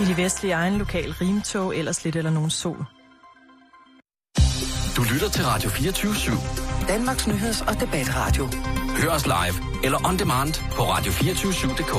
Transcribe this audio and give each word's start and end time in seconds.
I 0.00 0.04
de 0.04 0.16
vestlige 0.16 0.54
egen 0.54 0.78
lokal 0.78 1.12
rimtog, 1.12 1.76
ellers 1.76 2.04
lidt 2.04 2.16
eller 2.16 2.30
nogen 2.30 2.50
sol. 2.50 2.84
Du 4.96 5.02
lytter 5.12 5.28
til 5.28 5.44
Radio 5.44 5.68
24-7. 5.70 6.88
Danmarks 6.88 7.26
nyheds- 7.26 7.68
og 7.68 7.80
debatradio. 7.80 8.48
Hør 9.02 9.10
os 9.10 9.26
live 9.26 9.84
eller 9.84 10.08
on 10.08 10.18
demand 10.18 10.54
på 10.72 10.82
radio247.dk. 10.82 11.94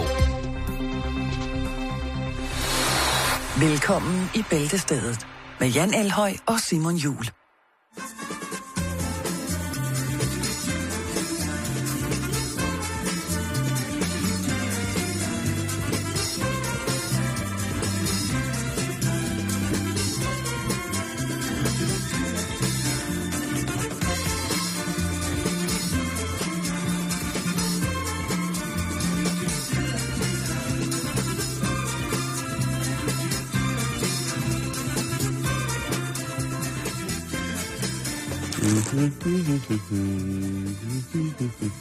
Velkommen 3.62 4.29
i 4.36 4.44
Bæltestedet 4.50 5.28
med 5.60 5.68
Jan 5.68 5.94
Elhøj 5.94 6.34
og 6.46 6.60
Simon 6.60 6.96
Jul. 6.96 7.26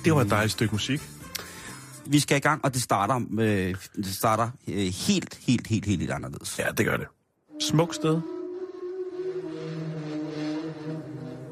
Det 0.04 0.14
var 0.14 0.20
et 0.20 0.30
dejligt 0.30 0.52
stykke 0.52 0.74
musik. 0.74 1.02
Vi 2.06 2.20
skal 2.20 2.36
i 2.36 2.40
gang, 2.40 2.64
og 2.64 2.74
det 2.74 2.82
starter, 2.82 3.20
øh, 3.40 3.74
det 3.96 4.06
starter 4.06 4.50
øh, 4.68 4.74
helt, 4.76 5.38
helt, 5.46 5.66
helt, 5.66 5.86
helt 5.86 6.10
anderledes. 6.10 6.58
Ja, 6.58 6.64
det 6.76 6.86
gør 6.86 6.96
det. 6.96 7.06
Smuk 7.60 7.94
sted. 7.94 8.20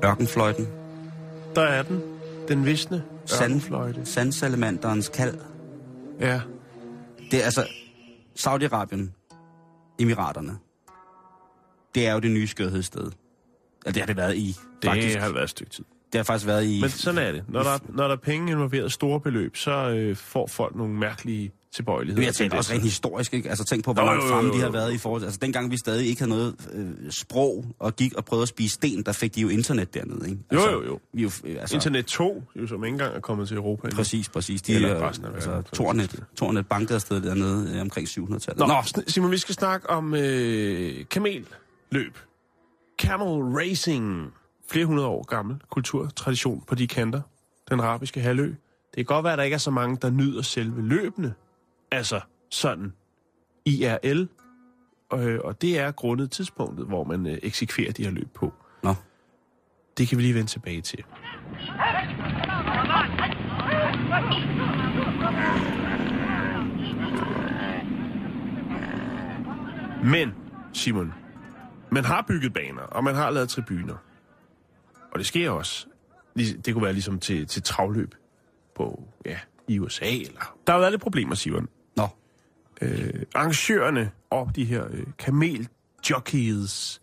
Ørkenfløjten, 0.04 0.66
Der 1.54 1.62
er 1.62 1.82
den. 1.82 2.02
Den 2.48 2.66
visne 2.66 3.02
sand, 3.26 3.52
ørkenfløjte. 3.52 4.06
sandsalamanderens 4.06 5.08
kald. 5.08 5.38
Ja. 6.20 6.40
Det 7.30 7.40
er 7.40 7.44
altså 7.44 7.66
Saudi-Arabien, 8.38 9.34
Emiraterne. 9.98 10.58
Det 11.94 12.06
er 12.06 12.12
jo 12.12 12.18
det 12.20 12.30
nye 12.30 12.46
skørhedssted. 12.46 13.10
Ja, 13.86 13.90
det 13.90 13.96
har 13.96 14.06
det 14.06 14.16
været 14.16 14.36
i, 14.36 14.56
Det 14.82 14.90
faktisk. 14.90 15.18
har 15.18 15.32
været 15.32 15.44
et 15.44 15.50
stykke 15.50 15.72
tid. 15.72 15.84
Det 16.12 16.18
har 16.18 16.24
faktisk 16.24 16.46
været 16.46 16.64
i... 16.66 16.80
Men 16.80 16.90
sådan 16.90 17.18
er 17.26 17.32
det. 17.32 17.44
Når 17.48 17.62
der, 17.62 17.78
når 17.88 18.04
der 18.08 18.12
er 18.14 18.20
penge 18.20 18.52
involveret, 18.52 18.92
store 18.92 19.20
beløb, 19.20 19.56
så 19.56 19.70
øh, 19.90 20.16
får 20.16 20.46
folk 20.46 20.76
nogle 20.76 20.94
mærkelige 20.94 21.52
tilbøjeligheder. 21.74 22.26
Jeg 22.26 22.34
tænker 22.34 22.56
også 22.56 22.72
rent 22.72 22.82
historisk, 22.82 23.34
ikke? 23.34 23.48
Altså 23.48 23.64
tænk 23.64 23.84
på, 23.84 23.92
hvor 23.92 24.02
Jo, 24.02 24.06
langt 24.06 24.22
jo, 24.22 24.28
jo, 24.28 24.34
fremme 24.34 24.50
de 24.50 24.56
jo. 24.56 24.62
har 24.62 24.70
været 24.70 24.92
i 24.92 24.98
forhold 24.98 25.20
til... 25.20 25.26
Altså 25.26 25.38
dengang 25.42 25.70
vi 25.70 25.76
stadig 25.76 26.06
ikke 26.08 26.20
havde 26.20 26.30
noget 26.30 26.54
øh, 26.72 26.90
sprog 27.10 27.64
og 27.78 27.96
gik 27.96 28.14
og 28.14 28.24
prøvede 28.24 28.42
at 28.42 28.48
spise 28.48 28.74
sten, 28.74 29.02
der 29.02 29.12
fik 29.12 29.34
de 29.34 29.40
jo 29.40 29.48
internet 29.48 29.94
dernede, 29.94 30.28
ikke? 30.30 30.40
Jo, 30.52 30.58
Altså, 30.58 30.70
jo, 30.70 30.84
jo. 30.86 31.00
Vi 31.12 31.22
er 31.22 31.24
jo 31.24 31.30
øh, 31.44 31.60
altså, 31.60 31.76
Internet 31.76 32.06
2, 32.06 32.42
jo, 32.56 32.66
som 32.66 32.84
ikke 32.84 32.92
engang 32.94 33.14
er 33.16 33.20
kommet 33.20 33.48
til 33.48 33.56
Europa. 33.56 33.86
endnu. 33.86 33.96
Præcis, 33.96 34.28
præcis. 34.28 34.62
De, 34.62 34.74
Eller 34.74 34.96
øh, 34.96 35.02
resten 35.02 35.26
af 35.26 35.32
verden, 35.32 35.50
altså, 35.52 35.76
Tornet. 35.76 36.22
Tornet 36.36 36.66
bankede 36.66 36.94
afsted 36.94 37.20
dernede 37.20 37.72
øh, 37.74 37.80
omkring 37.80 38.08
700-tallet. 38.08 38.58
Nå, 38.58 38.66
Nå, 38.66 39.02
Simon, 39.06 39.30
vi 39.30 39.38
skal 39.38 39.54
snakke 39.54 39.90
om 39.90 40.14
øh, 40.14 41.04
kamelløb. 41.10 41.46
Camel 43.04 43.42
racing. 43.58 44.32
Flere 44.70 44.86
hundrede 44.86 45.08
år 45.08 45.22
gammel 45.24 45.56
kulturtradition 45.70 46.64
på 46.66 46.74
de 46.74 46.86
kanter. 46.86 47.20
Den 47.70 47.80
arabiske 47.80 48.20
halvø. 48.20 48.46
Det 48.46 48.96
kan 48.96 49.04
godt 49.04 49.24
være, 49.24 49.32
at 49.32 49.38
der 49.38 49.44
ikke 49.44 49.54
er 49.54 49.58
så 49.58 49.70
mange, 49.70 49.96
der 50.02 50.10
nyder 50.10 50.42
selve 50.42 50.82
løbende. 50.82 51.34
Altså 51.90 52.20
sådan 52.50 52.92
IRL. 53.64 54.28
Øh, 55.14 55.40
og 55.44 55.62
det 55.62 55.78
er 55.78 55.90
grundet 55.90 56.30
tidspunktet, 56.30 56.86
hvor 56.86 57.04
man 57.04 57.26
øh, 57.26 57.38
eksekverer 57.42 57.92
de 57.92 58.04
her 58.04 58.10
løb 58.10 58.28
på. 58.34 58.52
Nå. 58.82 58.94
Det 59.98 60.08
kan 60.08 60.18
vi 60.18 60.22
lige 60.22 60.34
vende 60.34 60.50
tilbage 60.50 60.80
til. 60.80 61.04
Men, 70.04 70.34
Simon, 70.72 71.12
man 71.90 72.04
har 72.04 72.24
bygget 72.28 72.52
baner, 72.52 72.82
og 72.82 73.04
man 73.04 73.14
har 73.14 73.30
lavet 73.30 73.48
tribuner. 73.48 73.96
Og 75.12 75.18
det 75.18 75.26
sker 75.26 75.50
også. 75.50 75.86
Det 76.36 76.74
kunne 76.74 76.84
være 76.84 76.92
ligesom 76.92 77.18
til, 77.18 77.46
til 77.46 77.62
travløb 77.62 78.14
på, 78.76 79.02
ja, 79.26 79.38
i 79.68 79.78
USA. 79.78 80.06
Eller. 80.06 80.56
Der 80.66 80.72
har 80.72 80.80
været 80.80 80.92
lidt 80.92 81.02
problemer, 81.02 81.34
Simon. 81.34 81.68
Nå. 81.96 82.08
Øh, 82.80 83.22
arrangørerne 83.34 84.10
og 84.30 84.50
de 84.56 84.64
her 84.64 84.84
øh, 84.90 85.06
kameljockeys, 85.18 87.00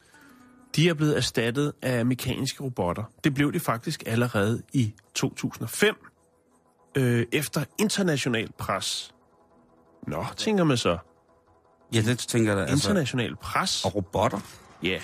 de 0.76 0.90
er 0.90 0.94
blevet 0.94 1.18
erstattet 1.18 1.74
af 1.82 2.06
mekaniske 2.06 2.64
robotter. 2.64 3.04
Det 3.24 3.34
blev 3.34 3.54
det 3.54 3.62
faktisk 3.62 4.04
allerede 4.06 4.62
i 4.74 4.94
2005, 5.14 5.96
øh, 6.96 7.26
efter 7.32 7.64
international 7.80 8.52
pres. 8.58 9.14
Nå, 10.08 10.26
tænker 10.38 10.64
man 10.64 10.78
så. 10.78 10.98
Ja, 11.94 12.02
det 12.02 12.20
tænker 12.20 12.52
jeg 12.52 12.58
da. 12.58 12.72
Altså, 12.72 12.90
International 12.90 13.36
pres? 13.36 13.86
og 13.86 13.96
robotter? 13.96 14.40
Ja. 14.84 15.02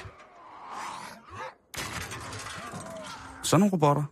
Sådan 3.44 3.60
nogle 3.60 3.74
robotter? 3.74 4.04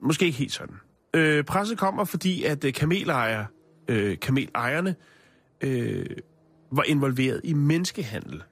Måske 0.00 0.24
ikke 0.26 0.38
helt 0.38 0.52
sådan. 0.52 0.76
Øh, 1.14 1.44
presset 1.44 1.78
kommer, 1.78 2.04
fordi 2.04 2.44
at 2.44 2.64
øh, 2.64 2.72
kamelejer, 2.72 3.44
øh, 3.88 4.18
kamelejerne 4.18 4.96
øh, 5.60 6.06
var 6.72 6.82
involveret 6.82 7.40
i 7.44 7.52
menneskehandel. 7.52 8.42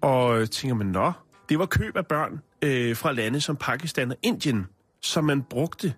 Og 0.00 0.40
øh, 0.40 0.48
tænker 0.48 0.74
man, 0.74 0.86
nå, 0.86 1.12
det 1.48 1.58
var 1.58 1.66
køb 1.66 1.96
af 1.96 2.06
børn 2.06 2.42
øh, 2.62 2.96
fra 2.96 3.12
lande 3.12 3.40
som 3.40 3.56
Pakistan 3.56 4.10
og 4.10 4.16
Indien, 4.22 4.66
som 5.02 5.24
man 5.24 5.42
brugte 5.42 5.94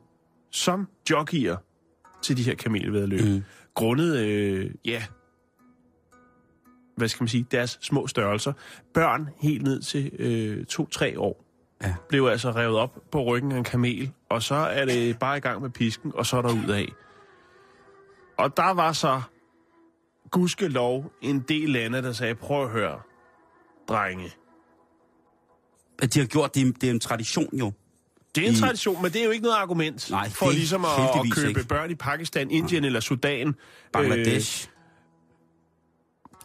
som 0.50 0.88
jockeyer 1.10 1.56
til 2.22 2.36
de 2.36 2.42
her 2.42 2.54
kamelvedløb. 2.54 3.24
Mm. 3.24 3.44
Grundet, 3.74 4.16
øh, 4.18 4.70
ja, 4.84 5.02
hvad 6.98 7.08
skal 7.08 7.22
man 7.22 7.28
sige, 7.28 7.46
deres 7.50 7.78
små 7.82 8.06
størrelser. 8.06 8.52
Børn 8.94 9.28
helt 9.40 9.62
ned 9.62 9.82
til 9.82 10.10
øh, 10.18 10.64
to-tre 10.66 11.20
år 11.20 11.44
Ja. 11.82 11.94
blev 12.08 12.24
altså 12.26 12.50
revet 12.50 12.76
op 12.78 12.98
på 13.12 13.22
ryggen 13.24 13.52
af 13.52 13.56
en 13.58 13.64
kamel, 13.64 14.10
og 14.30 14.42
så 14.42 14.54
er 14.54 14.84
det 14.84 15.18
bare 15.18 15.36
i 15.36 15.40
gang 15.40 15.62
med 15.62 15.70
pisken, 15.70 16.12
og 16.14 16.26
så 16.26 16.36
er 16.36 16.42
der 16.42 16.52
ud 16.52 16.70
af. 16.70 16.88
Og 18.38 18.56
der 18.56 18.70
var 18.74 18.92
så 18.92 19.20
gudskelov 20.30 21.12
en 21.22 21.40
del 21.48 21.68
lande, 21.70 22.02
der 22.02 22.12
sagde, 22.12 22.34
prøv 22.34 22.64
at 22.64 22.70
høre, 22.70 23.00
drenge. 23.88 24.30
At 26.02 26.14
de 26.14 26.18
har 26.18 26.26
gjort 26.26 26.54
det, 26.54 26.80
det 26.80 26.86
er 26.86 26.90
en 26.90 27.00
tradition 27.00 27.56
jo. 27.58 27.72
Det 28.34 28.44
er 28.44 28.48
en 28.48 28.54
I- 28.54 28.58
tradition, 28.60 29.02
men 29.02 29.12
det 29.12 29.20
er 29.20 29.24
jo 29.24 29.30
ikke 29.30 29.42
noget 29.44 29.56
argument 29.56 30.10
Nej, 30.10 30.28
for 30.30 30.50
ligesom 30.50 30.84
at, 30.84 30.90
at 31.24 31.32
købe 31.34 31.48
ikke. 31.48 31.68
børn 31.68 31.90
i 31.90 31.94
Pakistan, 31.94 32.50
Indien 32.50 32.84
eller 32.84 33.00
Sudan. 33.00 33.54
Bangladesh. 33.92 34.68
Øh, 34.68 34.77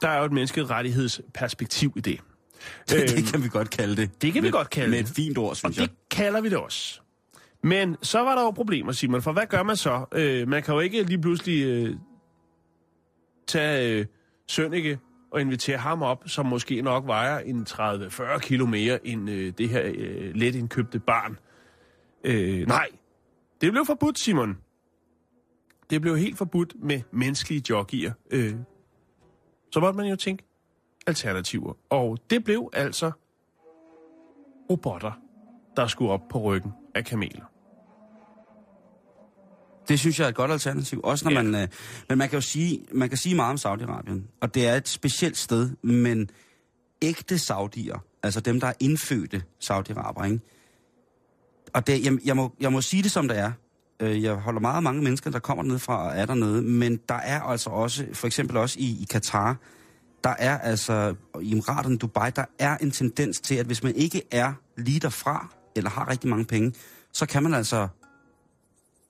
der 0.04 0.10
er 0.10 0.20
jo 0.20 0.26
et 0.26 0.32
menneskerettighedsperspektiv 0.32 1.94
i 1.96 2.00
det. 2.02 2.12
Øh, 2.14 2.20
det, 2.90 2.96
Øhm, 3.02 3.08
det 3.24 3.32
kan 3.34 3.44
vi 3.44 3.50
godt 3.50 3.70
kalde 3.70 3.96
det. 3.96 4.22
det 4.22 4.34
kan 4.34 4.44
vi 4.44 4.48
med, 4.48 4.52
godt 4.52 4.70
kalde 4.70 4.90
Med 4.90 4.98
det. 5.00 5.10
et 5.10 5.16
fint 5.16 5.38
ord, 5.38 5.50
Og 5.50 5.58
synes 5.58 5.78
jeg. 5.78 5.88
det 5.88 5.96
kalder 6.12 6.42
vi 6.42 6.50
det 6.50 6.58
også. 6.58 7.00
Men 7.64 7.98
så 8.02 8.20
var 8.20 8.36
der 8.36 8.42
jo 8.42 8.52
problemer, 8.52 8.92
Simon, 8.92 9.22
for 9.22 9.32
hvad 9.32 9.46
gør 9.46 9.64
man 9.64 9.76
så? 9.76 10.06
Øh, 10.12 10.48
man 10.48 10.64
kan 10.64 10.74
jo 10.74 10.80
ikke 10.80 11.04
lige 11.04 11.22
pludselig 11.22 11.64
øh, 11.66 11.96
tage 13.48 14.00
øh, 14.00 14.06
Sønneke 14.48 15.00
og 15.32 15.42
invitere 15.42 15.78
ham 15.78 16.02
op, 16.02 16.24
som 16.26 16.46
måske 16.46 16.82
nok 16.82 17.08
vejer 17.08 17.40
en 17.40 17.66
30-40 17.70 18.40
kilo 18.40 18.66
mere 18.66 19.08
end 19.08 19.30
øh, 19.30 19.54
det 19.58 19.70
her 19.70 19.82
øh, 19.96 20.32
let 20.36 20.56
indkøbte 20.56 21.00
barn. 21.00 21.38
Øh, 22.24 22.68
nej, 22.68 22.88
det 23.62 23.72
blev 23.72 23.86
forbudt, 23.86 24.20
Simon. 24.20 24.58
Det 25.90 26.02
blev 26.02 26.18
helt 26.18 26.38
forbudt 26.38 26.74
med 26.80 27.02
menneskelige 27.12 27.64
jockeyer. 27.70 28.12
Øh, 28.32 28.54
så 29.74 29.80
måtte 29.80 29.98
man 29.98 30.06
jo 30.06 30.16
tænke 30.16 30.44
alternativer. 31.08 31.74
Og 31.90 32.18
det 32.30 32.44
blev 32.44 32.70
altså 32.74 33.12
robotter, 34.72 35.12
der 35.78 35.88
skulle 35.88 36.12
op 36.12 36.22
på 36.30 36.40
ryggen 36.42 36.72
af 36.96 37.06
kameler. 37.06 37.46
Det 39.88 40.00
synes 40.00 40.20
jeg 40.20 40.26
er 40.26 40.30
et 40.30 40.36
godt 40.36 40.52
alternativ. 40.52 41.02
Også 41.04 41.26
når 41.30 41.32
Ja. 41.32 41.44
man... 41.44 41.62
Øh, 41.62 41.68
men 42.10 42.18
man 42.18 42.30
kan 42.30 42.38
jo 42.38 42.42
sige, 42.42 42.86
man 42.92 43.10
kan 43.10 43.18
sige 43.18 43.36
meget 43.36 43.66
om 43.66 43.74
Saudi-Arabien. 43.74 44.38
Og 44.42 44.54
det 44.54 44.68
er 44.68 44.76
et 44.76 44.88
specielt 44.88 45.38
sted, 45.38 45.70
men 45.82 46.30
ægte 47.02 47.38
saudier, 47.38 47.98
altså 48.24 48.40
dem, 48.40 48.60
der 48.60 48.68
er 48.68 48.74
indfødte 48.80 49.44
saudiaraber, 49.60 50.24
ikke? 50.24 50.40
Og 51.74 51.88
det, 51.88 52.06
jeg, 52.06 52.18
jeg, 52.26 52.36
må, 52.36 52.56
jeg 52.60 52.72
må 52.72 52.82
sige 52.82 53.04
det, 53.04 53.12
som 53.12 53.28
det 53.28 53.38
er. 53.38 53.52
Øh, 54.00 54.24
Jeg 54.24 54.34
holder 54.34 54.62
meget 54.62 54.84
mange 54.84 55.04
mennesker, 55.04 55.32
der 55.32 55.40
kommer 55.40 55.64
ned 55.64 55.80
fra 55.80 56.06
og 56.08 56.18
er 56.18 56.26
dernede, 56.26 56.62
men 56.62 57.00
der 57.10 57.16
er 57.16 57.42
altså 57.42 57.70
også, 57.70 58.06
for 58.14 58.28
eksempel 58.28 58.58
også 58.58 58.80
i, 58.80 59.02
i 59.02 59.08
Katar, 59.10 59.58
der 60.24 60.34
er 60.40 60.58
altså, 60.58 61.16
i 61.42 61.52
Emiraterne, 61.52 61.98
Dubai, 61.98 62.32
der 62.36 62.46
er 62.60 62.78
en 62.78 62.92
tendens 62.92 63.40
til, 63.40 63.56
at 63.56 63.66
hvis 63.66 63.84
man 63.84 63.96
ikke 63.96 64.22
er 64.32 64.54
lige 64.78 65.00
derfra, 65.00 65.48
eller 65.76 65.90
har 65.90 66.10
rigtig 66.10 66.30
mange 66.30 66.46
penge, 66.46 66.74
så 67.14 67.26
kan 67.26 67.44
man 67.44 67.54
altså 67.54 67.88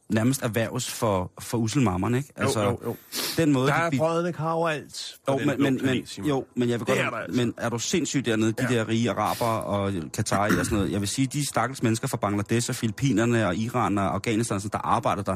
nærmest 0.09 0.41
erhverves 0.43 0.89
for, 0.91 1.31
for 1.39 1.57
uselmammeren, 1.57 2.15
ikke? 2.15 2.29
Altså, 2.35 2.61
jo, 2.61 2.69
jo, 2.69 2.77
jo. 2.85 2.95
Den 3.37 3.51
måde, 3.51 3.67
Der 3.67 3.73
er 3.73 3.89
de 3.89 3.97
kar 4.33 4.51
overalt. 4.51 5.15
på 5.27 5.39
jo, 5.39 5.45
men, 5.45 5.61
men, 5.63 5.79
men, 5.85 6.05
jo, 6.27 6.45
men 6.55 6.69
jeg 6.69 6.79
vil 6.79 6.85
godt... 6.85 6.99
er 6.99 7.11
altså. 7.11 7.41
Men 7.41 7.53
er 7.57 7.69
du 7.69 7.79
sindssygt 7.79 8.25
dernede, 8.25 8.51
de 8.51 8.67
Ja. 8.73 8.75
der 8.79 8.87
rige 8.87 9.11
araber 9.11 9.45
og 9.45 9.93
Katar 10.13 10.45
og 10.45 10.51
sådan 10.65 10.77
noget? 10.77 10.91
Jeg 10.91 10.99
vil 10.99 11.07
sige, 11.07 11.27
de 11.27 11.47
stakkels 11.47 11.83
mennesker 11.83 12.07
fra 12.07 12.17
Bangladesh 12.17 12.69
og 12.69 12.75
Filippinerne 12.75 13.47
og 13.47 13.55
Iran 13.55 13.97
og 13.97 14.13
Afghanistan, 14.13 14.59
sådan, 14.59 14.71
der 14.79 14.87
arbejder 14.87 15.23
der, 15.23 15.35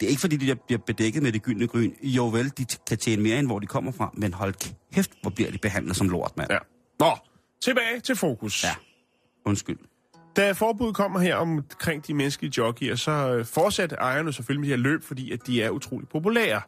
det 0.00 0.06
er 0.06 0.10
ikke 0.10 0.20
fordi, 0.20 0.36
de 0.36 0.56
bliver 0.66 0.80
bedækket 0.86 1.22
med 1.22 1.32
det 1.32 1.42
gyldne 1.42 1.66
gryn. 1.66 1.90
Jo 2.02 2.28
vel, 2.28 2.52
de 2.58 2.66
kan 2.88 2.98
tjene 2.98 3.22
mere, 3.22 3.38
end 3.38 3.46
hvor 3.46 3.58
de 3.58 3.66
kommer 3.66 3.92
fra, 3.92 4.10
men 4.14 4.34
hold 4.34 4.54
kæft, 4.94 5.10
hvor 5.22 5.30
bliver 5.30 5.50
de 5.50 5.58
behandlet 5.58 5.96
som 5.96 6.08
lort, 6.08 6.36
mand. 6.36 6.50
Ja. 6.52 6.58
Nå, 7.00 7.16
tilbage 7.62 8.00
til 8.00 8.16
fokus. 8.16 8.64
Ja. 8.64 8.74
Undskyld. 9.46 9.78
Da 10.36 10.52
forbuddet 10.52 10.96
kommer 10.96 11.20
her 11.20 11.36
omkring 11.36 12.06
de 12.06 12.14
menneskelige 12.14 12.52
jockeyer, 12.58 12.94
så 12.94 13.10
øh, 13.10 13.44
fortsætter 13.44 13.96
ejerne 13.96 14.32
selvfølgelig 14.32 14.60
med 14.60 14.68
de 14.68 14.76
her 14.76 14.90
løb, 14.90 15.02
fordi 15.02 15.32
at 15.32 15.46
de 15.46 15.62
er 15.62 15.70
utrolig 15.70 16.08
populære. 16.08 16.60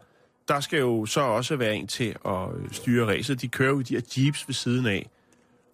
Der 0.49 0.61
skal 0.61 0.79
jo 0.79 1.07
så 1.07 1.21
også 1.21 1.57
være 1.57 1.75
en 1.75 1.87
til 1.87 2.17
at 2.25 2.55
øh, 2.57 2.73
styre 2.73 3.07
racet. 3.07 3.41
De 3.41 3.49
kører 3.49 3.71
jo 3.71 3.81
i 3.81 3.83
de 3.83 3.95
her 3.95 4.03
jeeps 4.17 4.49
ved 4.49 4.55
siden 4.55 4.87
af. 4.87 5.11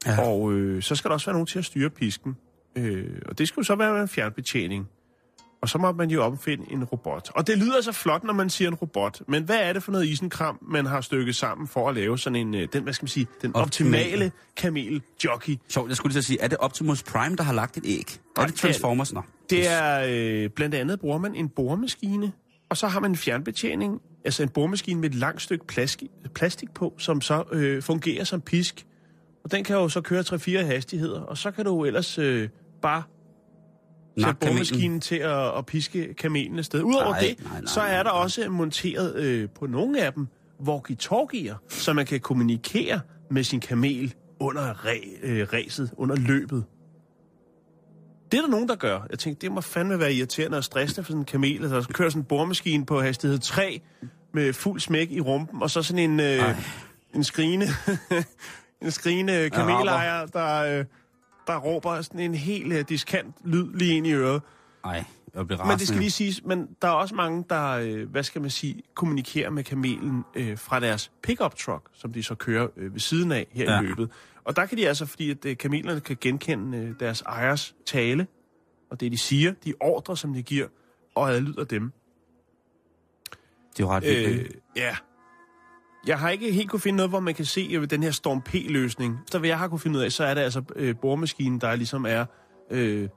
Ja. 0.06 0.29
Og 0.29 0.52
øh, 0.52 0.82
så 0.82 0.94
skal 0.94 1.08
der 1.08 1.14
også 1.14 1.26
være 1.26 1.35
nogen 1.35 1.46
til 1.46 1.58
at 1.58 1.64
styre 1.64 1.91
pisken. 1.91 2.37
Øh, 2.76 3.20
og 3.26 3.38
det 3.38 3.49
skulle 3.49 3.62
jo 3.62 3.67
så 3.67 3.75
være 3.75 3.93
med 3.93 4.02
en 4.02 4.08
fjernbetjening. 4.08 4.88
Og 5.64 5.69
så 5.69 5.78
må 5.78 5.93
man 5.93 6.11
jo 6.11 6.22
opfinde 6.22 6.64
en 6.72 6.84
robot. 6.84 7.31
Og 7.34 7.46
det 7.46 7.58
lyder 7.58 7.81
så 7.81 7.93
flot, 7.93 8.25
når 8.25 8.32
man 8.32 8.50
siger 8.50 8.69
en 8.69 8.75
robot. 8.75 9.20
Men 9.28 9.43
hvad 9.43 9.56
er 9.56 9.72
det 9.72 9.82
for 9.82 9.93
noget 9.93 10.06
isenkram, 10.06 10.58
man 10.62 10.87
har 10.87 11.00
stykket 11.00 11.37
sammen 11.37 11.69
for 11.69 11.88
at 11.88 11.94
lave 11.94 12.19
sådan 12.19 12.37
en, 12.37 12.55
øh, 12.55 12.69
den, 12.72 12.82
hvad 12.82 12.93
skal 12.93 13.05
man 13.05 13.08
sige, 13.08 13.26
den 13.43 13.56
Optimale. 13.56 14.05
optimale 14.05 14.32
kamel-jockey? 14.56 15.56
Sjovt, 15.69 15.88
jeg 15.88 15.96
skulle 15.96 16.12
lige 16.12 16.22
så 16.22 16.26
sige, 16.26 16.40
er 16.40 16.49
det 16.49 16.58
Optimus 16.58 17.02
Prime, 17.02 17.37
der 17.37 17.43
har 17.43 17.52
lagt 17.52 17.76
et 17.76 17.82
æg? 17.87 18.00
Er 18.00 18.40
Nej, 18.40 18.46
det 18.46 18.55
Transformers? 18.55 19.12
Nå. 19.12 19.22
Det 19.50 19.69
er 19.69 20.05
øh, 20.08 20.50
blandt 20.50 20.75
andet 20.75 21.00
bruger 21.00 21.19
man 21.19 21.34
en 21.34 21.49
boremaskine, 21.49 22.32
og 22.69 22.76
så 22.76 22.87
har 22.87 23.00
man 23.00 23.11
en 23.11 23.16
fjernbetjening, 23.16 24.00
altså 24.25 24.43
en 24.43 24.49
boremaskine 24.49 25.00
med 25.00 25.11
et 25.11 25.14
langt 25.14 25.43
stykke 25.43 25.66
plastik, 25.66 26.11
plastik 26.34 26.75
på, 26.75 26.94
som 26.99 27.20
så 27.20 27.44
øh, 27.52 27.82
fungerer 27.82 28.25
som 28.25 28.40
pisk. 28.40 28.87
Og 29.44 29.52
den 29.52 29.64
kan 29.64 29.76
jo 29.76 29.88
så 29.88 30.00
køre 30.00 30.20
3-4 30.20 30.64
hastigheder, 30.64 31.20
og 31.20 31.38
så 31.38 31.50
kan 31.50 31.64
du 31.64 31.84
ellers 31.84 32.19
øh, 32.19 32.49
bare 32.82 33.02
kamelen. 34.22 34.37
boremaskinen 34.40 35.00
til 35.00 35.16
at, 35.16 35.58
at 35.58 35.66
piske 35.66 36.14
kamelen 36.14 36.58
afsted. 36.58 36.82
Udover 36.82 37.11
Nej, 37.11 37.20
det, 37.20 37.44
nej, 37.44 37.61
nej, 37.61 37.66
så 37.66 37.81
er 37.81 38.02
der 38.02 38.12
nej. 38.12 38.22
også 38.22 38.49
monteret 38.49 39.14
øh, 39.14 39.49
på 39.49 39.66
nogle 39.66 40.02
af 40.02 40.12
dem 40.12 40.26
walkie-talkier, 40.69 41.55
så 41.69 41.93
man 41.93 42.06
kan 42.06 42.20
kommunikere 42.20 43.00
med 43.31 43.44
sin 43.44 43.61
kamel 43.61 44.14
under 44.40 44.62
ræ, 44.87 44.99
øh, 45.22 45.46
ræset, 45.52 45.90
under 45.96 46.16
løbet. 46.16 46.64
Det 48.32 48.38
er 48.38 48.43
der 48.43 48.50
nogen, 48.50 48.69
der 48.69 48.76
gør. 48.76 49.06
Jeg 49.11 49.19
tænkte, 49.19 49.46
det 49.46 49.52
må 49.52 49.61
fandme 49.61 49.99
være 49.99 50.12
irriterende 50.12 50.58
og 50.58 50.64
stressende 50.64 51.05
for 51.05 51.12
sådan 51.12 51.20
en 51.20 51.25
kamel. 51.25 51.62
Altså, 51.62 51.82
så 51.82 51.88
kører 51.88 52.08
sådan 52.08 52.22
en 52.22 52.25
boremaskine 52.25 52.87
på 52.87 53.00
hastighed 53.00 53.38
3 53.38 53.81
med 54.34 54.52
fuld 54.52 54.81
smæk 54.81 55.11
i 55.11 55.20
rumpen, 55.20 55.62
og 55.62 55.70
så 55.70 55.82
sådan 55.82 56.11
en, 56.11 56.20
øh, 56.20 56.43
en 57.14 57.25
skrigende, 57.25 57.66
en 58.82 58.90
skrigende 58.90 59.50
kamelejer, 59.50 60.26
der, 60.26 60.78
øh, 60.78 60.84
der 61.46 61.56
råber 61.56 62.02
sådan 62.02 62.20
en 62.20 62.35
helt 62.35 62.73
øh, 62.73 62.85
diskant 62.88 63.35
lyd 63.44 63.75
lige 63.75 63.96
ind 63.96 64.06
i 64.06 64.12
øret. 64.12 64.43
Nej, 64.85 65.05
jeg 65.35 65.46
bliver 65.46 65.46
Men 65.46 65.49
det 65.49 65.58
skal 65.58 65.70
rasende. 65.70 66.00
lige 66.00 66.11
siges, 66.11 66.44
men 66.44 66.69
der 66.82 66.88
er 66.88 66.93
også 66.93 67.14
mange, 67.14 67.44
der, 67.50 67.70
øh, 67.70 68.11
hvad 68.11 68.23
skal 68.23 68.41
man 68.41 68.50
sige, 68.50 68.82
kommunikerer 68.94 69.50
med 69.50 69.64
kamelen 69.64 70.25
øh, 70.35 70.58
fra 70.58 70.81
deres 70.81 71.12
pickup 71.23 71.55
truck, 71.56 71.88
som 71.93 72.12
de 72.12 72.23
så 72.23 72.35
kører 72.35 72.69
øh, 72.76 72.93
ved 72.93 73.00
siden 73.00 73.32
af 73.32 73.46
her 73.50 73.73
Ja. 73.75 73.81
i 73.81 73.85
løbet. 73.85 74.11
Og 74.44 74.56
der 74.56 74.67
kan 74.67 74.79
de 74.79 74.88
altså, 74.88 75.06
fordi 75.06 75.31
at 75.31 75.44
øh, 75.44 75.56
kamelerne 75.56 76.00
kan 76.00 76.17
genkende 76.20 76.79
øh, 76.79 76.94
deres 77.00 77.20
ejers 77.23 77.75
tale, 77.87 78.26
og 78.90 79.00
det 79.00 79.12
de 79.12 79.19
siger, 79.19 79.52
de 79.64 79.75
ordre, 79.81 80.17
som 80.17 80.35
de 80.35 80.43
giver, 80.43 80.67
og 81.14 81.31
adlyder 81.31 81.64
dem. 81.64 81.93
Det 83.76 83.81
er 83.82 83.85
jo 83.85 83.90
ret 83.90 84.02
vildt, 84.02 84.43
Øh, 84.43 84.50
ja. 84.76 84.97
Jeg 86.06 86.18
har 86.18 86.30
ikke 86.30 86.52
helt 86.52 86.70
kunne 86.70 86.80
finde 86.80 86.96
noget, 86.96 87.10
hvor 87.10 87.20
man 87.20 87.34
kan 87.34 87.44
se 87.44 87.68
øh, 87.72 87.90
den 87.90 88.02
her 88.02 88.10
Storm 88.10 88.42
P-løsning. 88.42 89.18
Så 89.30 89.38
hvad 89.38 89.48
jeg 89.48 89.58
har 89.58 89.68
kunne 89.68 89.78
finde 89.78 89.98
ud 89.98 90.04
af, 90.04 90.12
så 90.12 90.24
er 90.24 90.34
det 90.34 90.40
altså 90.40 90.62
øh, 90.76 90.94
boremaskinen, 91.02 91.60
der 91.60 91.76
ligesom 91.76 92.06
er 92.08 92.24
øh, 92.70 93.08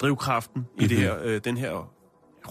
drivkraften 0.00 0.60
mm-hmm. 0.60 0.84
i 0.84 0.86
det 0.86 0.98
her, 0.98 1.16
øh, 1.22 1.40
den 1.44 1.56
her 1.56 1.92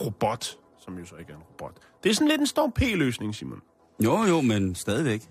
robot, 0.01 0.57
som 0.79 0.97
jo 0.97 1.05
så 1.05 1.15
ikke 1.15 1.31
er 1.31 1.35
en 1.35 1.43
robot. 1.43 1.77
Det 2.03 2.09
er 2.09 2.13
sådan 2.13 2.27
lidt 2.27 2.41
en 2.41 2.47
Storm 2.47 2.71
P-løsning, 2.71 3.35
Simon. 3.35 3.59
Jo, 4.03 4.23
jo, 4.23 4.41
men 4.41 4.75
stadigvæk. 4.75 5.21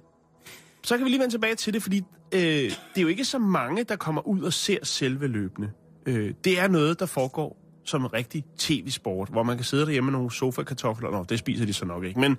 Så 0.84 0.96
kan 0.96 1.04
vi 1.04 1.10
lige 1.10 1.20
vende 1.20 1.34
tilbage 1.34 1.54
til 1.54 1.74
det, 1.74 1.82
fordi 1.82 2.02
øh, 2.32 2.40
det 2.40 2.72
er 2.96 3.02
jo 3.02 3.08
ikke 3.08 3.24
så 3.24 3.38
mange, 3.38 3.84
der 3.84 3.96
kommer 3.96 4.26
ud 4.26 4.42
og 4.42 4.52
ser 4.52 4.78
selve 4.82 5.26
løbende. 5.26 5.70
Øh, 6.06 6.34
det 6.44 6.60
er 6.60 6.68
noget, 6.68 7.00
der 7.00 7.06
foregår 7.06 7.62
som 7.84 8.02
en 8.02 8.12
rigtig 8.12 8.44
tv-sport, 8.58 9.28
hvor 9.28 9.42
man 9.42 9.56
kan 9.56 9.64
sidde 9.64 9.86
derhjemme 9.86 10.10
med 10.10 10.18
nogle 10.18 10.30
sofa-kartofler. 10.30 11.10
Nå, 11.10 11.24
det 11.28 11.38
spiser 11.38 11.66
de 11.66 11.72
så 11.72 11.84
nok 11.84 12.04
ikke, 12.04 12.20
men 12.20 12.38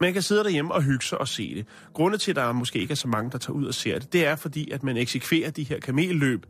man 0.00 0.12
kan 0.12 0.22
sidde 0.22 0.44
derhjemme 0.44 0.74
og 0.74 0.82
hygge 0.82 1.04
sig 1.04 1.18
og 1.20 1.28
se 1.28 1.54
det. 1.54 1.66
Grunde 1.92 2.18
til, 2.18 2.30
at 2.32 2.36
der 2.36 2.52
måske 2.52 2.78
ikke 2.78 2.92
er 2.92 2.96
så 2.96 3.08
mange, 3.08 3.30
der 3.30 3.38
tager 3.38 3.54
ud 3.56 3.64
og 3.66 3.74
ser 3.74 3.98
det, 3.98 4.12
det 4.12 4.26
er 4.26 4.36
fordi, 4.36 4.70
at 4.70 4.82
man 4.82 4.96
eksekverer 4.96 5.50
de 5.50 5.62
her 5.62 5.80
kamelløb 5.80 6.46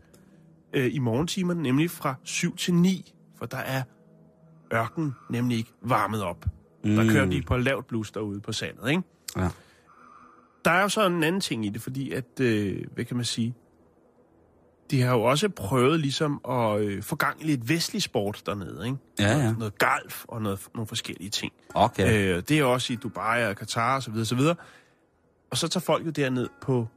øh, 0.73 0.95
i 0.95 0.99
morgentimerne, 0.99 1.63
nemlig 1.63 1.91
fra 1.91 2.15
7 2.25 2.57
til 2.57 2.75
9, 2.75 3.15
for 3.39 3.47
der 3.47 3.57
er 3.57 3.83
ørken 4.75 5.15
nemlig 5.31 5.59
ikke 5.59 5.71
varmet 5.83 6.23
op. 6.23 6.45
Der 6.85 7.03
Mm. 7.03 7.09
kører 7.09 7.27
de 7.27 7.43
på 7.43 7.57
lavt 7.57 7.87
blus 7.87 8.11
derude 8.11 8.41
på 8.41 8.53
sandet, 8.53 8.91
ikke? 8.91 9.03
Ja. 9.37 9.49
Der 10.65 10.71
er 10.71 10.83
jo 10.83 10.89
så 10.89 11.07
en 11.07 11.23
anden 11.23 11.41
ting 11.41 11.67
i 11.67 11.69
det, 11.69 11.83
fordi 11.83 12.13
at, 12.13 12.41
øh, 12.41 12.85
hvad 12.95 13.05
kan 13.05 13.17
man 13.17 13.25
sige, 13.25 13.55
de 14.91 15.03
har 15.03 15.13
jo 15.13 15.23
også 15.23 15.49
prøvet 15.49 16.01
ligesom 16.01 16.41
at 16.49 16.81
øh, 16.81 17.03
få 17.03 17.17
gang 17.17 17.43
i 17.43 17.45
lidt 17.45 17.69
vestlig 17.69 18.03
sport 18.03 18.43
dernede, 18.47 18.87
ikke? 18.87 18.99
Ja, 19.19 19.39
ja. 19.39 19.53
Noget 19.53 19.79
golf 19.79 20.25
og 20.29 20.43
noget, 20.43 20.61
nogle 20.75 20.87
forskellige 20.87 21.31
ting. 21.31 21.53
Okay. 21.75 22.37
Øh, 22.37 22.43
det 22.49 22.59
er 22.59 22.65
også 22.65 22.93
i 22.93 22.97
Dubai 22.97 23.45
og 23.45 23.57
Katar 23.57 23.97
og 23.97 24.03
så 24.03 24.11
videre, 24.11 24.27
så 24.27 24.35
videre. 24.35 24.55
Og 25.51 25.57
så 25.57 25.69
tager 25.69 25.83
folk 25.83 26.07
jo 26.07 26.11
derned 26.11 26.49
på 26.63 26.89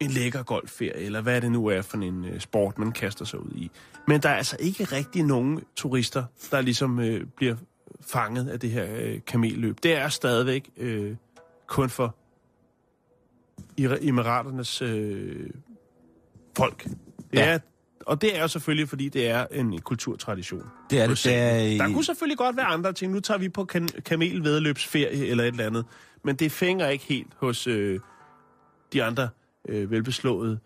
en 0.00 0.10
lækker 0.10 0.42
golfferie, 0.42 0.94
eller 0.96 1.20
hvad 1.20 1.40
det 1.40 1.52
nu 1.52 1.66
er 1.66 1.82
for 1.82 1.96
en 1.96 2.24
øh, 2.24 2.40
sport, 2.40 2.78
man 2.78 2.92
kaster 2.92 3.24
sig 3.24 3.40
ud 3.40 3.52
i. 3.54 3.70
Men 4.08 4.22
der 4.22 4.28
er 4.28 4.34
altså 4.34 4.56
ikke 4.60 4.84
rigtig 4.84 5.22
nogen 5.22 5.60
turister, 5.76 6.24
der 6.50 6.60
ligesom 6.60 7.00
øh, 7.00 7.26
bliver 7.36 7.56
fanget 8.06 8.48
af 8.48 8.60
det 8.60 8.70
her 8.70 8.86
øh, 8.96 9.20
kamelløb. 9.26 9.82
Det 9.82 9.94
er 9.96 10.08
stadigvæk 10.08 10.70
øh, 10.76 11.16
kun 11.66 11.90
for 11.90 12.14
Ira- 13.80 14.08
Emiraternes 14.08 14.82
øh, 14.82 15.50
folk. 16.56 16.86
Det 17.16 17.38
Ja. 17.38 17.44
er, 17.50 17.58
og 18.00 18.20
det 18.20 18.36
er 18.36 18.40
jo 18.42 18.48
selvfølgelig, 18.48 18.88
fordi 18.88 19.08
det 19.08 19.28
er 19.28 19.46
en 19.50 19.80
kulturtradition. 19.80 20.62
Det 20.90 21.00
er 21.00 21.06
det. 21.06 21.24
Det 21.24 21.34
er, 21.34 21.78
Der 21.86 21.92
kunne 21.92 22.04
selvfølgelig 22.04 22.38
godt 22.38 22.56
være 22.56 22.66
andre 22.66 22.92
ting. 22.92 23.12
Nu 23.12 23.20
tager 23.20 23.38
vi 23.38 23.48
på 23.48 23.64
kan- 23.64 23.88
kamelvedløbsferie 23.88 25.26
eller 25.26 25.44
et 25.44 25.48
eller 25.48 25.66
andet. 25.66 25.84
Men 26.24 26.36
det 26.36 26.52
fænger 26.52 26.88
ikke 26.88 27.04
helt 27.04 27.28
hos 27.36 27.66
øh, 27.66 28.00
de 28.92 29.04
andre 29.04 29.28
øh, 29.68 29.90
velbeslåede 29.90 30.58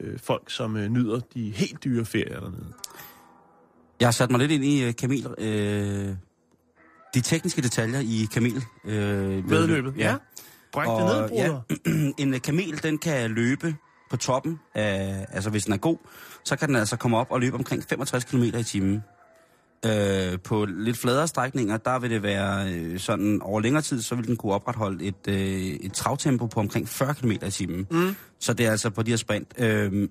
øh, 0.00 0.18
folk, 0.18 0.50
som 0.50 0.76
øh, 0.76 0.88
nyder 0.88 1.20
de 1.34 1.50
helt 1.50 1.84
dyre 1.84 2.04
ferier 2.04 2.40
dernede. 2.40 2.66
Jeg 4.00 4.06
har 4.06 4.12
sat 4.12 4.30
mig 4.30 4.40
lidt 4.40 4.52
ind 4.52 4.64
i 4.64 4.88
uh, 4.88 4.94
kamel... 4.94 5.26
Øh, 5.38 6.14
de 7.14 7.20
tekniske 7.20 7.62
detaljer 7.62 8.00
i 8.00 8.26
kamel... 8.34 8.62
Øh, 8.84 9.50
Vedløbet, 9.50 9.94
ja. 9.96 10.16
Bræk 10.72 10.86
det 10.88 10.96
ned, 11.06 11.28
bruder. 11.28 11.60
ja, 11.86 12.12
en 12.22 12.34
øh, 12.34 12.40
kamel, 12.40 12.82
den 12.82 12.98
kan 12.98 13.30
løbe 13.30 13.74
på 14.10 14.16
toppen 14.16 14.60
af, 14.74 15.26
altså 15.30 15.50
hvis 15.50 15.64
den 15.64 15.72
er 15.72 15.76
god, 15.76 15.96
så 16.44 16.56
kan 16.56 16.68
den 16.68 16.76
altså 16.76 16.96
komme 16.96 17.16
op 17.16 17.26
og 17.30 17.40
løbe 17.40 17.56
omkring 17.56 17.84
65 17.88 18.24
km 18.24 18.42
i 18.42 18.62
timen. 18.62 19.02
Øh, 19.86 20.38
på 20.44 20.64
lidt 20.64 20.98
fladere 20.98 21.28
strækninger, 21.28 21.76
der 21.76 21.98
vil 21.98 22.10
det 22.10 22.22
være 22.22 22.72
øh, 22.72 22.98
sådan, 22.98 23.42
over 23.42 23.60
længere 23.60 23.82
tid, 23.82 24.02
så 24.02 24.14
vil 24.14 24.26
den 24.26 24.36
kunne 24.36 24.52
opretholde 24.52 25.04
et, 25.04 25.28
øh, 25.28 25.36
et 25.60 25.92
travtempo 25.92 26.46
på 26.46 26.60
omkring 26.60 26.88
40 26.88 27.14
km 27.14 27.30
i 27.30 27.50
timen. 27.50 27.86
Mm. 27.90 28.16
Så 28.40 28.52
det 28.52 28.66
er 28.66 28.70
altså 28.70 28.90
på 28.90 29.02
de 29.02 29.10
her 29.10 29.16
sprint. 29.16 29.54
Øh, 29.58 30.08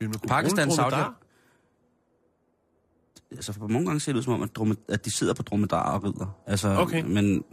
Pakistan, 0.28 0.68
Saudi- 0.70 0.90
dromedar? 0.90 1.20
altså 3.30 3.52
for 3.52 3.66
mange 3.66 3.86
gange 3.86 4.00
ser 4.00 4.12
det 4.12 4.18
ud 4.18 4.22
som 4.22 4.32
om, 4.32 4.42
at, 4.42 4.56
dromed, 4.56 4.76
at 4.88 5.04
de 5.04 5.16
sidder 5.16 5.34
på 5.34 5.42
dromedarer 5.42 5.98
og 5.98 6.04
rider. 6.04 6.36
Altså, 6.46 6.68
Okay. 6.68 7.02
Men 7.02 7.44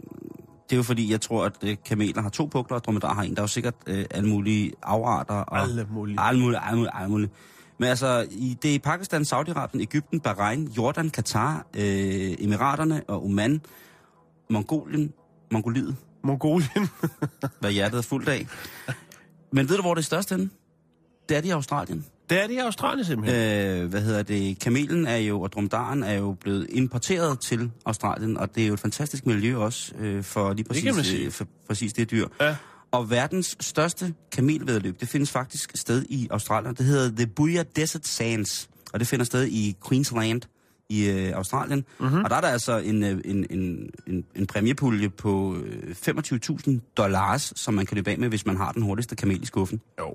det 0.70 0.72
er 0.72 0.76
jo 0.76 0.82
fordi, 0.82 1.10
jeg 1.10 1.20
tror, 1.20 1.44
at 1.44 1.52
øh, 1.62 1.76
kameler 1.86 2.22
har 2.22 2.28
to 2.30 2.46
pukler, 2.46 2.76
og 2.76 2.84
dromedarer 2.84 3.14
har 3.14 3.22
en. 3.22 3.30
Der 3.30 3.40
er 3.40 3.42
jo 3.42 3.46
sikkert 3.46 3.74
øh, 3.86 4.04
alle 4.10 4.28
mulige 4.28 4.72
afarter. 4.82 5.34
Og, 5.34 5.60
Alle 5.60 5.86
mulige. 5.90 6.20
Alle 6.20 6.40
mulige, 6.40 6.60
alle 6.60 6.76
mulige, 6.76 6.94
alle 6.96 7.10
mulige. 7.10 7.30
Men 7.78 7.88
altså, 7.88 8.26
i, 8.30 8.58
det 8.62 8.70
er 8.70 8.74
i 8.74 8.78
Pakistan, 8.78 9.22
Saudi-Arabien, 9.22 9.80
Ægypten, 9.80 10.20
Bahrain, 10.20 10.68
Jordan, 10.68 11.10
Katar, 11.10 11.66
øh, 11.74 12.34
Emiraterne 12.38 13.02
og 13.08 13.24
Oman, 13.24 13.60
Mongolien, 14.50 15.12
Mongoliet, 15.52 15.96
Mongolien. 16.24 16.88
hvad 17.60 17.72
hjertet 17.72 17.98
er 17.98 18.02
fuldt 18.02 18.28
af. 18.28 18.46
Men 19.52 19.68
ved 19.68 19.76
du, 19.76 19.82
hvor 19.82 19.94
det 19.94 20.00
er 20.02 20.04
størst 20.04 20.30
henne? 20.30 20.50
Det 21.28 21.36
er 21.36 21.40
det 21.40 21.48
i 21.48 21.52
Australien. 21.52 22.06
Det 22.32 22.42
er 22.42 22.46
det 22.46 22.54
i 22.54 22.58
Australien 22.58 23.04
simpelthen. 23.04 23.82
Øh, 23.82 23.90
hvad 23.90 24.00
hedder 24.00 24.22
det? 24.22 24.58
Kamelen 24.58 25.06
er 25.06 25.16
jo, 25.16 25.40
og 25.40 25.52
dromedaren 25.52 26.02
er 26.02 26.12
jo 26.12 26.36
blevet 26.40 26.66
importeret 26.70 27.40
til 27.40 27.70
Australien, 27.86 28.36
og 28.36 28.54
det 28.54 28.62
er 28.62 28.66
jo 28.66 28.74
et 28.74 28.80
fantastisk 28.80 29.26
miljø 29.26 29.56
også 29.56 29.94
øh, 29.98 30.22
for 30.24 30.52
lige 30.52 30.64
præcis, 30.64 31.06
sige. 31.06 31.24
øh, 31.24 31.32
for, 31.32 31.46
præcis 31.68 31.92
det 31.92 32.10
dyr. 32.10 32.26
Ja. 32.40 32.56
Og 32.92 33.10
verdens 33.10 33.56
største 33.60 34.14
kamelvedløb, 34.32 35.00
det 35.00 35.08
findes 35.08 35.30
faktisk 35.30 35.72
sted 35.74 36.04
i 36.08 36.28
Australien. 36.30 36.74
Det 36.74 36.86
hedder 36.86 37.16
The 37.16 37.26
Booyah 37.26 37.64
Desert 37.76 38.06
Sands, 38.06 38.68
og 38.92 39.00
det 39.00 39.08
finder 39.08 39.24
sted 39.24 39.46
i 39.46 39.76
Queensland 39.88 40.42
i 40.88 41.10
øh, 41.10 41.32
Australien. 41.36 41.84
Mm-hmm. 42.00 42.24
Og 42.24 42.30
der 42.30 42.36
er 42.36 42.40
der 42.40 42.48
altså 42.48 42.78
en, 42.78 43.02
øh, 43.02 43.20
en, 43.24 43.46
en, 43.50 43.90
en, 44.06 44.24
en 44.36 44.46
præmiepulje 44.46 45.08
på 45.08 45.56
øh, 45.56 45.94
25.000 46.08 46.92
dollars, 46.96 47.52
som 47.56 47.74
man 47.74 47.86
kan 47.86 47.94
løbe 47.94 48.10
af 48.10 48.18
med, 48.18 48.28
hvis 48.28 48.46
man 48.46 48.56
har 48.56 48.72
den 48.72 48.82
hurtigste 48.82 49.16
kamel 49.16 49.42
i 49.42 49.46
skuffen. 49.46 49.80
Jo, 49.98 50.08
øh, 50.08 50.14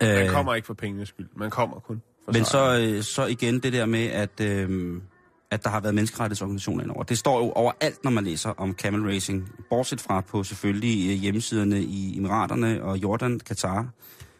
man 0.00 0.26
Øh, 0.26 0.30
kommer 0.30 0.54
ikke 0.54 0.66
for 0.66 0.74
pengenes 0.74 1.08
skyld. 1.08 1.28
Man 1.36 1.50
kommer 1.50 1.80
kun 1.80 2.02
for 2.24 2.32
Men 2.32 2.44
sejren. 2.44 2.90
så, 2.90 2.96
øh, 2.96 3.02
så 3.02 3.26
igen 3.26 3.60
det 3.60 3.72
der 3.72 3.86
med, 3.86 4.06
at, 4.06 4.40
øh, 4.40 5.00
at 5.50 5.64
der 5.64 5.70
har 5.70 5.80
været 5.80 5.94
menneskerettighedsorganisationer 5.94 6.82
indover. 6.82 7.02
Det 7.02 7.18
står 7.18 7.38
jo 7.38 7.50
overalt, 7.50 8.04
når 8.04 8.10
man 8.10 8.24
læser 8.24 8.50
om 8.50 8.74
camel 8.74 9.02
racing. 9.02 9.52
Bortset 9.70 10.00
fra 10.00 10.20
på 10.20 10.42
selvfølgelig 10.44 11.10
øh, 11.10 11.16
hjemmesiderne 11.16 11.82
i 11.82 12.18
Emiraterne 12.18 12.82
og 12.82 13.02
Jordan, 13.02 13.40
Katar 13.40 13.88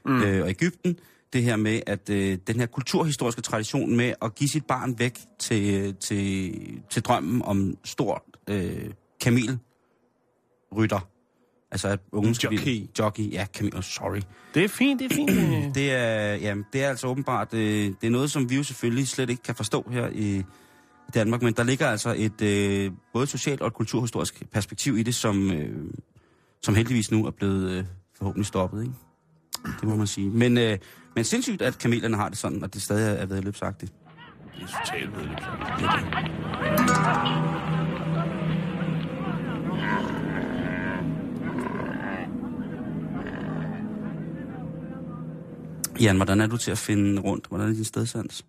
mm. 0.05 0.23
øh, 0.23 0.43
og 0.43 0.51
Ægypten. 0.51 0.99
Det 1.33 1.43
her 1.43 1.57
med, 1.57 1.81
at 1.87 2.11
øh, 2.11 2.39
den 2.47 2.61
her 2.61 2.67
kulturhistoriske 2.67 3.43
tradition 3.43 3.97
med 3.97 4.13
at 4.23 4.35
give 4.35 4.49
sit 4.49 4.67
barn 4.67 4.99
væk 4.99 5.19
til, 5.39 5.95
til, 5.95 6.55
til 6.91 7.03
drømmen 7.03 7.43
om 7.43 7.77
stort 7.85 8.23
øh, 8.51 8.91
kamelrytter. 9.21 11.09
Altså 11.71 11.89
at 11.89 12.01
unge 12.13 12.35
skal 12.35 12.47
Jockey. 12.51 12.63
blive- 12.65 12.89
Jockey, 12.99 13.33
ja, 13.33 13.47
kamel, 13.55 13.83
sorry. 13.83 14.21
Det 14.55 14.65
er 14.65 14.69
fint, 14.69 15.01
det 15.01 15.13
er 15.13 15.15
fint. 15.15 15.31
øh. 15.31 15.65
Det 15.75 15.93
er, 15.93 16.35
ja, 16.35 16.55
det 16.73 16.85
er 16.85 16.89
altså 16.89 17.07
åbenbart, 17.07 17.55
øh, 17.55 17.61
det 18.01 18.07
er 18.07 18.11
noget, 18.11 18.31
som 18.31 18.51
vi 18.51 18.57
jo 18.57 18.63
selvfølgelig 18.63 19.09
slet 19.09 19.31
ikke 19.31 19.43
kan 19.43 19.55
forstå 19.55 19.89
her 19.93 20.09
i, 20.13 20.39
i 20.39 21.11
Danmark, 21.15 21.43
men 21.43 21.53
der 21.55 21.63
ligger 21.63 21.87
altså 21.89 22.15
et 22.19 22.43
øh, 22.43 22.91
både 23.13 23.27
socialt 23.27 23.61
og 23.61 23.67
et 23.67 23.75
kulturhistorisk 23.75 24.43
perspektiv 24.53 24.99
i 24.99 25.03
det, 25.03 25.15
som, 25.15 25.51
øh, 25.53 25.91
som 26.63 26.75
heldigvis 26.75 27.11
nu 27.11 27.27
er 27.27 27.31
blevet 27.31 27.71
øh, 27.71 27.85
forhåbentlig 28.19 28.47
stoppet, 28.47 28.83
ikke? 28.83 28.95
Det 29.81 29.89
må 29.89 29.97
man 29.97 30.07
sige. 30.07 30.31
Men, 30.31 30.59
øh, 30.59 30.79
men 31.15 31.25
sindssygt, 31.25 31.63
at 31.63 31.79
kamelerne 31.79 32.17
har 32.17 32.29
det 32.29 32.39
sådan, 32.39 32.63
og 32.63 32.75
det 32.75 32.83
stadig 32.83 33.19
er 33.21 33.27
vedløbsagtigt. 33.27 33.93
Det 34.57 34.63
er 34.63 34.67
totalt 34.85 35.17
vedløbsagtigt. 35.17 37.68
Jan, 46.01 46.17
hvordan 46.17 46.41
er 46.41 46.47
du 46.47 46.57
til 46.57 46.71
at 46.71 46.79
finde 46.79 47.23
rundt? 47.23 47.47
Hvordan 47.47 47.69
er 47.69 47.73
din 47.75 47.85
stedsans? 47.85 48.47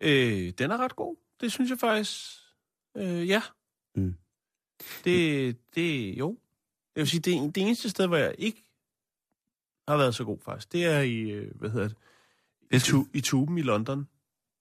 Øh, 0.00 0.52
den 0.58 0.70
er 0.70 0.76
ret 0.76 0.96
god. 0.96 1.16
Det 1.40 1.52
synes 1.52 1.70
jeg 1.70 1.78
faktisk. 1.78 2.20
Øh, 2.96 3.28
ja. 3.28 3.42
Mm. 3.96 4.14
Det, 5.04 5.56
det, 5.74 6.18
jo. 6.18 6.38
Jeg 6.96 7.00
vil 7.00 7.08
sige, 7.08 7.20
det, 7.20 7.54
det 7.54 7.60
eneste 7.60 7.90
sted, 7.90 8.06
hvor 8.06 8.16
jeg 8.16 8.34
ikke 8.38 8.64
har 9.88 9.96
været 9.96 10.14
så 10.14 10.24
god 10.24 10.38
faktisk, 10.44 10.72
det 10.72 10.84
er 10.84 11.00
i, 11.00 11.20
øh, 11.30 11.54
hvad 11.54 11.70
hedder 11.70 11.88
det, 11.88 11.96
i, 12.72 12.78
tu, 12.78 13.06
i 13.14 13.20
tuben 13.20 13.58
i 13.58 13.62
London. 13.62 14.08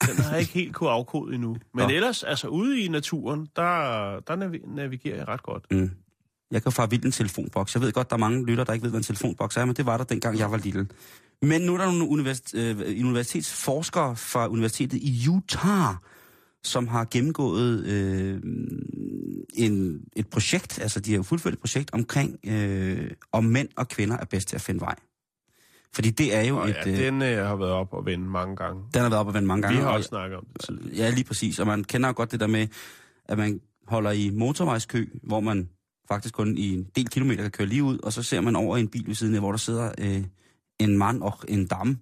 Den 0.01 0.15
har 0.17 0.32
jeg 0.32 0.39
ikke 0.39 0.53
helt 0.53 0.75
kunne 0.75 0.89
afkode 0.89 1.36
endnu. 1.36 1.58
Men 1.74 1.88
Nå. 1.88 1.89
ellers, 1.89 2.24
altså 2.24 2.48
ude 2.48 2.82
i 2.82 2.88
naturen, 2.88 3.48
der, 3.56 4.20
der 4.20 4.36
navi- 4.36 4.75
navigerer 4.75 5.15
jeg 5.17 5.27
ret 5.27 5.44
godt. 5.44 5.72
Mm. 5.72 5.91
Jeg 6.51 6.63
kan 6.63 6.72
fare 6.72 6.89
vildt 6.89 7.06
en 7.06 7.12
telefonboks. 7.12 7.74
Jeg 7.75 7.82
ved 7.82 7.92
godt, 7.92 8.10
der 8.10 8.16
er 8.16 8.20
mange 8.20 8.46
lytter, 8.46 8.63
der 8.63 8.74
ikke 8.74 8.84
ved, 8.84 8.89
hvad 8.89 9.00
en 9.00 9.04
telefonboks 9.04 9.58
er, 9.58 9.66
men 9.66 9.75
det 9.75 9.86
var 9.86 9.98
der 9.98 10.04
dengang, 10.04 10.38
jeg 10.39 10.51
var 10.51 10.58
lille. 10.58 10.88
Men 11.42 11.62
nu 11.62 11.74
er 11.74 11.77
der 11.77 11.86
nogle 11.86 12.08
universitet, 12.08 12.82
øh, 12.86 13.06
universitetsforskere 13.08 14.16
fra 14.16 14.48
Universitetet 14.48 14.98
i 15.01 15.27
Utah, 15.30 15.96
som 16.63 16.88
har 16.88 17.08
gennemgået 17.12 17.86
øh, 17.86 18.42
en, 19.54 20.01
et 20.16 20.27
projekt, 20.27 20.80
altså 20.82 21.00
de 21.00 21.13
har 21.16 21.22
fuldført 21.22 21.54
et 21.54 21.60
projekt 21.60 21.89
omkring, 21.94 22.38
øh, 22.46 23.12
om 23.32 23.44
mænd 23.44 23.70
og 23.77 23.88
kvinder 23.88 24.18
er 24.18 24.25
bedst 24.25 24.48
til 24.48 24.56
at 24.56 24.62
finde 24.62 24.82
vej. 24.82 24.96
Fordi 25.94 26.10
det 26.10 26.36
er 26.36 26.42
jo 26.42 26.58
Og 26.58 26.70
et... 26.70 26.75
ja, 26.86 26.92
øh, 26.92 26.98
den 26.98 27.22
øh, 27.22 27.46
har 27.46 27.56
været 27.56 27.72
op 27.72 27.94
og 27.94 28.06
vende 28.06 28.25
mange 28.25 28.56
gange. 28.56 28.82
den 28.94 29.01
har 29.01 29.10
været 29.10 29.20
op 29.20 29.27
og 29.27 29.34
vende 29.34 29.48
mange 29.48 29.62
gange. 29.62 29.77
Vi 29.77 29.82
har 29.82 29.89
og- 29.89 29.96
også 29.96 30.08
snakket 30.08 30.38
om 30.38 30.46
det 30.54 30.62
tidligere. 30.66 30.96
Ja, 30.96 31.10
lige 31.10 31.24
præcis. 31.24 31.60
Og 31.60 31.68
man 31.68 31.84
kender 31.84 32.10
jo 32.10 32.13
godt 32.18 32.32
det 32.32 32.39
der 32.39 32.48
med, 32.48 32.68
at 33.25 33.38
man 33.38 33.60
holder 33.88 34.12
i 34.12 34.30
motorvejskø, 34.30 35.06
hvor 35.24 35.39
man 35.39 35.70
faktisk 36.08 36.34
kun 36.34 36.58
i 36.58 36.74
en 36.74 36.88
del 36.96 37.10
kilometer 37.10 37.42
kan 37.42 37.52
køre 37.52 37.68
lige 37.68 37.84
ud, 37.84 38.00
og 38.04 38.14
så 38.14 38.24
ser 38.24 38.42
man 38.42 38.56
over 38.56 38.78
i 38.78 38.80
en 38.80 38.88
bil 38.88 39.08
ved 39.08 39.16
siden 39.16 39.36
af, 39.36 39.42
hvor 39.42 39.52
der 39.52 39.58
sidder 39.58 39.92
øh, 39.98 40.24
en 40.80 40.98
mand 40.98 41.22
og 41.22 41.34
en 41.48 41.68
dame. 41.68 41.98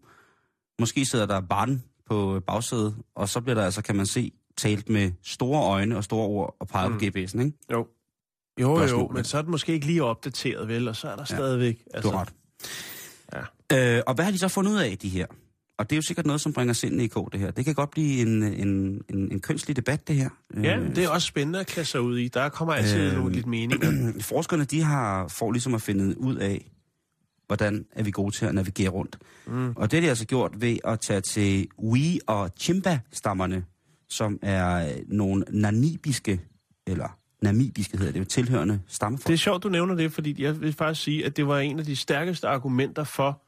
Måske 0.79 1.05
sidder 1.05 1.25
der 1.25 1.41
barn 1.41 1.83
på 2.09 2.41
bagsædet, 2.47 2.95
og 3.15 3.29
så 3.29 3.41
bliver 3.41 3.55
der 3.55 3.65
altså, 3.65 3.81
kan 3.81 3.95
man 3.95 4.05
se, 4.05 4.31
talt 4.57 4.89
med 4.89 5.11
store 5.23 5.63
øjne 5.63 5.97
og 5.97 6.03
store 6.03 6.27
ord 6.27 6.55
og 6.59 6.67
peget 6.67 6.91
mm. 6.91 6.97
på 6.97 7.05
GPS'en, 7.05 7.39
ikke? 7.39 7.51
Jo. 7.71 7.87
Jo, 8.61 8.71
jo, 8.71 8.77
Spørgsmålet. 8.77 9.13
men 9.13 9.23
så 9.23 9.37
er 9.37 9.41
den 9.41 9.51
måske 9.51 9.73
ikke 9.73 9.85
lige 9.85 10.03
opdateret, 10.03 10.67
vel? 10.67 10.87
Og 10.87 10.95
så 10.95 11.07
er 11.07 11.15
der 11.15 11.25
ja. 11.29 11.35
stadigvæk... 11.35 11.83
Du 12.03 12.09
har 12.09 12.21
ret. 12.21 12.33
Ja. 13.71 13.97
Øh, 13.97 14.03
og 14.07 14.13
hvad 14.13 14.25
har 14.25 14.31
de 14.31 14.37
så 14.37 14.47
fundet 14.47 14.71
ud 14.71 14.77
af, 14.77 14.97
de 14.97 15.09
her? 15.09 15.25
Og 15.77 15.89
det 15.89 15.95
er 15.95 15.97
jo 15.97 16.01
sikkert 16.01 16.25
noget, 16.25 16.41
som 16.41 16.53
bringer 16.53 16.73
sindene 16.73 17.03
i 17.03 17.07
kog, 17.07 17.29
det 17.31 17.39
her. 17.39 17.51
Det 17.51 17.65
kan 17.65 17.75
godt 17.75 17.91
blive 17.91 18.21
en, 18.21 18.43
en, 18.43 18.67
en, 19.09 19.31
en 19.31 19.39
kønslig 19.39 19.75
debat, 19.75 20.07
det 20.07 20.15
her. 20.15 20.29
Ja, 20.63 20.77
Øh, 20.77 20.95
det 20.95 21.03
er 21.03 21.09
også 21.09 21.27
spændende 21.27 21.59
at 21.59 21.67
kaste 21.67 21.91
sig 21.91 22.01
ud 22.01 22.17
i. 22.17 22.27
Der 22.27 22.49
kommer 22.49 22.73
altid 22.73 22.99
Øh, 22.99 23.13
nogle 23.13 23.35
lidt 23.35 23.45
meninger. 23.45 24.13
forskerne 24.21 24.63
de 24.63 24.81
har 24.81 25.27
for 25.27 25.51
ligesom 25.51 25.73
at 25.73 25.81
finde 25.81 26.19
ud 26.19 26.35
af, 26.35 26.71
hvordan 27.47 27.85
er 27.91 28.03
vi 28.03 28.11
gode 28.11 28.35
til 28.35 28.45
at 28.45 28.55
navigere 28.55 28.89
rundt. 28.89 29.17
Mm. 29.47 29.73
Og 29.75 29.91
det 29.91 29.97
har 29.97 30.01
de 30.01 30.09
altså 30.09 30.25
gjort 30.25 30.61
ved 30.61 30.77
at 30.83 30.99
tage 30.99 31.21
til 31.21 31.67
Wi- 31.81 32.19
og 32.27 32.49
Chimba-stammerne, 32.59 33.65
som 34.09 34.39
er 34.41 34.87
øh, 34.87 34.93
nogle 35.07 35.45
namibiske, 35.49 36.41
eller 36.87 37.17
namibiske 37.41 37.97
hedder 37.97 38.11
det 38.11 38.19
jo, 38.19 38.25
tilhørende 38.25 38.81
stammefolk. 38.87 39.27
Det 39.27 39.33
er 39.33 39.37
sjovt, 39.37 39.63
du 39.63 39.69
nævner 39.69 39.95
det, 39.95 40.11
fordi 40.11 40.43
jeg 40.43 40.61
vil 40.61 40.73
faktisk 40.73 41.03
sige, 41.03 41.25
at 41.25 41.37
det 41.37 41.47
var 41.47 41.59
en 41.59 41.79
af 41.79 41.85
de 41.85 41.95
stærkeste 41.95 42.47
argumenter 42.47 43.03
for, 43.03 43.41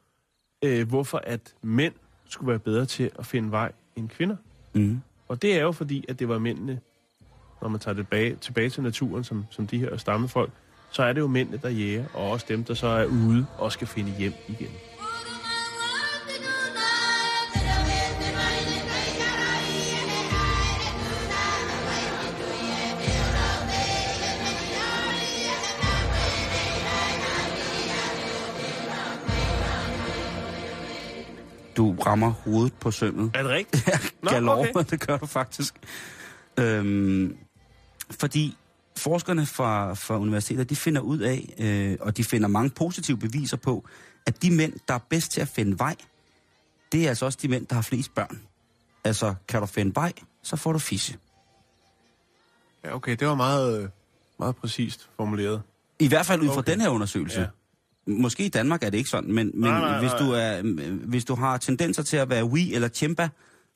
øh, 0.64 0.88
hvorfor 0.88 1.20
at 1.26 1.54
mænd 1.62 1.94
skulle 2.28 2.48
være 2.48 2.58
bedre 2.58 2.86
til 2.86 3.10
at 3.18 3.26
finde 3.26 3.50
vej 3.50 3.72
end 3.96 4.08
kvinder. 4.08 4.36
Mm. 4.74 5.00
Og 5.28 5.42
det 5.42 5.56
er 5.56 5.62
jo 5.62 5.72
fordi, 5.72 6.04
at 6.08 6.18
det 6.18 6.28
var 6.28 6.38
mændene, 6.38 6.80
når 7.62 7.68
man 7.68 7.80
tager 7.80 7.94
det 7.94 8.04
tilbage, 8.04 8.36
tilbage 8.36 8.70
til 8.70 8.82
naturen, 8.82 9.24
som, 9.24 9.44
som 9.50 9.66
de 9.66 9.78
her 9.78 9.96
stammefolk, 9.96 10.50
så 10.90 11.02
er 11.02 11.12
det 11.12 11.20
jo 11.20 11.26
mændene, 11.26 11.60
der 11.62 11.68
jæger, 11.68 12.04
og 12.14 12.30
også 12.30 12.46
dem, 12.48 12.64
der 12.64 12.74
så 12.74 12.86
er 12.86 13.04
ude 13.04 13.46
og 13.58 13.72
skal 13.72 13.86
finde 13.86 14.10
hjem 14.18 14.32
igen. 14.48 14.70
Du 31.78 31.94
rammer 32.06 32.30
hovedet 32.30 32.72
på 32.72 32.90
sømmet. 32.90 33.30
Er 33.34 33.42
det 33.42 33.50
rigtigt? 33.50 33.88
Nå, 34.22 34.30
Galore, 34.30 34.68
okay. 34.70 34.84
det 34.90 35.06
gør 35.06 35.16
du 35.16 35.26
faktisk. 35.26 35.74
Øhm, 36.58 37.36
fordi 38.10 38.56
forskerne 38.96 39.46
fra, 39.46 39.94
fra 39.94 40.18
universitetet, 40.18 40.70
de 40.70 40.76
finder 40.76 41.00
ud 41.00 41.18
af, 41.18 41.54
øh, 41.58 41.96
og 42.00 42.16
de 42.16 42.24
finder 42.24 42.48
mange 42.48 42.70
positive 42.70 43.16
beviser 43.18 43.56
på, 43.56 43.84
at 44.26 44.42
de 44.42 44.50
mænd, 44.50 44.72
der 44.88 44.94
er 44.94 44.98
bedst 45.08 45.32
til 45.32 45.40
at 45.40 45.48
finde 45.48 45.78
vej, 45.78 45.96
det 46.92 47.04
er 47.04 47.08
altså 47.08 47.24
også 47.26 47.38
de 47.42 47.48
mænd, 47.48 47.66
der 47.66 47.74
har 47.74 47.82
flest 47.82 48.14
børn. 48.14 48.40
Altså, 49.04 49.34
kan 49.48 49.60
du 49.60 49.66
finde 49.66 49.94
vej, 49.94 50.12
så 50.42 50.56
får 50.56 50.72
du 50.72 50.78
fisse. 50.78 51.16
Ja, 52.84 52.94
okay, 52.94 53.16
det 53.16 53.28
var 53.28 53.34
meget, 53.34 53.90
meget 54.38 54.56
præcist 54.56 55.08
formuleret. 55.16 55.62
I 55.98 56.08
hvert 56.08 56.26
fald 56.26 56.42
ud 56.42 56.48
fra 56.48 56.58
Okay. 56.58 56.72
den 56.72 56.80
her 56.80 56.88
undersøgelse. 56.88 57.40
Ja. 57.40 57.46
Måske 58.08 58.44
i 58.44 58.48
Danmark 58.48 58.82
er 58.82 58.90
det 58.90 58.98
ikke 58.98 59.10
sådan, 59.10 59.32
men, 59.32 59.50
men 59.54 59.70
Nej, 59.70 59.80
nej, 59.80 59.98
hvis, 60.00 60.10
nej. 60.10 60.18
du 60.26 60.30
er, 60.32 60.60
øh, 60.64 60.92
hvis 61.08 61.24
du 61.24 61.34
har 61.34 61.56
tendenser 61.56 62.02
til 62.02 62.16
at 62.16 62.30
være 62.30 62.44
Wii 62.44 62.74
eller 62.74 62.88
Chimba 62.88 63.28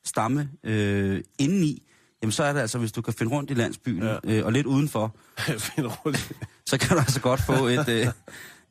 stamme 0.05 0.49
øh, 0.65 1.21
indeni, 1.39 1.83
jamen 2.23 2.33
så 2.33 2.45
er 2.45 2.53
det 2.53 2.61
altså, 2.61 2.79
hvis 2.79 2.93
du 2.93 3.03
kan 3.03 3.15
finde 3.15 3.33
rundt 3.33 3.51
i 3.51 3.55
landsbyen 3.55 4.03
Ja. 4.03 4.17
øh, 4.25 4.45
og 4.47 4.53
lidt 4.53 4.67
udenfor, 4.67 5.17
rundt. 5.79 6.33
så 6.71 6.79
kan 6.79 6.89
du 6.89 6.99
altså 6.99 7.21
godt 7.21 7.41
få 7.47 7.67
et... 7.67 7.89
Øh, 7.89 8.07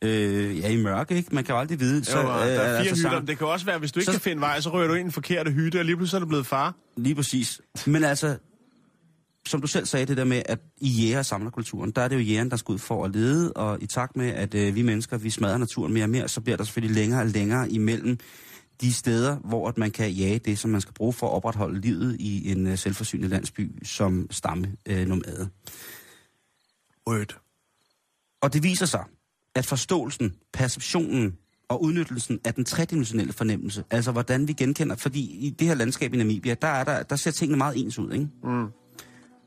øh, 0.02 0.60
ja, 0.60 0.70
i 0.70 0.76
mørke, 0.76 1.16
ikke? 1.16 1.36
Man 1.36 1.44
kan 1.44 1.56
jo 1.56 1.60
aldrig 1.60 1.80
vide. 1.80 2.06
Så, 2.06 2.20
øh, 2.20 2.26
der 2.26 2.32
er 2.34 2.46
fire 2.48 2.78
altså, 2.78 2.96
hytter. 2.96 3.10
sammen- 3.10 3.28
Det 3.28 3.38
kan 3.38 3.48
også 3.48 3.66
være, 3.66 3.80
hvis 3.80 3.92
du 3.92 4.00
ikke 4.00 4.06
Så- 4.06 4.12
kan 4.12 4.22
finde 4.22 4.42
vej, 4.42 4.62
så 4.62 4.70
rører 4.70 4.88
du 4.88 4.94
ind 4.94 5.02
i 5.02 5.06
en 5.06 5.12
forkerte 5.12 5.52
hytte, 5.52 5.80
og 5.80 5.86
lige 5.86 5.96
pludselig 5.96 6.18
er 6.18 6.20
du 6.20 6.26
blevet 6.28 6.46
far. 6.48 6.76
Lige 6.98 7.16
præcis. 7.16 7.62
Men 7.86 8.04
altså, 8.04 8.38
som 9.48 9.62
du 9.62 9.68
selv 9.68 9.86
sagde, 9.86 10.06
det 10.06 10.18
der 10.18 10.24
med, 10.24 10.42
at 10.46 10.60
i 10.78 10.90
jæger 10.90 11.22
samler 11.22 11.50
kulturen, 11.50 11.92
der 11.92 12.02
er 12.02 12.08
det 12.08 12.16
jo 12.16 12.22
jægeren, 12.22 12.52
der 12.52 12.58
skal 12.58 12.74
ud 12.74 12.80
for 12.80 13.06
at 13.06 13.12
lede, 13.12 13.54
og 13.54 13.84
i 13.84 13.88
takt 13.88 14.16
med, 14.16 14.30
at 14.30 14.56
øh, 14.56 14.76
vi 14.76 14.82
mennesker, 14.82 15.18
vi 15.18 15.30
smadrer 15.30 15.58
naturen 15.58 15.94
mere 15.94 16.04
og 16.04 16.10
mere, 16.10 16.28
så 16.28 16.42
bliver 16.42 16.58
der 16.58 16.64
selvfølgelig 16.64 16.96
længere 16.96 17.22
og 17.22 17.28
længere 17.28 17.72
imellem 17.72 18.18
de 18.82 18.94
steder, 18.94 19.36
hvor 19.36 19.68
at 19.68 19.78
man 19.78 19.92
kan 19.92 20.12
jage 20.12 20.40
det, 20.40 20.60
som 20.60 20.72
man 20.72 20.82
skal 20.82 20.94
bruge 20.94 21.14
for 21.14 21.28
at 21.28 21.34
opretholde 21.34 21.82
livet 21.82 22.18
i 22.20 22.52
en 22.52 22.68
øh, 22.68 22.78
selvforsynende 22.78 23.30
landsby 23.30 23.84
som 23.84 24.28
stamme 24.32 24.76
øh, 24.86 25.08
nomade. 25.08 25.50
Rødt. 27.08 27.38
Og 28.42 28.54
det 28.54 28.64
viser 28.64 28.86
sig, 28.86 29.04
at 29.56 29.66
forståelsen, 29.66 30.36
perceptionen 30.54 31.38
og 31.70 31.84
udnyttelsen 31.84 32.40
af 32.46 32.54
den 32.54 32.66
tredimensionelle 32.66 33.34
fornemmelse, 33.34 33.84
altså 33.90 34.12
hvordan 34.12 34.48
vi 34.48 34.54
genkender, 34.54 34.96
fordi 34.96 35.20
i 35.20 35.50
det 35.50 35.68
her 35.68 35.76
landskab 35.76 36.14
i 36.14 36.18
Namibia, 36.18 36.54
der, 36.54 36.68
er 36.68 36.84
der, 36.84 37.04
der 37.04 37.16
ser 37.16 37.32
tingene 37.32 37.58
meget 37.58 37.78
ens 37.78 38.00
ud, 38.00 38.14
ikke? 38.14 38.28
Mm. 38.44 38.68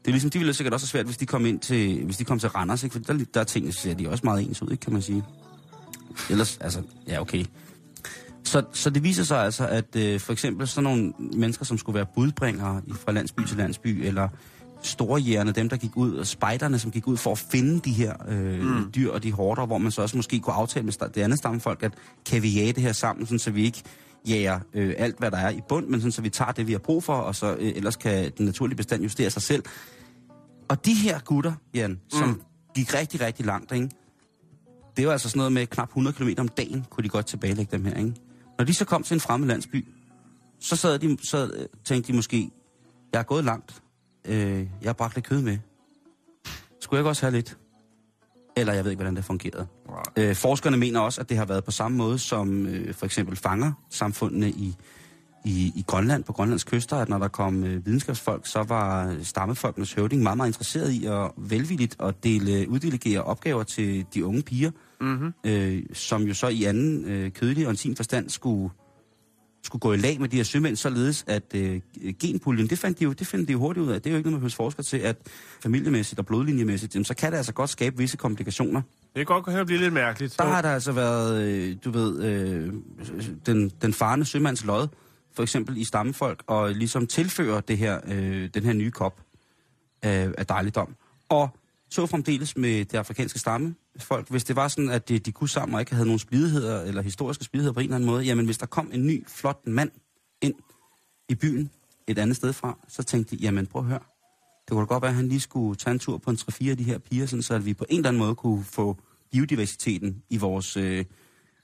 Det 0.04 0.10
er 0.10 0.12
ligesom, 0.12 0.30
de 0.30 0.38
ville 0.38 0.54
sikkert 0.54 0.74
også 0.74 0.84
have 0.86 0.90
svært, 0.90 1.04
hvis 1.04 1.16
de 1.16 1.26
kom 1.26 1.46
ind 1.46 1.60
til, 1.60 2.04
hvis 2.04 2.16
de 2.16 2.24
kom 2.24 2.38
til 2.38 2.48
Randers, 2.48 2.82
ikke? 2.84 2.92
For 2.92 3.00
der, 3.00 3.24
der 3.34 3.40
er 3.40 3.44
tingene, 3.44 3.72
ser 3.72 3.94
de 3.94 4.08
også 4.10 4.20
meget 4.24 4.42
ens 4.48 4.62
ud, 4.62 4.70
ikke, 4.70 4.80
kan 4.80 4.92
man 4.92 5.02
sige. 5.02 5.24
Ellers, 6.30 6.58
altså, 6.60 6.82
ja, 7.08 7.20
okay. 7.20 7.44
Så, 8.44 8.62
så 8.72 8.90
det 8.90 9.02
viser 9.02 9.24
sig 9.24 9.44
altså, 9.44 9.66
at 9.66 9.96
øh, 9.96 10.20
for 10.20 10.32
eksempel 10.32 10.68
sådan 10.68 10.84
nogle 10.84 11.12
mennesker, 11.18 11.64
som 11.64 11.78
skulle 11.78 11.96
være 11.96 12.06
budbringere 12.14 12.82
i- 12.86 12.92
fra 12.92 13.12
landsby 13.12 13.40
til 13.46 13.56
landsby, 13.56 13.86
eller 14.06 14.28
storjægerne, 14.82 15.52
dem 15.52 15.68
der 15.68 15.76
gik 15.76 15.96
ud, 15.96 16.14
og 16.16 16.26
spejderne, 16.26 16.78
som 16.78 16.90
gik 16.90 17.06
ud 17.06 17.16
for 17.16 17.32
at 17.32 17.38
finde 17.38 17.80
de 17.80 17.92
her 17.92 18.12
øh, 18.28 18.60
mm. 18.62 18.90
dyr 18.94 19.10
og 19.10 19.22
de 19.22 19.32
hårder, 19.32 19.66
hvor 19.66 19.78
man 19.78 19.92
så 19.92 20.02
også 20.02 20.16
måske 20.16 20.40
kunne 20.40 20.54
aftale 20.54 20.84
med 20.84 20.92
det 21.14 21.22
andet 21.22 21.38
stammefolk, 21.38 21.82
at 21.82 21.92
kan 22.26 22.42
vi 22.42 22.48
jage 22.48 22.72
det 22.72 22.82
her 22.82 22.92
sammen, 22.92 23.26
sådan, 23.26 23.38
så 23.38 23.50
vi 23.50 23.64
ikke 23.64 23.82
jager 24.28 24.60
øh, 24.74 24.94
alt, 24.98 25.18
hvad 25.18 25.30
der 25.30 25.36
er 25.38 25.50
i 25.50 25.60
bund, 25.68 25.86
men 25.86 26.00
sådan, 26.00 26.12
så 26.12 26.22
vi 26.22 26.30
tager 26.30 26.52
det, 26.52 26.66
vi 26.66 26.72
har 26.72 26.78
brug 26.78 27.04
for, 27.04 27.14
og 27.14 27.34
så 27.34 27.54
øh, 27.58 27.72
ellers 27.76 27.96
kan 27.96 28.32
den 28.38 28.46
naturlige 28.46 28.76
bestand 28.76 29.02
justere 29.02 29.30
sig 29.30 29.42
selv. 29.42 29.62
Og 30.68 30.84
de 30.84 30.94
her 30.94 31.20
gutter, 31.20 31.52
Jan, 31.74 32.00
som 32.08 32.28
mm. 32.28 32.42
gik 32.74 32.94
rigtig, 32.94 33.20
rigtig 33.20 33.46
langt, 33.46 33.72
ikke? 33.72 33.90
det 34.96 35.06
var 35.06 35.12
altså 35.12 35.28
sådan 35.28 35.38
noget 35.38 35.52
med 35.52 35.66
knap 35.66 35.88
100 35.88 36.16
km 36.16 36.28
om 36.38 36.48
dagen, 36.48 36.86
kunne 36.90 37.04
de 37.04 37.08
godt 37.08 37.26
tilbagelægge 37.26 37.76
dem 37.76 37.84
her. 37.84 37.94
Ikke? 37.94 38.14
Når 38.58 38.64
de 38.64 38.74
så 38.74 38.84
kom 38.84 39.02
til 39.02 39.14
en 39.14 39.20
fremmed 39.20 39.48
landsby, 39.48 39.86
så, 40.60 40.76
sad 40.76 40.98
de, 40.98 41.16
så 41.22 41.66
tænkte 41.84 42.12
de 42.12 42.16
måske, 42.16 42.50
jeg 43.12 43.18
er 43.18 43.22
gået 43.22 43.44
langt, 43.44 43.82
øh, 44.24 44.58
jeg 44.58 44.88
har 44.88 44.92
bragt 44.92 45.14
lidt 45.14 45.26
kød 45.26 45.42
med. 45.42 45.58
Skulle 46.80 46.98
jeg 46.98 47.00
ikke 47.00 47.08
også 47.08 47.22
have 47.26 47.34
lidt? 47.34 47.58
Eller 48.56 48.72
jeg 48.72 48.84
ved 48.84 48.90
ikke, 48.90 48.98
hvordan 48.98 49.16
det 49.16 49.24
fungerede. 49.24 49.66
Øh, 50.16 50.36
forskerne 50.36 50.76
mener 50.76 51.00
også, 51.00 51.20
at 51.20 51.28
det 51.28 51.36
har 51.36 51.44
været 51.44 51.64
på 51.64 51.70
samme 51.70 51.98
måde 51.98 52.18
som 52.18 52.66
øh, 52.66 52.94
for 52.94 53.06
eksempel 53.06 53.36
fangersamfundene 53.36 54.50
i, 54.50 54.76
i, 55.44 55.72
i 55.76 55.84
Grønland, 55.86 56.24
på 56.24 56.32
Grønlands 56.32 56.64
kyster, 56.64 56.96
at 56.96 57.08
når 57.08 57.18
der 57.18 57.28
kom 57.28 57.64
øh, 57.64 57.86
videnskabsfolk, 57.86 58.46
så 58.46 58.62
var 58.62 59.16
stammefolkenes 59.22 59.92
høvding 59.92 60.22
meget, 60.22 60.36
meget 60.36 60.48
interesseret 60.48 60.90
i 60.90 61.06
at 61.06 61.30
velvilligt 61.36 61.96
at 62.02 62.24
dele, 62.24 62.68
uddelegere 62.68 63.22
opgaver 63.22 63.62
til 63.62 64.06
de 64.14 64.24
unge 64.24 64.42
piger, 64.42 64.70
mm-hmm. 65.00 65.32
øh, 65.44 65.82
som 65.92 66.22
jo 66.22 66.34
så 66.34 66.48
i 66.48 66.64
anden 66.64 67.04
øh, 67.04 67.30
kødelig 67.30 67.66
og 67.66 67.72
intim 67.72 67.96
forstand 67.96 68.30
skulle, 68.30 68.70
skulle 69.62 69.80
gå 69.80 69.92
i 69.92 69.96
lag 69.96 70.20
med 70.20 70.28
de 70.28 70.36
her 70.36 70.44
sømænd, 70.44 70.76
således 70.76 71.24
at 71.26 71.54
øh, 71.54 71.80
genpuljen, 72.20 72.66
det 72.66 72.78
fandt 72.78 72.98
de 72.98 73.04
jo, 73.04 73.12
det 73.12 73.26
fandt 73.26 73.48
de 73.48 73.52
jo 73.52 73.58
hurtigt 73.58 73.86
ud 73.86 73.90
af. 73.90 74.02
Det 74.02 74.10
er 74.10 74.14
jo 74.14 74.16
ikke 74.16 74.30
noget, 74.30 74.42
man 74.42 74.50
behøver 74.50 74.64
forsker 74.64 74.82
til, 74.82 74.96
at 74.96 75.16
familiemæssigt 75.62 76.18
og 76.18 76.26
blodlinjemæssigt, 76.26 76.94
jamen, 76.94 77.04
så 77.04 77.14
kan 77.14 77.32
det 77.32 77.36
altså 77.36 77.52
godt 77.52 77.70
skabe 77.70 77.96
visse 77.96 78.16
komplikationer. 78.16 78.82
Det 78.82 79.26
kan 79.26 79.42
godt 79.42 79.58
og 79.60 79.66
blive 79.66 79.80
lidt 79.80 79.92
mærkeligt. 79.92 80.38
Der 80.38 80.44
har 80.44 80.62
der 80.62 80.68
altså 80.70 80.92
været, 80.92 81.42
øh, 81.42 81.76
du 81.84 81.90
ved, 81.90 82.22
øh, 82.22 82.72
den, 83.46 83.70
den 83.82 83.92
farne 83.92 84.24
sømands 84.24 84.64
lod, 84.64 84.88
for 85.34 85.42
eksempel 85.42 85.76
i 85.76 85.84
stammefolk, 85.84 86.42
og 86.46 86.70
ligesom 86.70 87.06
tilfører 87.06 87.60
det 87.60 87.78
her, 87.78 88.00
øh, 88.06 88.50
den 88.54 88.62
her 88.62 88.72
nye 88.72 88.90
kop 88.90 89.20
af, 90.02 90.30
af 90.38 90.46
dejligdom. 90.46 90.96
Og 91.28 91.48
så 91.90 92.06
fremdeles 92.06 92.56
med 92.56 92.84
det 92.84 92.98
afrikanske 92.98 93.38
stammefolk, 93.38 94.30
hvis 94.30 94.44
det 94.44 94.56
var 94.56 94.68
sådan, 94.68 94.90
at 94.90 95.08
de, 95.08 95.18
de 95.18 95.32
kunne 95.32 95.48
sammen 95.48 95.74
og 95.74 95.80
ikke 95.80 95.94
havde 95.94 96.06
nogen 96.06 96.18
splidigheder, 96.18 96.82
eller 96.82 97.02
historiske 97.02 97.44
splidigheder 97.44 97.72
på 97.72 97.80
en 97.80 97.84
eller 97.84 97.96
anden 97.96 98.06
måde, 98.06 98.24
jamen 98.24 98.44
hvis 98.44 98.58
der 98.58 98.66
kom 98.66 98.90
en 98.92 99.06
ny, 99.06 99.26
flot 99.28 99.66
mand 99.66 99.90
ind 100.42 100.54
i 101.28 101.34
byen, 101.34 101.70
et 102.06 102.18
andet 102.18 102.36
sted 102.36 102.52
fra, 102.52 102.78
så 102.88 103.02
tænkte 103.02 103.36
de, 103.36 103.42
jamen 103.42 103.66
prøv 103.66 103.82
at 103.82 103.88
høre, 103.88 104.00
det 104.64 104.70
kunne 104.70 104.80
da 104.80 104.86
godt 104.86 105.02
være, 105.02 105.10
at 105.10 105.16
han 105.16 105.28
lige 105.28 105.40
skulle 105.40 105.76
tage 105.76 105.92
en 105.92 105.98
tur 105.98 106.18
på 106.18 106.30
en 106.30 106.36
3-4 106.36 106.70
af 106.70 106.76
de 106.76 106.84
her 106.84 106.98
piger, 106.98 107.26
sådan, 107.26 107.42
så 107.42 107.54
at 107.54 107.66
vi 107.66 107.74
på 107.74 107.84
en 107.88 107.96
eller 107.96 108.08
anden 108.08 108.22
måde 108.22 108.34
kunne 108.34 108.64
få 108.64 108.96
biodiversiteten 109.32 110.22
i 110.30 110.36
vores, 110.36 110.76
øh, 110.76 111.04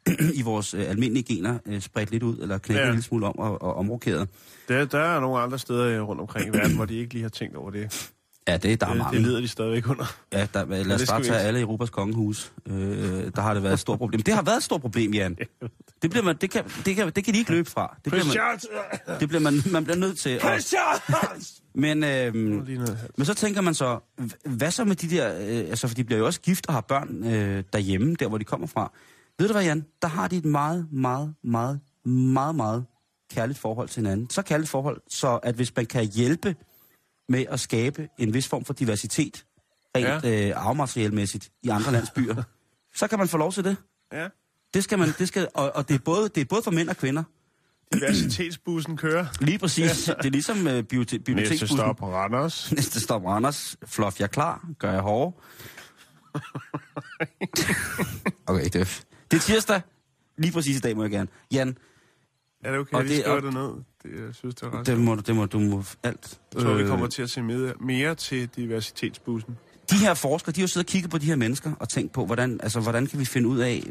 i 0.35 0.43
vores 0.43 0.75
øh, 0.75 0.89
almindelige 0.91 1.35
gener 1.35 1.59
øh, 1.67 1.81
spredt 1.81 2.11
lidt 2.11 2.23
ud, 2.23 2.39
eller 2.39 2.59
knækket 2.59 2.81
Ja. 2.81 2.87
en 2.87 2.93
lille 2.93 3.03
smule 3.05 3.27
om 3.27 3.39
og, 3.39 3.63
og 3.63 3.75
omrokeret. 3.77 4.29
Der, 4.69 4.85
der 4.85 4.99
er 4.99 5.21
nogle 5.21 5.41
andre 5.43 5.59
steder 5.59 5.85
øh, 5.87 6.09
rundt 6.09 6.21
omkring 6.21 6.55
i 6.55 6.59
verden, 6.59 6.77
hvor 6.77 6.85
de 6.85 6.95
ikke 6.99 7.13
lige 7.13 7.23
har 7.23 7.29
tænkt 7.29 7.57
over 7.57 7.71
det. 7.71 8.11
Ja, 8.49 8.57
det, 8.57 8.81
der 8.81 8.87
er 8.87 8.91
Det, 8.91 8.99
mange. 8.99 9.17
det 9.19 9.27
lider 9.27 9.41
de 9.41 9.49
stadigvæk 9.49 9.89
under. 9.91 10.17
Ja, 10.33 10.47
der, 10.55 10.65
lad 10.65 10.93
os 10.95 11.09
bare 11.11 11.23
tage 11.23 11.35
ikke. 11.35 11.47
alle 11.47 11.61
Europas 11.61 11.91
kongehus. 11.91 12.53
Øh, 12.67 12.75
der 13.37 13.41
har 13.41 13.55
det 13.55 13.63
været 13.63 13.73
et 13.73 13.79
stort 13.81 13.99
problem. 13.99 14.23
Det 14.23 14.35
har 14.35 14.43
været 14.43 14.57
et 14.57 14.63
stort 14.63 14.81
problem, 14.81 15.15
Jan. 15.15 15.37
Det, 16.03 16.11
bliver 16.11 16.25
man, 16.25 16.37
det, 16.41 16.51
kan, 16.51 16.65
det, 16.85 16.97
kan, 16.97 17.11
det 17.17 17.25
kan 17.25 17.35
de 17.35 17.39
ikke 17.39 17.51
løbe 17.51 17.71
fra. 17.71 17.97
Det 18.05 18.13
bliver 18.13 18.25
man, 18.25 19.21
det 19.21 19.29
bliver 19.29 19.41
man, 19.41 19.55
man 19.73 19.85
bliver 19.85 19.97
nødt 19.97 20.19
til. 20.19 20.31
at- 20.31 20.75
Men, 21.75 22.03
her. 22.03 22.33
men 23.17 23.25
så 23.27 23.35
tænker 23.35 23.61
man 23.61 23.75
så, 23.75 23.99
hvad 24.45 24.71
så 24.71 24.85
med 24.85 24.97
de 24.97 25.11
der, 25.11 25.35
øh, 25.41 25.59
altså 25.71 25.89
for 25.89 25.95
de 25.95 26.05
bliver 26.05 26.19
jo 26.19 26.27
også 26.27 26.41
gift 26.41 26.67
og 26.67 26.75
har 26.75 26.81
børn 26.81 27.25
øh, 27.35 27.65
derhjemme, 27.73 28.15
der 28.15 28.29
hvor 28.29 28.39
de 28.39 28.45
kommer 28.45 28.67
fra. 28.67 28.93
Ved 29.41 29.49
du 29.49 29.53
hvad, 29.55 29.65
Jan? 29.65 29.87
Der 30.03 30.09
har 30.09 30.29
de 30.29 30.37
et 30.37 30.45
meget, 30.45 30.89
meget, 30.93 31.35
meget, 31.45 31.81
meget, 32.05 32.55
meget 32.55 32.87
kærligt 33.31 33.59
forhold 33.59 33.89
til 33.89 33.97
hinanden. 34.03 34.31
Så 34.31 34.43
kærligt 34.43 34.71
forhold, 34.71 35.01
så 35.09 35.37
at 35.37 35.55
hvis 35.55 35.77
man 35.77 35.87
kan 35.87 36.05
hjælpe 36.05 36.57
med 37.29 37.45
at 37.49 37.61
skabe 37.61 38.09
en 38.19 38.35
vis 38.35 38.49
form 38.49 38.65
for 38.65 38.73
diversitet, 38.73 39.45
rent 39.97 40.25
ja. 40.25 40.49
øh, 40.49 40.67
arvematerielmæssigt, 40.67 41.51
i 41.63 41.69
andre 41.69 41.93
landsbyer, 41.93 42.43
så 42.99 43.07
kan 43.09 43.19
man 43.19 43.29
få 43.29 43.37
lov 43.39 43.53
til 43.53 43.65
det. 43.65 43.77
Ja. 44.13 44.29
Det 44.75 44.85
skal 44.85 44.99
man, 44.99 45.09
det 45.19 45.29
skal, 45.29 45.49
og, 45.55 45.73
og 45.75 45.89
det, 45.89 45.95
er 45.95 45.99
både, 45.99 46.29
det 46.29 46.41
er 46.41 46.45
både 46.45 46.63
for 46.63 46.71
mænd 46.71 46.89
og 46.89 46.97
kvinder. 46.97 47.23
Diversitetsbussen 47.93 48.97
kører. 48.97 49.27
Lige 49.41 49.59
præcis. 49.59 50.05
Det 50.05 50.27
er 50.27 50.31
ligesom 50.31 50.69
øh, 50.69 50.79
bibliote- 50.79 50.97
Næste 50.97 51.19
biblioteksbussen. 51.19 51.79
stop 51.79 51.97
på 51.97 52.15
Randers. 52.15 52.73
Næste 52.77 53.01
stop 53.01 53.25
Randers. 53.25 53.77
Fluff, 53.87 54.19
jeg 54.21 54.25
er 54.25 54.29
klar. 54.29 54.69
Gør 54.79 54.93
jeg 54.93 55.01
hårde. 55.01 55.37
okay, 58.47 58.65
det 58.65 58.75
er, 58.75 59.03
det 59.31 59.37
er 59.37 59.41
tirsdag. 59.41 59.81
Lige 60.39 60.53
præcis 60.53 60.77
i 60.77 60.81
dag 60.81 60.97
må 60.97 61.03
jeg 61.03 61.11
gerne. 61.11 61.29
Jan, 61.53 61.77
Er 62.65 62.71
det 62.71 62.81
okay, 62.81 62.97
Og 62.97 63.05
vi 63.05 63.09
det- 63.09 63.21
skriver 63.21 63.41
det 63.41 63.55
ned? 63.55 63.71
Det, 64.03 64.25
jeg 64.27 64.35
synes, 64.35 64.55
det 64.55 64.63
er 64.63 64.79
ret. 64.79 64.87
det 64.87 64.99
må, 65.01 65.15
du- 65.15 65.23
det 65.27 65.37
må 65.37 65.47
du 65.47 65.59
må 65.59 65.85
alt. 66.03 66.39
Jeg 66.55 66.63
tror, 66.63 66.75
vi 66.75 66.83
Øh, 66.83 66.89
kommer 66.89 67.07
til 67.07 67.23
at 67.23 67.31
se 67.31 67.43
mere, 67.43 67.73
mere 67.81 68.15
til 68.15 68.49
diversitetsbussen. 68.57 69.57
De 69.91 69.97
her 69.97 70.15
forskere, 70.15 70.53
de 70.53 70.61
har 70.61 70.63
jo 70.63 70.67
siddet 70.69 70.87
og 70.87 70.91
kigget 70.91 71.11
på 71.11 71.19
de 71.19 71.27
her 71.27 71.37
mennesker 71.37 71.73
og 71.81 71.89
tænkt 71.89 72.13
på, 72.13 72.27
hvordan, 72.27 72.61
altså, 72.63 72.81
hvordan 72.81 73.07
kan 73.07 73.19
vi 73.21 73.25
finde 73.25 73.49
ud 73.49 73.59
af, 73.59 73.85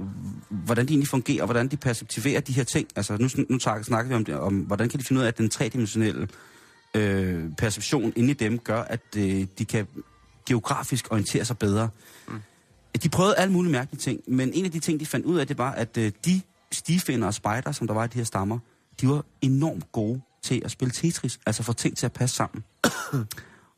hvordan 0.50 0.86
de 0.88 0.92
egentlig 0.94 1.08
fungerer, 1.08 1.42
og 1.42 1.48
hvordan 1.48 1.68
de 1.68 1.78
perceptiverer 1.78 2.40
de 2.42 2.54
her 2.54 2.64
ting. 2.64 2.88
Altså, 2.96 3.18
nu, 3.18 3.30
nu 3.50 3.60
snakker 3.60 4.04
vi 4.08 4.14
om, 4.14 4.26
det, 4.26 4.36
om, 4.36 4.56
hvordan 4.60 4.90
kan 4.90 5.00
de 5.00 5.06
finde 5.06 5.20
ud 5.20 5.24
af, 5.24 5.28
at 5.28 5.38
den 5.38 5.50
tredimensionelle 5.50 6.28
øh, 6.94 7.44
perception 7.58 8.14
inde 8.16 8.30
i 8.30 8.34
dem 8.34 8.60
gør, 8.60 8.82
at 8.82 9.02
øh, 9.18 9.46
de 9.58 9.66
kan 9.66 9.88
geografisk 10.48 11.08
orientere 11.12 11.46
sig 11.46 11.58
bedre. 11.58 11.90
De 13.04 13.10
prøvede 13.10 13.36
alle 13.36 13.54
mulige 13.54 13.72
mærkelige 13.72 14.00
ting, 14.00 14.22
men 14.28 14.54
en 14.54 14.66
af 14.66 14.72
de 14.72 14.80
ting, 14.80 15.00
de 15.00 15.06
fandt 15.06 15.26
ud 15.26 15.38
af, 15.38 15.48
det 15.48 15.58
var, 15.58 15.72
at 15.72 15.98
øh, 15.98 16.12
de 16.26 16.42
stifinder 16.72 17.28
og 17.28 17.34
spejder, 17.34 17.72
som 17.72 17.88
der 17.88 17.94
var 17.94 18.04
i 18.04 18.08
de 18.08 18.18
her 18.18 18.24
stammer, 18.24 18.60
de 19.02 19.08
var 19.08 19.26
enormt 19.42 19.92
gode 19.92 20.22
til 20.44 20.62
at 20.66 20.72
spille 20.72 20.92
Tetris, 20.92 21.40
altså 21.46 21.64
få 21.64 21.74
ting 21.74 21.98
til 21.98 22.06
at 22.06 22.14
passe 22.14 22.36
sammen. 22.36 22.64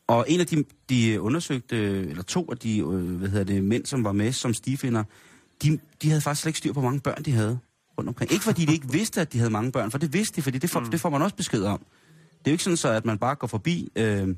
Og 0.07 0.25
en 0.27 0.39
af 0.39 0.47
de, 0.47 0.63
de 0.89 1.21
undersøgte, 1.21 1.75
eller 2.09 2.23
to 2.23 2.51
af 2.51 2.57
de 2.57 2.79
øh, 2.79 3.15
hvad 3.15 3.29
hedder 3.29 3.43
det, 3.43 3.63
mænd, 3.63 3.85
som 3.85 4.03
var 4.03 4.11
med 4.11 4.31
som 4.31 4.53
stifinder, 4.53 5.03
de, 5.63 5.79
de 6.01 6.09
havde 6.09 6.21
faktisk 6.21 6.41
slet 6.41 6.49
ikke 6.49 6.57
styr 6.57 6.73
på, 6.73 6.79
hvor 6.79 6.89
mange 6.89 7.01
børn 7.01 7.23
de 7.23 7.31
havde 7.31 7.59
rundt 7.97 8.07
omkring. 8.07 8.31
Ikke 8.31 8.43
fordi 8.43 8.65
de 8.65 8.73
ikke 8.73 8.91
vidste, 8.97 9.21
at 9.21 9.33
de 9.33 9.37
havde 9.37 9.51
mange 9.51 9.71
børn, 9.71 9.91
for 9.91 9.97
det 9.97 10.13
vidste 10.13 10.35
de, 10.35 10.41
fordi 10.41 10.57
det 10.57 10.69
får, 10.69 10.79
mm. 10.79 10.91
det 10.91 11.01
får 11.01 11.09
man 11.09 11.21
også 11.21 11.35
besked 11.35 11.63
om. 11.63 11.79
Det 12.39 12.47
er 12.47 12.51
jo 12.51 12.53
ikke 12.53 12.63
sådan 12.63 12.77
så, 12.77 12.89
at 12.89 13.05
man 13.05 13.17
bare 13.17 13.35
går 13.35 13.47
forbi, 13.47 13.89
øh, 13.95 14.35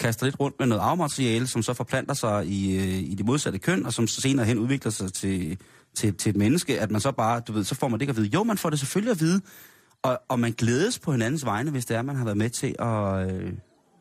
kaster 0.00 0.26
lidt 0.26 0.40
rundt 0.40 0.56
med 0.58 0.66
noget 0.66 0.82
arvemateriale, 0.82 1.46
som 1.46 1.62
så 1.62 1.74
forplanter 1.74 2.14
sig 2.14 2.46
i, 2.46 2.76
øh, 2.76 3.10
i 3.10 3.14
det 3.14 3.26
modsatte 3.26 3.58
køn, 3.58 3.86
og 3.86 3.92
som 3.92 4.06
senere 4.06 4.46
hen 4.46 4.58
udvikler 4.58 4.90
sig 4.90 5.12
til, 5.12 5.58
til, 5.94 6.14
til 6.14 6.30
et 6.30 6.36
menneske, 6.36 6.80
at 6.80 6.90
man 6.90 7.00
så 7.00 7.12
bare, 7.12 7.40
du 7.40 7.52
ved, 7.52 7.64
så 7.64 7.74
får 7.74 7.88
man 7.88 7.98
det 7.98 8.02
ikke 8.02 8.10
at 8.10 8.16
vide. 8.16 8.30
Jo, 8.34 8.42
man 8.42 8.58
får 8.58 8.70
det 8.70 8.78
selvfølgelig 8.78 9.10
at 9.10 9.20
vide, 9.20 9.40
og, 10.02 10.20
og 10.28 10.40
man 10.40 10.52
glædes 10.52 10.98
på 10.98 11.12
hinandens 11.12 11.44
vegne, 11.44 11.70
hvis 11.70 11.84
det 11.84 11.96
er, 11.96 12.02
man 12.02 12.16
har 12.16 12.24
været 12.24 12.36
med 12.36 12.50
til 12.50 12.74
at, 12.78 13.32
øh, 13.32 13.52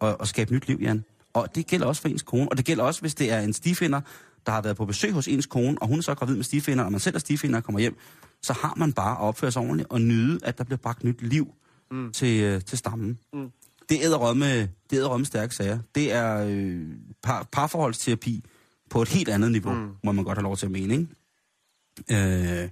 at, 0.02 0.18
at 0.20 0.28
skabe 0.28 0.54
nyt 0.54 0.68
liv, 0.68 0.78
Jan. 0.82 1.04
Og 1.34 1.56
det 1.56 1.68
gælder 1.68 1.86
også 1.86 2.02
for 2.02 2.10
ens 2.10 2.22
kone, 2.22 2.50
og 2.50 2.58
det 2.58 2.66
gælder 2.66 2.84
også, 2.84 3.02
hvis 3.02 3.16
det 3.16 3.32
er 3.32 3.40
en 3.40 3.54
stifinder, 3.54 4.02
der 4.46 4.52
har 4.52 4.62
været 4.62 4.78
på 4.78 4.86
besøg 4.86 5.12
hos 5.12 5.28
ens 5.28 5.46
kone, 5.46 5.78
og 5.82 5.88
hun 5.88 5.98
er 5.98 6.02
så 6.02 6.16
gravid 6.16 6.36
med 6.36 6.44
stifinder, 6.44 6.84
og 6.84 6.92
man 6.92 7.00
selv 7.00 7.16
er 7.16 7.20
stifinder 7.20 7.58
og 7.58 7.64
kommer 7.64 7.80
hjem, 7.80 7.98
så 8.42 8.54
har 8.54 8.74
man 8.78 8.94
bare 8.94 9.12
at 9.12 9.22
opføre 9.22 9.52
sig 9.52 9.62
ordentligt 9.62 9.90
og 9.90 10.02
nyde, 10.02 10.40
at 10.44 10.58
der 10.58 10.64
bliver 10.64 10.78
bragt 10.78 11.04
nyt 11.04 11.22
liv 11.22 11.48
mm. 11.92 12.12
til, 12.12 12.44
øh, 12.44 12.62
til 12.62 12.78
stammen. 12.78 13.20
Mm. 13.34 13.52
Det 13.92 14.00
er 14.00 14.06
æderrømme, 14.06 14.46
det 14.62 14.70
er 14.92 14.98
æderrømme 14.98 15.26
stærke 15.26 15.56
sager. 15.56 15.80
Det 15.96 16.12
er 16.12 16.46
øh, 16.48 16.88
par, 17.24 17.48
parforholdsterapi 17.52 18.44
på 18.90 19.02
et 19.02 19.08
helt 19.10 19.30
andet 19.30 19.52
niveau, 19.52 19.74
mm. 19.74 19.90
må 20.04 20.12
man 20.12 20.26
godt 20.26 20.38
have 20.38 20.44
lov 20.44 20.58
til 20.58 20.66
at 20.66 20.72
mene, 20.72 20.94
ikke? 20.94 22.64
Øh, 22.64 22.70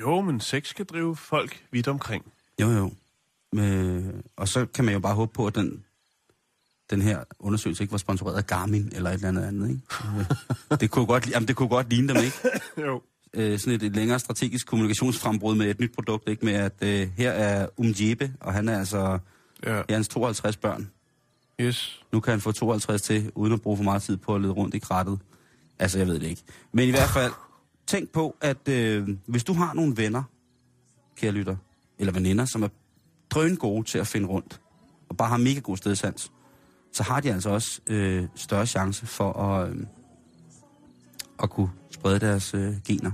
Jo, 0.00 0.20
men 0.20 0.40
sex 0.40 0.68
skal 0.68 0.84
drive 0.84 1.16
folk 1.16 1.64
vidt 1.70 1.88
omkring. 1.88 2.24
jo, 2.60 2.70
jo. 2.70 2.92
Øh, 3.60 4.04
og 4.36 4.48
så 4.48 4.66
kan 4.66 4.84
man 4.84 4.94
jo 4.94 5.00
bare 5.00 5.14
håbe 5.14 5.32
på, 5.32 5.46
at 5.46 5.54
den, 5.54 5.84
den 6.90 7.02
her 7.02 7.24
undersøgelse 7.38 7.82
ikke 7.84 7.92
var 7.92 7.98
sponsoreret 7.98 8.36
af 8.36 8.46
Garmin 8.46 8.92
eller 8.94 9.10
et 9.10 9.14
eller 9.14 9.28
andet 9.28 9.42
andet, 9.42 9.68
ikke? 9.68 9.82
Det, 10.80 10.90
kunne 10.90 11.06
godt, 11.06 11.30
jamen, 11.30 11.48
det 11.48 11.56
kunne 11.56 11.68
godt 11.68 11.90
ligne 11.90 12.14
dem, 12.14 12.24
ikke? 12.24 12.36
Jo. 12.86 13.02
øh, 13.34 13.58
sådan 13.58 13.74
et, 13.74 13.82
et 13.82 13.96
længere 13.96 14.18
strategisk 14.18 14.66
kommunikationsfrembrud 14.66 15.54
med 15.54 15.70
et 15.70 15.80
nyt 15.80 15.92
produkt, 15.94 16.28
ikke? 16.28 16.44
Med 16.44 16.54
at 16.54 16.74
øh, 16.82 17.08
her 17.16 17.30
er 17.30 17.68
Umjebe, 17.76 18.32
og 18.40 18.52
han 18.52 18.68
er 18.68 18.78
altså 18.78 19.18
Ja. 19.64 19.82
er 19.88 19.94
hans 19.94 20.08
52 20.08 20.56
børn. 20.56 20.90
Yes. 21.60 22.00
Nu 22.12 22.20
kan 22.20 22.30
han 22.30 22.40
få 22.40 22.52
52 22.52 23.02
til, 23.02 23.32
uden 23.34 23.52
at 23.52 23.62
bruge 23.62 23.76
for 23.76 23.84
meget 23.84 24.02
tid 24.02 24.16
på 24.16 24.34
at 24.34 24.40
lede 24.40 24.52
rundt 24.52 24.74
i 24.74 24.78
krattet. 24.78 25.18
Altså, 25.78 25.98
jeg 25.98 26.06
ved 26.06 26.14
det 26.14 26.26
ikke. 26.26 26.42
Men 26.72 26.88
i 26.88 26.90
hvert 26.90 27.08
fald, 27.08 27.32
tænk 27.86 28.10
på, 28.10 28.36
at 28.40 28.68
øh, 28.68 29.08
hvis 29.26 29.44
du 29.44 29.52
har 29.52 29.74
nogle 29.74 29.96
venner, 29.96 30.22
kære 31.16 31.32
lytter, 31.32 31.56
eller 31.98 32.12
veninder, 32.12 32.44
som 32.44 32.62
er 32.62 32.68
drøn 33.30 33.56
gode 33.56 33.84
til 33.84 33.98
at 33.98 34.06
finde 34.06 34.28
rundt, 34.28 34.60
og 35.08 35.16
bare 35.16 35.28
har 35.28 35.36
mega 35.36 35.60
god 35.60 35.76
stedsans, 35.76 36.32
så 36.92 37.02
har 37.02 37.20
de 37.20 37.32
altså 37.32 37.50
også 37.50 37.80
øh, 37.86 38.24
større 38.34 38.66
chance 38.66 39.06
for 39.06 39.32
at, 39.32 39.70
øh, 39.70 39.76
at 41.42 41.50
kunne 41.50 41.70
sprede 41.90 42.20
deres 42.20 42.54
øh, 42.54 42.74
gener, 42.86 43.12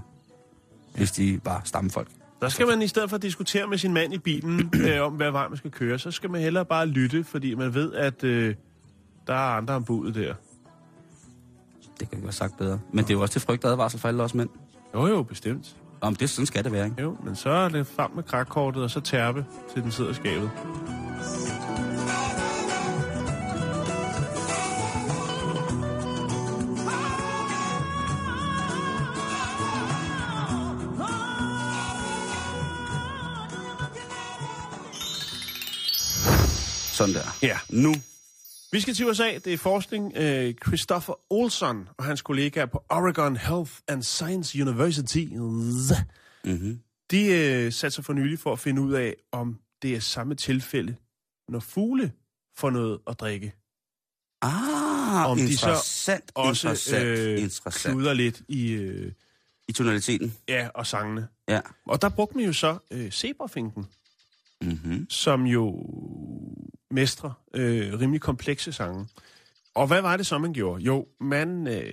hvis 0.94 1.12
de 1.12 1.40
var 1.44 1.62
stammefolk. 1.64 2.21
Der 2.42 2.48
skal 2.48 2.66
man 2.66 2.82
i 2.82 2.86
stedet 2.86 3.10
for 3.10 3.18
diskutere 3.18 3.66
med 3.66 3.78
sin 3.78 3.92
mand 3.92 4.14
i 4.14 4.18
bilen 4.18 4.70
øh, 4.88 5.02
om, 5.02 5.12
hvad 5.12 5.30
vej 5.30 5.48
man 5.48 5.56
skal 5.56 5.70
køre, 5.70 5.98
så 5.98 6.10
skal 6.10 6.30
man 6.30 6.40
hellere 6.40 6.64
bare 6.64 6.86
lytte, 6.86 7.24
fordi 7.24 7.54
man 7.54 7.74
ved, 7.74 7.92
at 7.92 8.24
øh, 8.24 8.54
der 9.26 9.34
er 9.34 9.56
andre 9.56 9.74
om 9.74 9.84
budet 9.84 10.14
der. 10.14 10.34
Det 11.98 12.08
kan 12.08 12.08
ikke 12.12 12.22
være 12.22 12.32
sagt 12.32 12.58
bedre. 12.58 12.80
Men 12.92 13.04
det 13.04 13.10
er 13.10 13.14
jo 13.14 13.20
også 13.20 13.32
til 13.32 13.40
frygt 13.40 13.64
og 13.64 13.70
advarsel 13.70 14.00
for 14.00 14.08
alle 14.08 14.22
os 14.22 14.34
mænd. 14.34 14.48
Jo, 14.94 15.06
jo, 15.06 15.22
bestemt. 15.22 15.76
Om 16.00 16.14
det 16.14 16.30
sådan 16.30 16.46
skal 16.46 16.64
det 16.64 16.72
være, 16.72 16.84
ikke? 16.84 17.02
Jo, 17.02 17.16
men 17.24 17.36
så 17.36 17.50
er 17.50 17.68
det 17.68 17.86
frem 17.86 18.10
med 18.14 18.22
krakkortet, 18.22 18.82
og 18.82 18.90
så 18.90 19.00
tærpe, 19.00 19.44
til 19.74 19.82
den 19.82 19.90
sidder 19.90 20.12
skabet. 20.12 20.50
Sådan 37.06 37.14
der. 37.14 37.38
Ja. 37.42 37.58
Nu. 37.70 37.94
Vi 38.72 38.80
skal 38.80 38.94
til 38.94 39.08
USA. 39.08 39.38
Det 39.44 39.52
er 39.52 39.58
forskning. 39.58 40.12
Øh, 40.16 40.54
Christopher 40.66 41.14
Olson 41.30 41.88
og 41.98 42.04
hans 42.04 42.22
kollegaer 42.22 42.66
på 42.66 42.84
Oregon 42.88 43.36
Health 43.36 43.72
and 43.88 44.02
Science 44.02 44.62
University. 44.62 45.24
Mm-hmm. 46.44 46.80
De 47.10 47.26
øh, 47.26 47.72
satte 47.72 47.94
sig 47.94 48.04
for 48.04 48.12
nylig 48.12 48.38
for 48.38 48.52
at 48.52 48.58
finde 48.58 48.82
ud 48.82 48.92
af, 48.92 49.14
om 49.32 49.58
det 49.82 49.94
er 49.96 50.00
samme 50.00 50.34
tilfælde, 50.34 50.96
når 51.48 51.60
fugle 51.60 52.12
får 52.56 52.70
noget 52.70 52.98
at 53.06 53.20
drikke. 53.20 53.52
Ah, 54.42 55.30
Om 55.30 55.38
de 55.38 55.56
så 55.58 55.66
interessant, 55.68 56.32
Også 56.34 56.68
interessant, 56.68 57.04
øh, 57.04 57.40
interessant. 57.42 57.94
kluder 57.94 58.12
lidt 58.12 58.42
i 58.48 58.70
øh, 58.72 59.12
I 59.68 59.72
tonaliteten. 59.72 60.36
ja, 60.48 60.68
og 60.74 60.86
sangene. 60.86 61.28
Ja. 61.48 61.60
Og 61.86 62.02
der 62.02 62.08
brugte 62.08 62.36
man 62.36 62.46
jo 62.46 62.52
så 62.52 62.78
øh, 62.90 63.10
zebrafinken, 63.10 63.86
Mm-hmm. 64.62 65.06
som 65.10 65.42
jo 65.46 65.86
mestre 66.92 67.32
øh, 67.54 68.00
rimelig 68.00 68.20
komplekse 68.20 68.72
sange. 68.72 69.06
Og 69.74 69.86
hvad 69.86 70.02
var 70.02 70.16
det 70.16 70.26
så, 70.26 70.38
man 70.38 70.52
gjorde? 70.52 70.82
Jo, 70.82 71.06
man 71.20 71.66
øh, 71.66 71.92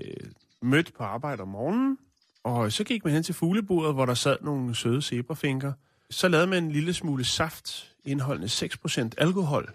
mødte 0.62 0.92
på 0.98 1.04
arbejde 1.04 1.42
om 1.42 1.48
morgenen, 1.48 1.98
og 2.44 2.72
så 2.72 2.84
gik 2.84 3.06
man 3.06 3.14
hen 3.14 3.24
til 3.24 3.36
fuglebordet, 3.36 3.94
hvor 3.94 4.06
der 4.06 4.14
sad 4.14 4.38
nogle 4.42 4.76
søde 4.76 5.02
zebrafinker. 5.02 5.74
Så 6.10 6.28
lavede 6.28 6.48
man 6.48 6.64
en 6.64 6.72
lille 6.72 6.94
smule 6.94 7.26
saft, 7.26 7.94
indeholdende 8.06 8.48
6% 8.48 9.10
alkohol, 9.18 9.74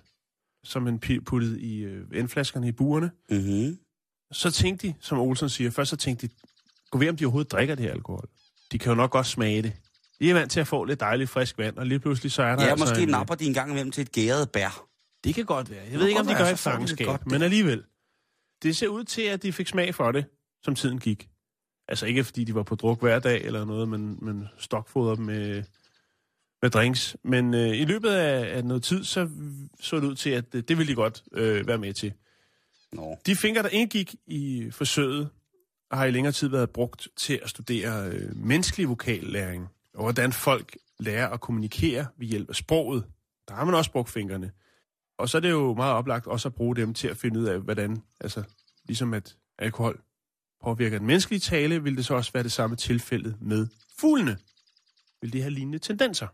som 0.64 0.82
man 0.82 0.98
puttede 1.24 1.60
i 1.60 1.78
øh, 1.78 2.12
vandflaskerne 2.12 2.68
i 2.68 2.72
burene. 2.72 3.10
Mm-hmm. 3.30 3.78
Så 4.32 4.50
tænkte 4.50 4.88
de, 4.88 4.94
som 5.00 5.18
Olsen 5.18 5.48
siger, 5.48 5.70
først 5.70 5.90
så 5.90 5.96
tænkte 5.96 6.26
de, 6.26 6.32
gå 6.90 6.98
ved, 6.98 7.08
om 7.08 7.16
de 7.16 7.24
overhovedet 7.24 7.52
drikker 7.52 7.74
det 7.74 7.84
her 7.84 7.92
alkohol. 7.92 8.28
De 8.72 8.78
kan 8.78 8.90
jo 8.90 8.94
nok 8.96 9.10
godt 9.10 9.26
smage 9.26 9.62
det. 9.62 9.72
De 10.20 10.30
er 10.30 10.34
vant 10.34 10.50
til 10.50 10.60
at 10.60 10.66
få 10.66 10.84
lidt 10.84 11.00
dejligt 11.00 11.30
frisk 11.30 11.58
vand, 11.58 11.76
og 11.76 11.86
lige 11.86 11.98
pludselig 11.98 12.32
så 12.32 12.42
er 12.42 12.56
der 12.56 12.62
Ja, 12.62 12.70
altså 12.70 12.84
måske 12.84 13.02
en, 13.02 13.08
napper 13.08 13.34
de 13.34 13.44
en 13.44 13.54
gang 13.54 13.70
imellem 13.70 13.90
til 13.90 14.02
et 14.02 14.12
gæret 14.12 14.50
bær. 14.50 14.86
Det 15.24 15.34
kan 15.34 15.44
godt 15.44 15.70
være. 15.70 15.82
Jeg 15.90 15.98
ved 15.98 16.08
ikke, 16.08 16.20
om 16.20 16.26
de 16.26 16.34
gør 16.34 16.48
i 16.48 16.56
fangenskab, 16.56 17.06
godt, 17.06 17.20
det. 17.20 17.30
men 17.32 17.42
alligevel. 17.42 17.82
Det 18.62 18.76
ser 18.76 18.88
ud 18.88 19.04
til, 19.04 19.22
at 19.22 19.42
de 19.42 19.52
fik 19.52 19.68
smag 19.68 19.94
for 19.94 20.12
det, 20.12 20.24
som 20.62 20.74
tiden 20.74 20.98
gik. 20.98 21.28
Altså 21.88 22.06
ikke 22.06 22.24
fordi 22.24 22.44
de 22.44 22.54
var 22.54 22.62
på 22.62 22.74
druk 22.74 23.00
hver 23.00 23.18
dag 23.18 23.44
eller 23.44 23.64
noget, 23.64 23.88
men, 23.88 24.18
men 24.22 24.48
stokfoder 24.58 25.14
dem 25.14 25.24
med, 25.24 25.62
med 26.62 26.70
drinks. 26.70 27.16
Men 27.24 27.54
øh, 27.54 27.68
i 27.68 27.84
løbet 27.84 28.10
af, 28.10 28.56
af 28.56 28.64
noget 28.64 28.82
tid, 28.82 29.04
så 29.04 29.28
så 29.80 29.96
det 29.96 30.04
ud 30.04 30.14
til, 30.14 30.30
at 30.30 30.52
det, 30.52 30.68
det 30.68 30.78
ville 30.78 30.90
de 30.90 30.94
godt 30.94 31.22
øh, 31.32 31.66
være 31.66 31.78
med 31.78 31.92
til. 31.92 32.12
Nå. 32.92 33.18
De 33.26 33.36
fingre, 33.36 33.62
der 33.62 33.68
indgik 33.68 34.14
i 34.26 34.70
forsøget, 34.70 35.28
har 35.90 36.04
i 36.04 36.10
længere 36.10 36.32
tid 36.32 36.48
været 36.48 36.70
brugt 36.70 37.08
til 37.16 37.40
at 37.42 37.50
studere 37.50 38.08
øh, 38.10 38.36
menneskelig 38.36 38.88
vokallæring, 38.88 39.68
og 39.94 40.02
hvordan 40.02 40.32
folk 40.32 40.76
lærer 40.98 41.28
at 41.28 41.40
kommunikere 41.40 42.06
ved 42.18 42.26
hjælp 42.26 42.48
af 42.48 42.54
sproget. 42.54 43.04
Der 43.48 43.54
har 43.54 43.64
man 43.64 43.74
også 43.74 43.92
brugt 43.92 44.10
fingrene. 44.10 44.50
Og 45.18 45.28
så 45.28 45.36
er 45.36 45.40
det 45.40 45.50
jo 45.50 45.74
meget 45.74 45.92
oplagt 45.92 46.26
også 46.26 46.48
at 46.48 46.54
bruge 46.54 46.76
dem 46.76 46.94
til 46.94 47.08
at 47.08 47.16
finde 47.16 47.40
ud 47.40 47.44
af, 47.44 47.60
hvordan, 47.60 48.02
altså 48.20 48.42
ligesom 48.84 49.14
at 49.14 49.36
alkohol 49.58 50.00
påvirker 50.64 50.98
den 50.98 51.06
menneskelige 51.06 51.40
tale, 51.40 51.82
vil 51.82 51.96
det 51.96 52.06
så 52.06 52.14
også 52.14 52.32
være 52.32 52.42
det 52.42 52.52
samme 52.52 52.76
tilfælde 52.76 53.36
med 53.40 53.66
fuglene. 54.00 54.38
Vil 55.20 55.32
de 55.32 55.40
have 55.40 55.50
lignende 55.50 55.78
tendenser? 55.78 56.26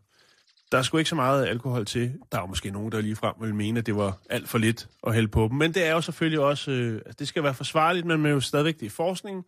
Der 0.72 0.78
er 0.78 0.82
sgu 0.82 0.98
ikke 0.98 1.10
så 1.10 1.14
meget 1.14 1.46
alkohol 1.46 1.84
til. 1.84 2.18
Der 2.32 2.38
er 2.38 2.42
jo 2.42 2.46
måske 2.46 2.70
nogen, 2.70 2.92
der 2.92 3.00
lige 3.00 3.16
frem 3.16 3.34
vil 3.40 3.54
mene, 3.54 3.78
at 3.78 3.86
det 3.86 3.96
var 3.96 4.18
alt 4.30 4.48
for 4.48 4.58
lidt 4.58 4.88
at 5.06 5.14
hælde 5.14 5.28
på 5.28 5.48
dem. 5.48 5.56
Men 5.56 5.74
det 5.74 5.86
er 5.86 5.92
jo 5.92 6.00
selvfølgelig 6.00 6.40
også, 6.40 6.70
øh, 6.70 7.02
det 7.18 7.28
skal 7.28 7.42
være 7.42 7.54
forsvarligt, 7.54 8.06
men 8.06 8.20
man 8.20 8.30
er 8.30 8.34
jo 8.34 8.40
stadigvæk 8.40 8.80
det 8.80 8.86
i 8.86 8.88
forskning. 8.88 9.44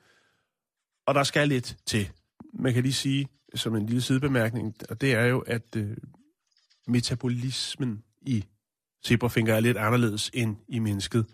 Og 1.06 1.14
der 1.14 1.22
skal 1.22 1.48
lidt 1.48 1.76
til. 1.86 2.10
Man 2.54 2.74
kan 2.74 2.82
lige 2.82 2.92
sige, 2.92 3.28
som 3.54 3.76
en 3.76 3.86
lille 3.86 4.02
sidebemærkning, 4.02 4.74
og 4.88 5.00
det 5.00 5.14
er 5.14 5.24
jo, 5.24 5.40
at 5.40 5.76
øh, 5.76 5.96
metabolismen 6.86 8.04
i 8.22 8.44
zebrafinger 9.06 9.54
er 9.54 9.60
lidt 9.60 9.76
anderledes 9.76 10.30
end 10.34 10.56
i 10.68 10.78
mennesket. 10.78 11.26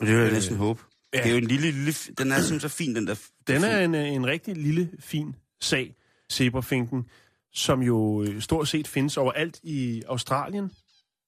Det 0.00 0.08
vil 0.08 0.16
jeg 0.16 0.26
Øh, 0.26 0.32
næsten 0.32 0.56
håbe. 0.56 0.80
ja. 1.14 1.18
Det 1.18 1.26
er 1.26 1.30
jo 1.30 1.36
en 1.38 1.44
lille, 1.44 1.70
lille... 1.70 1.92
Den 2.18 2.32
er 2.32 2.36
simpelthen 2.40 2.60
så 2.60 2.68
fin, 2.68 2.94
den 2.96 3.06
der... 3.06 3.14
Den 3.46 3.64
er 3.64 3.80
en, 3.80 3.94
øh, 3.94 4.08
en 4.08 4.26
rigtig 4.26 4.56
lille, 4.56 4.90
fin 4.98 5.34
sag, 5.60 5.96
zebrafinken, 6.32 7.04
som 7.52 7.82
jo 7.82 8.22
øh, 8.22 8.40
stort 8.40 8.68
set 8.68 8.88
findes 8.88 9.16
overalt 9.16 9.60
i 9.62 10.02
Australien, 10.08 10.70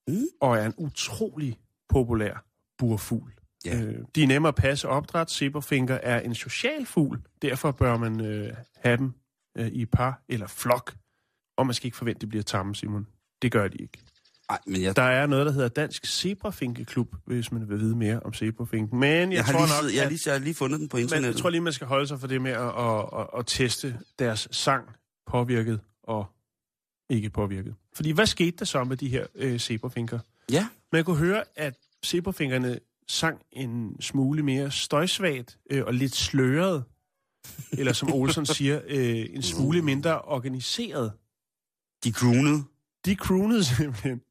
Mm. 0.09 0.23
og 0.41 0.57
er 0.57 0.65
en 0.65 0.73
utrolig 0.77 1.59
populær 1.89 2.45
burfugl. 2.77 3.31
Ja. 3.65 3.81
Øh, 3.81 3.95
de 4.15 4.23
er 4.23 4.27
nemmere 4.27 4.49
at 4.49 4.55
passe 4.55 4.87
opdræt. 4.87 5.31
Zebrafinker 5.31 5.95
er 5.95 6.19
en 6.19 6.35
social 6.35 6.85
fugl, 6.85 7.21
derfor 7.41 7.71
bør 7.71 7.97
man 7.97 8.21
øh, 8.25 8.53
have 8.75 8.97
dem 8.97 9.11
øh, 9.57 9.67
i 9.67 9.85
par 9.85 10.21
eller 10.29 10.47
flok. 10.47 10.95
Og 11.57 11.65
man 11.65 11.73
skal 11.73 11.87
ikke 11.87 11.97
forvente, 11.97 12.17
at 12.17 12.21
de 12.21 12.27
bliver 12.27 12.43
tamme, 12.43 12.75
Simon. 12.75 13.07
Det 13.41 13.51
gør 13.51 13.67
de 13.67 13.77
ikke. 13.77 13.97
Nej, 14.49 14.59
men 14.67 14.81
jeg, 14.81 14.95
Der 14.95 15.01
er 15.01 15.27
noget, 15.27 15.45
der 15.45 15.51
hedder 15.51 15.67
Dansk 15.67 16.05
Zebrafinkeklub, 16.05 17.15
hvis 17.25 17.51
man 17.51 17.69
vil 17.69 17.79
vide 17.79 17.95
mere 17.95 18.19
om 18.19 18.33
zebrafinken. 18.33 18.99
Men 18.99 19.31
jeg, 19.31 19.37
jeg, 19.37 19.45
tror 19.45 19.51
lige, 19.65 19.83
nok, 19.83 19.93
jeg, 19.95 20.03
har 20.03 20.09
lige, 20.09 20.21
jeg 20.25 20.33
har 20.33 20.39
lige 20.39 20.53
fundet 20.55 20.79
den 20.79 20.89
på 20.89 20.97
men 20.97 21.03
internettet. 21.03 21.33
jeg 21.33 21.41
tror 21.41 21.49
lige, 21.49 21.61
man 21.61 21.73
skal 21.73 21.87
holde 21.87 22.07
sig 22.07 22.19
for 22.19 22.27
det 22.27 22.41
med 22.41 22.51
at, 22.51 22.61
at, 22.61 23.19
at, 23.19 23.27
at 23.39 23.45
teste 23.47 23.99
deres 24.19 24.47
sang 24.51 24.85
påvirket 25.27 25.79
og 26.03 26.25
ikke 27.09 27.29
påvirket. 27.29 27.75
Fordi 27.93 28.11
hvad 28.11 28.25
skete 28.25 28.57
der 28.57 28.65
så 28.65 28.83
med 28.83 28.97
de 28.97 29.09
her 29.09 29.25
øh, 29.35 29.59
zebrafinker? 29.59 30.19
Ja, 30.51 30.67
Man 30.91 31.03
kunne 31.03 31.17
høre, 31.17 31.43
at 31.55 31.73
zebrafinkerne 32.05 32.79
sang 33.07 33.39
en 33.51 34.01
smule 34.01 34.43
mere 34.43 34.71
støjsvagt 34.71 35.57
øh, 35.71 35.85
og 35.85 35.93
lidt 35.93 36.15
sløret. 36.15 36.83
Eller 37.71 37.93
som 37.93 38.13
Olsen 38.13 38.45
siger, 38.55 38.81
øh, 38.87 39.25
en 39.29 39.41
smule 39.41 39.81
mindre 39.81 40.21
organiseret. 40.21 41.11
de 42.03 42.11
croonede. 42.11 42.63
De 43.05 43.15
croonede 43.15 43.63
simpelthen. 43.63 44.21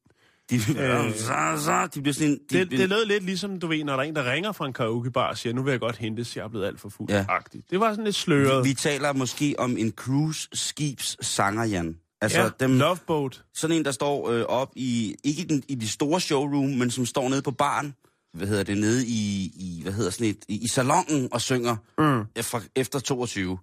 De, 0.49 0.55
Øh. 0.83 1.13
så, 1.15 1.61
så, 1.65 1.87
de 1.93 2.01
bliver 2.01 2.13
sådan 2.13 2.29
en... 2.31 2.39
De, 2.49 2.59
Det, 2.59 2.71
det 2.71 2.89
lød 2.89 3.05
lidt 3.05 3.23
ligesom, 3.23 3.59
du 3.59 3.67
ved, 3.67 3.83
når 3.83 3.93
der 3.95 4.03
er 4.03 4.07
en, 4.07 4.15
der 4.15 4.31
ringer 4.31 4.51
fra 4.51 4.65
en 4.65 4.73
karaokebar 4.73 5.27
og 5.29 5.37
siger, 5.37 5.53
nu 5.53 5.63
vil 5.63 5.71
jeg 5.71 5.79
godt 5.79 5.97
hentes, 5.97 6.35
jeg 6.37 6.43
er 6.43 6.47
blevet 6.47 6.65
alt 6.65 6.79
for 6.79 6.89
fuld. 6.89 7.09
Ja. 7.09 7.17
Ja. 7.29 7.37
Det 7.71 7.79
var 7.79 7.89
sådan 7.91 8.03
lidt 8.05 8.15
sløret. 8.15 8.65
vi 8.65 8.73
taler 8.73 9.13
måske 9.13 9.55
om 9.57 9.77
en 9.77 9.93
cruise-skibs 10.01 11.25
sanger, 11.25 11.63
Jan. 11.63 11.97
Altså, 12.21 12.41
ja, 12.41 12.49
dem, 12.59 12.77
Love 12.77 12.97
Boat. 13.07 13.43
sådan 13.53 13.75
en, 13.77 13.85
der 13.85 13.91
står 13.91 14.29
øh, 14.29 14.45
op 14.47 14.71
i, 14.75 15.15
ikke 15.23 15.41
i, 15.41 15.45
den, 15.45 15.63
i 15.67 15.75
de 15.75 15.87
store 15.89 16.21
showroom, 16.21 16.69
men 16.69 16.91
som 16.91 17.05
står 17.05 17.29
nede 17.29 17.41
på 17.41 17.51
baren, 17.51 17.95
hvad 18.33 18.47
hedder 18.47 18.63
det, 18.63 18.77
nede 18.77 19.05
i, 19.07 19.51
i 19.55 19.79
hvad 19.83 19.93
hedder 19.93 20.11
sådan 20.11 20.27
et, 20.27 20.37
i, 20.47 20.63
i 20.63 20.67
salongen 20.67 21.27
og 21.31 21.41
synger 21.41 21.75
Mm. 21.97 22.23
efter, 22.35 22.59
efter 22.75 22.99
22. 22.99 23.57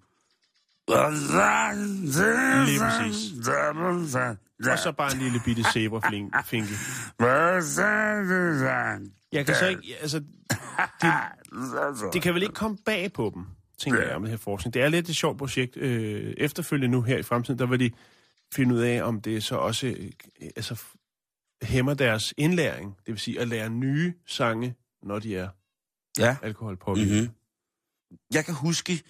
Lige 2.67 2.81
præcis. 2.81 3.33
Og 4.73 4.79
så 4.79 4.93
bare 4.93 5.13
en 5.13 5.19
lille 5.19 5.41
bitte 5.45 5.63
zebrafinke. 5.73 6.75
Jeg 9.33 9.47
kan 9.47 9.55
så 9.55 9.67
ikke, 9.69 9.95
altså, 10.01 10.19
det, 11.03 12.13
det 12.13 12.23
kan 12.23 12.35
vel 12.35 12.43
ikke 12.43 12.55
komme 12.55 12.77
bag 12.87 13.13
på 13.13 13.31
dem, 13.35 13.45
tænker 13.79 14.03
jeg 14.03 14.15
om 14.17 14.23
det 14.23 14.31
her 14.31 14.37
forskning. 14.39 14.75
Det 14.75 14.83
er 14.83 14.89
lidt 14.89 15.09
et 15.09 15.17
sjovt 15.17 15.39
projekt. 15.39 15.77
Øh, 15.77 16.35
efterfølgende 16.37 16.89
nu 16.97 17.03
her 17.03 17.19
i 17.19 17.23
fremtiden, 17.23 17.59
der 17.59 17.67
vil 17.67 17.81
de 17.81 17.91
finde 18.55 18.75
ud 18.75 18.81
af, 18.81 19.03
om 19.03 19.21
det 19.21 19.45
så 19.45 19.57
også 19.57 19.87
øh, 19.87 20.11
altså, 20.57 20.83
hæmmer 21.63 21.95
deres 21.95 22.35
indlæring. 22.37 22.97
Det 23.07 23.13
vil 23.13 23.19
sige 23.19 23.41
at 23.41 23.49
lære 23.49 23.71
nye 23.71 24.15
sange, 24.27 24.75
når 25.03 25.19
de 25.19 25.37
er 25.37 25.49
Ja. 26.19 26.37
alkoholpåvirket. 26.43 27.13
Mm-hmm. 27.23 28.17
Jeg 28.35 28.45
kan 28.45 28.55
huske 28.55 29.03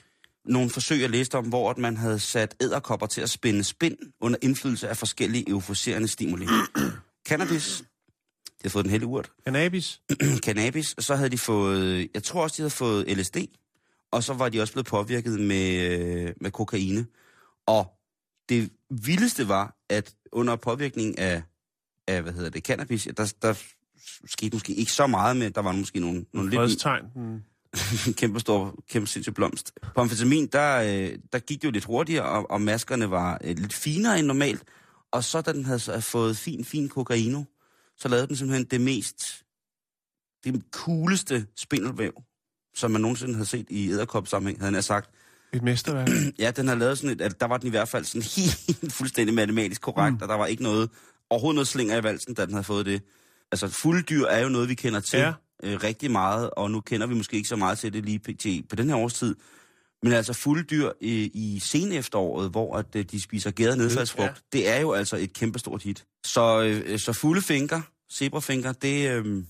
nogle 0.44 0.70
forsøg, 0.70 1.00
jeg 1.00 1.10
læste 1.10 1.38
om, 1.38 1.48
hvor 1.48 1.70
at 1.70 1.78
man 1.78 1.96
havde 1.96 2.18
sat 2.18 2.54
æderkopper 2.60 3.06
til 3.06 3.20
at 3.20 3.30
spænde 3.30 3.64
spind 3.64 3.96
under 4.20 4.38
indflydelse 4.42 4.88
af 4.88 4.96
forskellige 4.96 5.50
euforiserende 5.50 6.08
stimuli. 6.08 6.46
Cannabis, 7.28 7.84
de 8.46 8.52
havde 8.62 8.72
fået 8.72 8.84
den 8.84 8.90
heldige 8.90 9.08
urt. 9.08 9.32
Cannabis. 9.44 10.00
Cannabis, 10.46 10.94
så 10.98 11.14
havde 11.14 11.30
de 11.30 11.38
fået, 11.38 12.08
jeg 12.14 12.22
tror 12.22 12.42
også, 12.42 12.56
de 12.56 12.62
havde 12.62 12.70
fået 12.70 13.18
LSD, 13.18 13.36
og 14.12 14.22
så 14.22 14.34
var 14.34 14.48
de 14.48 14.60
også 14.60 14.72
blevet 14.72 14.86
påvirket 14.86 15.40
med, 15.40 15.90
øh, 15.90 16.34
med 16.40 16.50
kokaine. 16.50 17.06
Og 17.66 17.86
det 18.48 18.70
vildeste 18.90 19.48
var, 19.48 19.76
at 19.88 20.14
under 20.32 20.56
påvirkning 20.56 21.18
af, 21.18 21.42
af 22.08 22.22
hvad 22.22 22.32
hedder 22.32 22.50
det, 22.50 22.64
cannabis, 22.64 23.08
der, 23.16 23.34
der 23.42 23.54
skete 24.26 24.56
måske 24.56 24.74
ikke 24.74 24.92
så 24.92 25.06
meget, 25.06 25.36
men 25.36 25.52
der 25.52 25.60
var 25.60 25.72
måske 25.72 26.00
nogle, 26.00 26.24
nogle 26.32 26.50
lidt... 26.50 26.58
Fredstegn. 26.58 27.04
Kæmpe 28.20 28.40
stor, 28.40 28.74
kæmpe 28.90 29.06
sindssyg 29.06 29.34
blomst. 29.34 29.72
På 29.94 30.00
amfetamin, 30.00 30.46
der, 30.46 30.76
øh, 30.76 31.18
der 31.32 31.38
gik 31.38 31.62
det 31.62 31.68
jo 31.68 31.72
lidt 31.72 31.84
hurtigere, 31.84 32.24
og, 32.24 32.50
og 32.50 32.60
maskerne 32.60 33.10
var 33.10 33.38
øh, 33.44 33.56
lidt 33.58 33.74
finere 33.74 34.18
end 34.18 34.26
normalt. 34.26 34.62
Og 35.12 35.24
så 35.24 35.40
da 35.40 35.52
den 35.52 35.64
havde 35.64 36.02
fået 36.02 36.36
fin, 36.36 36.64
fin 36.64 36.88
kokaino, 36.88 37.42
så 37.98 38.08
lavede 38.08 38.26
den 38.26 38.36
simpelthen 38.36 38.64
det 38.64 38.80
mest, 38.80 39.44
det 40.44 40.62
cooleste 40.70 41.46
spindelvæv, 41.56 42.12
som 42.74 42.90
man 42.90 43.00
nogensinde 43.00 43.34
havde 43.34 43.46
set 43.46 43.66
i 43.70 43.90
æderkopsammenhæng, 43.90 44.60
havde 44.60 44.72
han 44.72 44.82
sagt. 44.82 45.10
Et 45.52 45.62
mesterværk. 45.62 46.08
Ja, 46.38 46.50
den 46.50 46.68
har 46.68 46.74
lavet 46.74 46.98
sådan 46.98 47.10
et, 47.10 47.20
at 47.20 47.40
der 47.40 47.46
var 47.46 47.56
den 47.56 47.66
i 47.66 47.70
hvert 47.70 47.88
fald 47.88 48.04
sådan 48.04 48.22
helt 48.36 48.92
fuldstændig 48.92 49.34
matematisk 49.34 49.80
korrekt, 49.80 50.14
mm. 50.14 50.22
og 50.22 50.28
der 50.28 50.34
var 50.34 50.46
ikke 50.46 50.62
noget, 50.62 50.90
overhovedet 51.30 51.54
noget 51.54 51.68
slinger 51.68 51.96
i 51.96 52.02
valsen, 52.02 52.34
da 52.34 52.44
den 52.44 52.52
havde 52.52 52.64
fået 52.64 52.86
det. 52.86 53.02
Altså, 53.52 53.68
fulddyr 53.68 54.26
er 54.26 54.42
jo 54.42 54.48
noget, 54.48 54.68
vi 54.68 54.74
kender 54.74 55.00
til 55.00 55.18
Ja. 55.18 55.32
Øh, 55.62 55.80
rigtig 55.82 56.10
meget, 56.10 56.50
og 56.50 56.70
nu 56.70 56.80
kender 56.80 57.06
vi 57.06 57.14
måske 57.14 57.36
ikke 57.36 57.48
så 57.48 57.56
meget 57.56 57.78
til 57.78 57.92
det 57.92 58.04
lige 58.04 58.18
pt. 58.18 58.68
på 58.68 58.76
den 58.76 58.88
her 58.88 58.96
årstid. 58.96 59.36
Men 60.02 60.12
altså 60.12 60.32
fulddyr 60.32 60.90
i, 61.00 61.30
i 61.34 61.58
sen 61.58 61.92
efteråret, 61.92 62.50
hvor 62.50 62.76
at, 62.76 62.96
øh, 62.96 63.04
de 63.04 63.20
spiser 63.20 63.50
gæret 63.50 63.78
nedfaldsfrugt, 63.78 64.28
Ja. 64.28 64.58
det 64.58 64.68
er 64.68 64.80
jo 64.80 64.92
altså 64.92 65.16
et 65.16 65.32
kæmpestort 65.32 65.82
hit. 65.82 66.04
Så, 66.26 66.62
øh, 66.62 66.98
så 66.98 67.12
fulde 67.12 67.42
finker, 67.42 67.80
zebrafinker, 68.12 68.72
det... 68.72 69.10
Øh, 69.10 69.44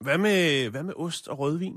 Hvad 0.00 0.18
med, 0.18 0.68
hvad 0.70 0.82
med 0.82 0.94
ost 0.96 1.28
og 1.28 1.38
rødvin? 1.38 1.74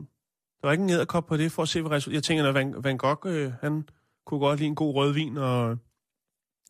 Der 0.62 0.68
var 0.68 0.72
ikke 0.72 0.84
en 0.84 0.90
æderkop 0.90 1.26
på 1.26 1.38
det, 1.38 1.52
for 1.52 1.64
at 1.64 1.70
se, 1.70 1.82
hvad 1.82 1.92
resultatet... 1.92 2.16
Jeg 2.16 2.24
tænker, 2.24 2.48
at 2.48 2.54
Van, 2.54 2.76
Van 2.78 2.98
Gogh, 2.98 3.36
øh, 3.36 3.52
han 3.62 3.84
kunne 4.26 4.40
godt 4.40 4.60
lide 4.60 4.68
en 4.68 4.76
god 4.76 4.96
rødvin, 4.96 5.38
og... 5.38 5.78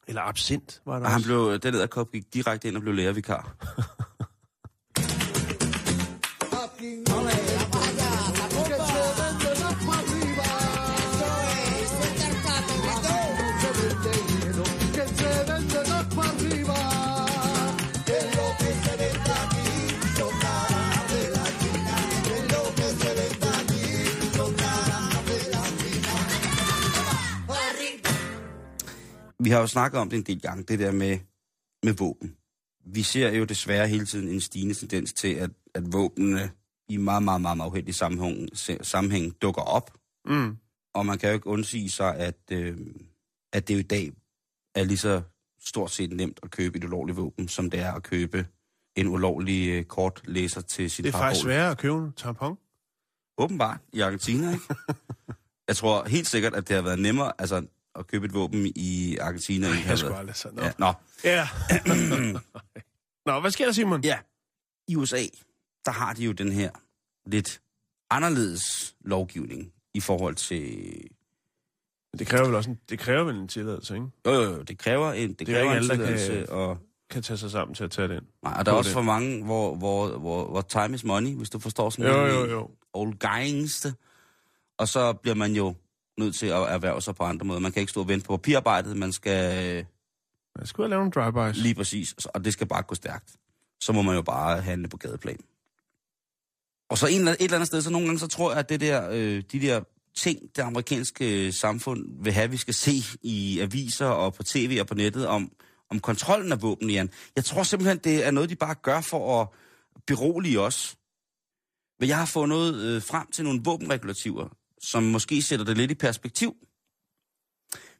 Eller 0.08 0.22
absint, 0.22 0.82
var 0.86 1.00
der 1.00 1.06
og 1.06 1.12
han 1.12 1.24
blev, 1.24 1.60
den 1.60 1.74
der 1.74 2.04
gik 2.12 2.34
direkte 2.34 2.68
ind 2.68 2.76
og 2.76 2.82
blev 2.82 2.94
lærervikar. 2.94 3.56
Vi 29.44 29.50
har 29.50 29.60
jo 29.60 29.68
snakket 29.68 30.00
om 30.00 30.10
det 30.10 30.18
en 30.18 30.24
del 30.24 30.42
gange, 30.42 30.64
det 30.64 30.80
der 30.80 30.92
med, 30.92 31.20
med 31.84 31.94
våben. 31.94 32.38
Vi 32.86 33.04
ser 33.04 33.32
jo 33.32 33.44
desværre 33.44 33.88
hele 33.88 34.06
tiden 34.06 34.30
en 34.30 34.42
stigende 34.42 34.74
tendens 34.74 35.14
til, 35.14 35.34
at, 35.34 35.50
at 35.76 35.94
våbnene 35.94 36.52
i 36.90 36.98
meget, 36.98 37.24
meget, 37.24 37.42
meget, 37.42 37.58
meget 37.58 37.70
uheldig 37.70 37.96
sammenhæng, 37.96 38.50
sammenhæng 38.82 39.42
dukker 39.42 39.62
op. 39.62 39.92
Mm. 40.26 40.58
Og 40.94 41.06
man 41.06 41.18
kan 41.18 41.30
jo 41.30 41.34
ikke 41.34 41.48
undsige 41.48 41.90
sig, 41.90 42.16
at, 42.18 42.40
øh, 42.52 42.78
at 43.54 43.68
det 43.68 43.74
jo 43.74 43.80
i 43.80 43.84
dag 43.84 44.12
er 44.76 44.84
lige 44.84 44.98
så 44.98 45.22
stort 45.60 45.92
set 45.92 46.12
nemt 46.12 46.40
at 46.44 46.52
købe 46.52 46.78
et 46.78 46.84
ulovligt 46.84 47.18
våben, 47.18 47.48
som 47.48 47.70
det 47.70 47.80
er 47.80 47.94
at 47.94 48.04
købe 48.04 48.48
en 48.96 49.08
ulovlig 49.08 49.70
øh, 49.70 49.84
kortlæser 49.84 50.62
til 50.62 50.92
sit 50.92 51.06
Det 51.06 51.14
er 51.14 51.18
faktisk 51.18 51.44
sværere 51.44 51.72
at 51.72 51.78
købe 51.78 51.96
en 51.96 52.14
tampon. 52.14 52.58
Åbenbart 53.38 53.80
i 53.94 54.00
Argentina, 54.00 54.52
ikke? 54.52 54.76
Jeg 55.68 55.76
tror 55.76 56.08
helt 56.08 56.28
sikkert, 56.28 56.56
at 56.56 56.68
det 56.68 56.76
har 56.76 56.84
været 56.84 57.00
nemmere 57.00 57.32
altså, 57.38 57.66
at 57.96 58.08
købe 58.08 58.26
et 58.26 58.34
våben 58.34 58.72
i 58.76 59.18
Argentina. 59.18 59.68
det 59.68 59.76
har 59.76 59.90
Jeg 59.92 59.98
skulle 60.00 60.18
aldrig 60.18 60.36
sådan. 60.36 60.56
Nå. 60.56 60.64
Ja, 60.64 60.72
nå. 60.78 60.94
Ja. 61.24 61.48
Nå, 63.26 63.40
hvad 63.40 63.52
sker 63.52 63.66
der, 63.66 63.72
Simon? 63.72 64.04
Ja, 64.04 64.20
i 64.88 64.96
USA, 64.96 65.22
der 65.86 65.92
har 65.92 66.14
de 66.14 66.24
jo 66.26 66.32
den 66.32 66.52
her 66.52 66.70
lidt 67.26 67.62
anderledes 68.10 68.96
lovgivning 69.02 69.74
i 69.94 70.00
forhold 70.00 70.36
til... 70.36 70.94
Det 72.20 72.28
kræver 72.28 72.46
vel 72.46 72.56
også 72.56 72.70
en, 72.70 72.80
det 72.90 73.00
kræver 73.00 73.24
vel 73.24 73.36
en 73.36 73.48
tilladelse, 73.48 73.94
ikke? 73.96 74.08
Jo, 74.26 74.32
jo, 74.32 74.42
jo, 74.42 74.62
det 74.62 74.78
kræver 74.78 75.12
en, 75.14 75.34
det 75.34 75.50
er 75.50 75.54
kræver 75.54 75.74
ikke 75.74 75.84
en 75.94 76.00
der 76.00 76.06
kan- 76.06 76.18
tilladelse, 76.18 76.50
og, 76.52 76.78
Kan 77.10 77.22
tage 77.24 77.38
sig 77.38 77.52
sammen 77.52 77.76
til 77.76 77.84
at 77.84 77.92
tage 77.92 78.08
den. 78.08 78.24
nej, 78.44 78.56
og 78.60 78.66
der 78.66 78.72
er 78.72 78.76
også 78.76 78.90
det. 78.90 78.94
for 78.94 79.02
mange, 79.02 79.44
hvor, 79.46 79.76
hvor, 79.76 80.18
hvor, 80.18 80.48
hvor 80.50 80.62
time 80.62 80.96
is 80.96 81.04
money, 81.04 81.36
hvis 81.36 81.50
du 81.50 81.60
forstår 81.60 81.90
sådan 81.90 82.06
Jo, 82.12 82.18
noget. 82.18 82.34
jo, 82.34 82.46
jo. 82.52 82.70
Old 82.94 83.18
gangste. 83.18 83.94
Og 84.78 84.88
så 84.88 85.14
bliver 85.14 85.36
man 85.36 85.54
jo 85.54 85.76
nødt 86.19 86.36
til 86.36 86.47
at 86.47 86.62
erhverve 86.62 87.02
sig 87.02 87.15
på 87.15 87.24
andre 87.24 87.45
måder. 87.45 87.60
Man 87.60 87.71
kan 87.71 87.80
ikke 87.80 87.89
stå 87.89 88.00
og 88.00 88.08
vente 88.08 88.26
på 88.26 88.38
papirarbejdet, 88.38 88.97
man 88.97 89.12
skal 89.12 89.78
øh, 89.78 89.86
skulle 90.65 90.86
have 90.86 90.89
lavet 90.89 91.13
nogle 91.13 91.32
drive-bys. 91.32 91.63
Lige 91.63 91.76
præcis, 91.76 92.26
og 92.26 92.45
det 92.45 92.54
skal 92.54 92.67
bare 92.67 92.84
gå 92.84 92.95
stærkt. 92.95 93.36
Så 93.82 93.93
må 93.93 94.02
man 94.02 94.15
jo 94.15 94.21
bare 94.21 94.62
handle 94.62 94.88
på 94.88 94.97
gadeplan. 94.97 95.39
Og 96.89 96.97
så 96.97 97.08
en, 97.08 97.28
et 97.28 97.36
eller 97.39 97.56
andet 97.56 97.67
sted, 97.67 97.82
så 97.82 97.91
nogle 97.91 98.08
gange, 98.08 98.19
så 98.19 98.28
tror 98.28 98.52
jeg, 98.52 98.60
at 98.60 98.69
det 98.69 98.82
der, 98.82 99.10
øh, 99.12 99.43
de 99.52 99.62
der 99.62 99.82
ting, 100.15 100.39
det 100.56 100.62
amerikanske 100.62 101.47
øh, 101.47 101.54
samfund 101.54 102.24
vil 102.24 102.34
have, 102.34 102.52
vi 102.52 102.58
skal 102.58 102.74
se 102.74 102.91
i 103.21 103.60
aviser 103.60 104.06
og 104.06 104.34
på 104.34 104.43
tv 104.43 104.78
og 104.82 104.88
på 104.88 104.95
nettet 104.95 105.28
om, 105.28 105.52
om 105.89 106.00
kontrollen 106.00 106.52
af 106.52 106.62
våben, 106.62 106.89
Jan. 106.89 107.10
Jeg 107.36 107.45
tror 107.45 107.63
simpelthen, 107.63 107.97
det 107.97 108.26
er 108.26 108.32
noget, 108.32 108.50
de 108.50 108.56
bare 108.56 108.76
gør 108.76 109.02
for 109.02 109.41
at 109.41 109.47
berolige 110.08 110.62
os. 110.62 110.97
Men 112.00 112.10
jeg 112.10 112.17
har 112.17 112.26
fundet 112.26 112.76
øh, 112.76 113.02
frem 113.02 113.32
til 113.32 113.43
nogle 113.43 113.62
våbenregulativer, 113.63 114.50
som 114.82 115.04
måske 115.04 115.41
sætter 115.41 115.65
det 115.65 115.78
lidt 115.78 115.91
i 115.91 115.96
perspektiv. 115.96 116.56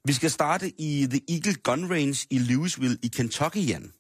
Vi 0.06 0.14
skal 0.14 0.32
starte 0.32 0.82
i 0.82 1.08
The 1.10 1.22
Eagle 1.30 1.54
Gun 1.54 1.92
Range 1.92 2.28
i 2.30 2.40
Louisville 2.40 2.98
i 3.04 3.08
Kentucky, 3.08 3.68
Jan. 3.70 3.92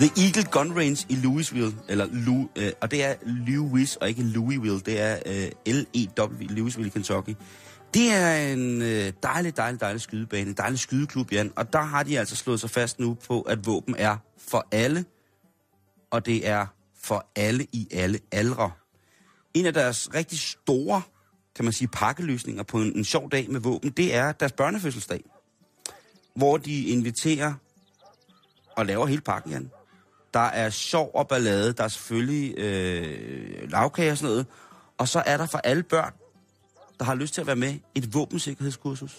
The 0.00 0.10
Eagle 0.24 0.44
Gun 0.50 0.76
Range 0.76 1.06
i 1.08 1.14
Louisville, 1.14 1.76
eller 1.88 2.06
Lou, 2.12 2.48
øh, 2.56 2.72
og 2.80 2.90
det 2.90 3.04
er 3.04 3.14
Lewis 3.22 3.96
og 3.96 4.08
ikke 4.08 4.22
Louisville, 4.22 4.80
det 4.80 5.00
er 5.00 5.18
øh, 5.26 5.74
L-E-W, 5.74 6.46
Louisville, 6.48 6.90
Kentucky. 6.90 7.34
Det 7.94 8.12
er 8.12 8.52
en 8.52 8.82
øh, 8.82 9.12
dejlig, 9.22 9.56
dejlig, 9.56 9.80
dejlig 9.80 10.00
skydebane, 10.00 10.50
en 10.50 10.56
dejlig 10.56 10.78
skydeklub, 10.78 11.32
Jan, 11.32 11.52
og 11.56 11.72
der 11.72 11.82
har 11.82 12.02
de 12.02 12.18
altså 12.18 12.36
slået 12.36 12.60
sig 12.60 12.70
fast 12.70 13.00
nu 13.00 13.14
på, 13.14 13.40
at 13.40 13.66
våben 13.66 13.94
er 13.98 14.16
for 14.38 14.66
alle, 14.72 15.04
og 16.10 16.26
det 16.26 16.48
er 16.48 16.66
for 17.02 17.30
alle 17.36 17.66
i 17.72 17.88
alle 17.92 18.18
aldre. 18.32 18.70
En 19.54 19.66
af 19.66 19.72
deres 19.72 20.14
rigtig 20.14 20.38
store, 20.38 21.02
kan 21.56 21.64
man 21.64 21.72
sige, 21.72 21.88
pakkeløsninger 21.88 22.62
på 22.62 22.80
en, 22.80 22.96
en 22.96 23.04
sjov 23.04 23.30
dag 23.30 23.50
med 23.50 23.60
våben, 23.60 23.90
det 23.90 24.14
er 24.14 24.32
deres 24.32 24.52
børnefødselsdag, 24.52 25.24
hvor 26.34 26.56
de 26.56 26.84
inviterer 26.84 27.54
og 28.76 28.86
laver 28.86 29.06
hele 29.06 29.20
pakken, 29.20 29.52
Jan. 29.52 29.70
Der 30.34 30.40
er 30.40 30.70
sjov 30.70 31.10
og 31.14 31.28
ballade, 31.28 31.72
der 31.72 31.84
er 31.84 31.88
selvfølgelig 31.88 32.58
øh, 32.58 33.70
lavkage 33.70 34.10
og 34.10 34.18
sådan 34.18 34.30
noget, 34.30 34.46
og 34.98 35.08
så 35.08 35.22
er 35.26 35.36
der 35.36 35.46
for 35.46 35.58
alle 35.58 35.82
børn, 35.82 36.12
der 36.98 37.04
har 37.04 37.14
lyst 37.14 37.34
til 37.34 37.40
at 37.40 37.46
være 37.46 37.56
med, 37.56 37.74
et 37.94 38.14
våbensikkerhedskursus. 38.14 39.16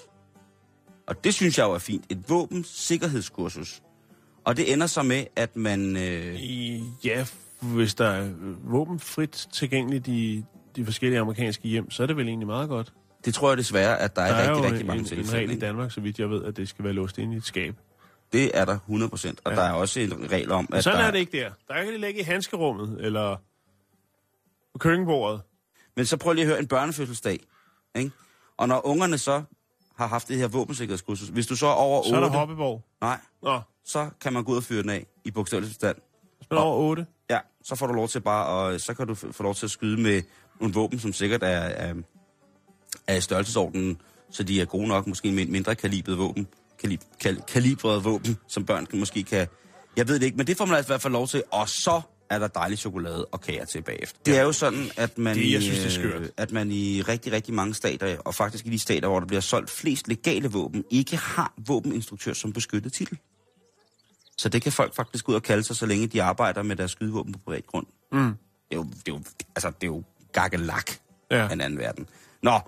Og 1.07 1.23
det 1.23 1.33
synes 1.33 1.57
jeg 1.57 1.63
jo 1.63 1.71
er 1.73 1.79
fint. 1.79 2.05
Et 2.09 2.29
våbensikkerhedskursus. 2.29 3.81
Og 4.43 4.57
det 4.57 4.73
ender 4.73 4.87
så 4.87 5.03
med, 5.03 5.25
at 5.35 5.55
man... 5.55 5.97
Øh, 5.97 7.05
ja, 7.05 7.25
hvis 7.61 7.95
der 7.95 8.05
er 8.07 8.25
øh, 8.25 8.71
våbenfrit 8.71 9.47
tilgængeligt 9.53 10.07
i 10.07 10.43
de 10.75 10.85
forskellige 10.85 11.19
amerikanske 11.19 11.67
hjem, 11.67 11.91
så 11.91 12.03
er 12.03 12.07
det 12.07 12.17
vel 12.17 12.27
egentlig 12.27 12.47
meget 12.47 12.69
godt. 12.69 12.93
det 13.25 13.33
tror 13.33 13.49
jeg 13.49 13.57
desværre, 13.57 13.99
at 13.99 14.15
der 14.15 14.21
er, 14.21 14.27
Der 14.27 14.35
er 14.35 14.49
rigtig, 14.49 14.63
jo 14.63 14.69
rigtig 14.71 14.85
mange 14.85 14.99
en, 14.99 15.05
en 15.05 15.09
tilfælde. 15.09 15.37
regel 15.37 15.51
i? 15.51 15.59
Danmark, 15.59 15.91
så 15.91 16.01
vidt 16.01 16.19
jeg 16.19 16.29
ved, 16.29 16.43
at 16.43 16.57
det 16.57 16.69
skal 16.69 16.83
være 16.85 16.93
låst 16.93 17.17
inde 17.17 17.33
i 17.33 17.37
et 17.37 17.45
skab. 17.45 17.75
Det 18.33 18.57
er 18.57 18.65
der 18.65 18.73
100 18.75 19.09
procent. 19.09 19.39
Og 19.43 19.51
Ja. 19.51 19.57
der 19.57 19.63
er 19.63 19.71
også 19.71 19.99
en 19.99 20.31
regel 20.31 20.51
om, 20.51 20.65
Men 20.69 20.77
at 20.77 20.83
sådan 20.83 20.99
der... 20.99 21.05
er 21.05 21.11
det 21.11 21.19
ikke 21.19 21.37
der. 21.37 21.51
Der 21.67 21.83
kan 21.83 21.87
det 21.93 21.99
ligge 21.99 22.19
i 22.19 22.23
handskerummet, 22.23 22.97
eller 23.05 23.35
på 24.73 24.77
køkkenbordet. 24.79 25.41
Men 25.95 26.05
så 26.05 26.17
prøv 26.17 26.33
lige 26.33 26.43
at 26.43 26.47
høre 26.49 26.59
en 26.59 26.67
børnefødselsdag. 26.67 27.39
Ikke? 27.95 28.11
Og 28.57 28.67
når 28.67 28.85
ungerne 28.85 29.17
så 29.17 29.43
har 29.97 30.07
haft 30.07 30.27
det 30.27 30.37
her 30.37 30.47
våbensikkerhedskursus, 30.47 31.27
hvis 31.29 31.47
du 31.47 31.55
så 31.55 31.65
er 31.67 31.71
over 31.71 31.97
8... 31.99 32.09
Så 32.09 32.15
er 32.15 32.19
der 32.19 32.27
Hoppeborg. 32.29 32.83
Nej, 33.01 33.19
Nå, 33.43 33.61
så 33.85 34.09
kan 34.21 34.33
man 34.33 34.43
gå 34.43 34.51
ud 34.51 34.57
og 34.57 34.63
fyre 34.63 34.81
den 34.81 34.89
af 34.89 35.05
i 35.23 35.31
bogstavelig 35.31 35.69
forstand. 35.69 35.97
Er 36.51 36.55
over 36.55 36.75
8. 36.89 37.05
Ja, 37.29 37.39
så 37.63 37.75
får 37.75 37.87
du 37.87 37.93
lov 37.93 38.07
til 38.07 38.19
bare, 38.21 38.45
og 38.45 38.81
så 38.81 38.93
kan 38.93 39.07
du 39.07 39.15
få 39.15 39.43
lov 39.43 39.55
til 39.55 39.65
at 39.65 39.71
skyde 39.71 40.01
med 40.01 40.21
nogle 40.59 40.73
våben, 40.73 40.99
som 40.99 41.13
sikkert 41.13 41.43
er, 41.43 41.47
er, 41.47 41.93
er 43.07 43.15
i 43.15 43.21
størrelsesordenen, 43.21 44.01
så 44.31 44.43
de 44.43 44.61
er 44.61 44.65
gode 44.65 44.87
nok, 44.87 45.07
måske 45.07 45.31
med 45.31 45.45
mindre 45.45 45.75
kalibret 45.75 46.17
våben, 46.17 46.47
kalib, 46.81 47.01
kal, 47.19 47.41
kalibret 47.47 48.03
våben, 48.03 48.37
som 48.47 48.65
børn 48.65 48.85
kan, 48.85 48.99
måske 48.99 49.23
kan... 49.23 49.47
Jeg 49.97 50.07
ved 50.07 50.19
det 50.19 50.25
ikke, 50.25 50.37
men 50.37 50.47
det 50.47 50.57
får 50.57 50.65
man 50.65 50.75
altså 50.77 50.89
i 50.89 50.93
hvert 50.93 51.01
fald 51.01 51.13
lov 51.13 51.27
til, 51.27 51.43
og 51.51 51.69
så 51.69 52.01
er 52.29 52.39
der 52.39 52.47
dejlig 52.47 52.77
chokolade 52.77 53.25
og 53.25 53.41
kager 53.41 53.65
til 53.65 53.81
bagefter. 53.81 54.19
Det 54.25 54.37
er 54.37 54.41
jo 54.41 54.51
sådan, 54.51 54.91
at 54.97 55.17
man, 55.17 55.37
Det- 55.37 55.51
jeg 55.53 55.61
synes, 55.61 55.77
det 55.79 55.85
er 55.85 55.89
skørt. 55.89 56.21
øh, 56.21 56.29
at 56.37 56.51
man 56.51 56.71
i 56.71 57.01
rigtig, 57.01 57.31
rigtig 57.31 57.53
mange 57.53 57.73
stater, 57.73 58.17
og 58.17 58.35
faktisk 58.35 58.65
i 58.65 58.69
de 58.69 58.79
stater, 58.79 59.07
hvor 59.07 59.19
der 59.19 59.27
bliver 59.27 59.41
solgt 59.41 59.69
flest 59.69 60.07
legale 60.07 60.47
våben, 60.51 60.83
ikke 60.89 61.17
har 61.17 61.53
våbeninstruktør 61.67 62.33
som 62.33 62.53
beskyttet 62.53 62.93
titel. 62.93 63.17
Så 64.37 64.49
det 64.49 64.61
kan 64.61 64.71
folk 64.71 64.95
faktisk 64.95 65.29
ud 65.29 65.35
og 65.35 65.43
kalde 65.43 65.63
sig, 65.63 65.75
så 65.75 65.85
længe 65.85 66.07
de 66.07 66.23
arbejder 66.23 66.63
med 66.63 66.75
deres 66.75 66.91
skydevåben 66.91 67.33
på 67.33 67.39
privat 67.45 67.67
grund. 67.67 67.85
Mm. 68.11 68.19
Det 68.19 68.35
er 68.71 68.75
jo, 68.75 68.83
det 68.83 69.07
er 69.07 69.11
jo, 69.11 69.21
altså, 69.55 69.69
det 69.69 69.83
er 69.83 69.87
jo 69.87 70.03
gakkelak 70.33 70.91
Ja. 71.31 71.47
af 71.47 71.53
en 71.53 71.61
anden 71.61 71.79
verden. 71.79 72.09
Nå, 72.43 72.59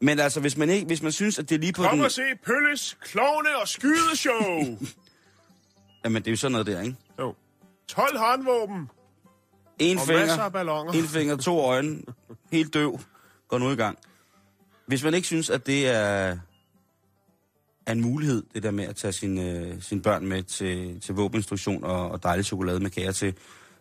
men 0.00 0.18
altså, 0.20 0.40
hvis 0.40 0.56
man, 0.56 0.70
ikke, 0.70 0.86
hvis 0.86 1.02
man 1.02 1.12
synes, 1.12 1.38
at 1.38 1.48
det 1.48 1.54
er 1.54 1.58
lige 1.58 1.72
på 1.72 1.82
Kom 1.82 1.96
den... 1.96 2.04
og 2.04 2.10
se 2.10 2.22
Pølles, 2.46 2.96
Klovne 3.02 3.48
og 3.62 3.68
Skydeshow. 3.68 4.78
Jamen, 6.04 6.22
det 6.22 6.28
er 6.28 6.32
jo 6.32 6.36
sådan 6.36 6.52
noget 6.52 6.66
der, 6.66 6.80
ikke? 6.80 6.96
jo. 7.18 7.34
12 7.88 8.18
håndvåben. 8.18 8.88
En 9.78 9.98
Og 9.98 10.06
finger, 10.06 10.92
en 10.94 11.04
finger, 11.08 11.36
to 11.36 11.60
øjne, 11.60 12.02
helt 12.52 12.74
døv, 12.74 13.00
går 13.48 13.58
nu 13.58 13.70
i 13.70 13.74
gang. 13.76 13.98
Hvis 14.86 15.04
man 15.04 15.14
ikke 15.14 15.26
synes, 15.26 15.50
at 15.50 15.66
det 15.66 15.88
er, 15.88 16.38
er 17.86 17.92
en 17.92 18.00
mulighed, 18.00 18.42
det 18.54 18.62
der 18.62 18.70
med 18.70 18.84
at 18.84 18.96
tage 18.96 19.12
sine, 19.12 19.50
øh, 19.50 19.82
sine 19.82 20.02
børn 20.02 20.26
med 20.26 20.42
til, 20.42 21.00
til 21.00 21.14
våbeninstruktion 21.14 21.84
og, 21.84 22.10
og 22.10 22.22
dejlig 22.22 22.44
chokolade 22.44 22.80
med 22.80 22.90
kager 22.90 23.12
til, 23.12 23.34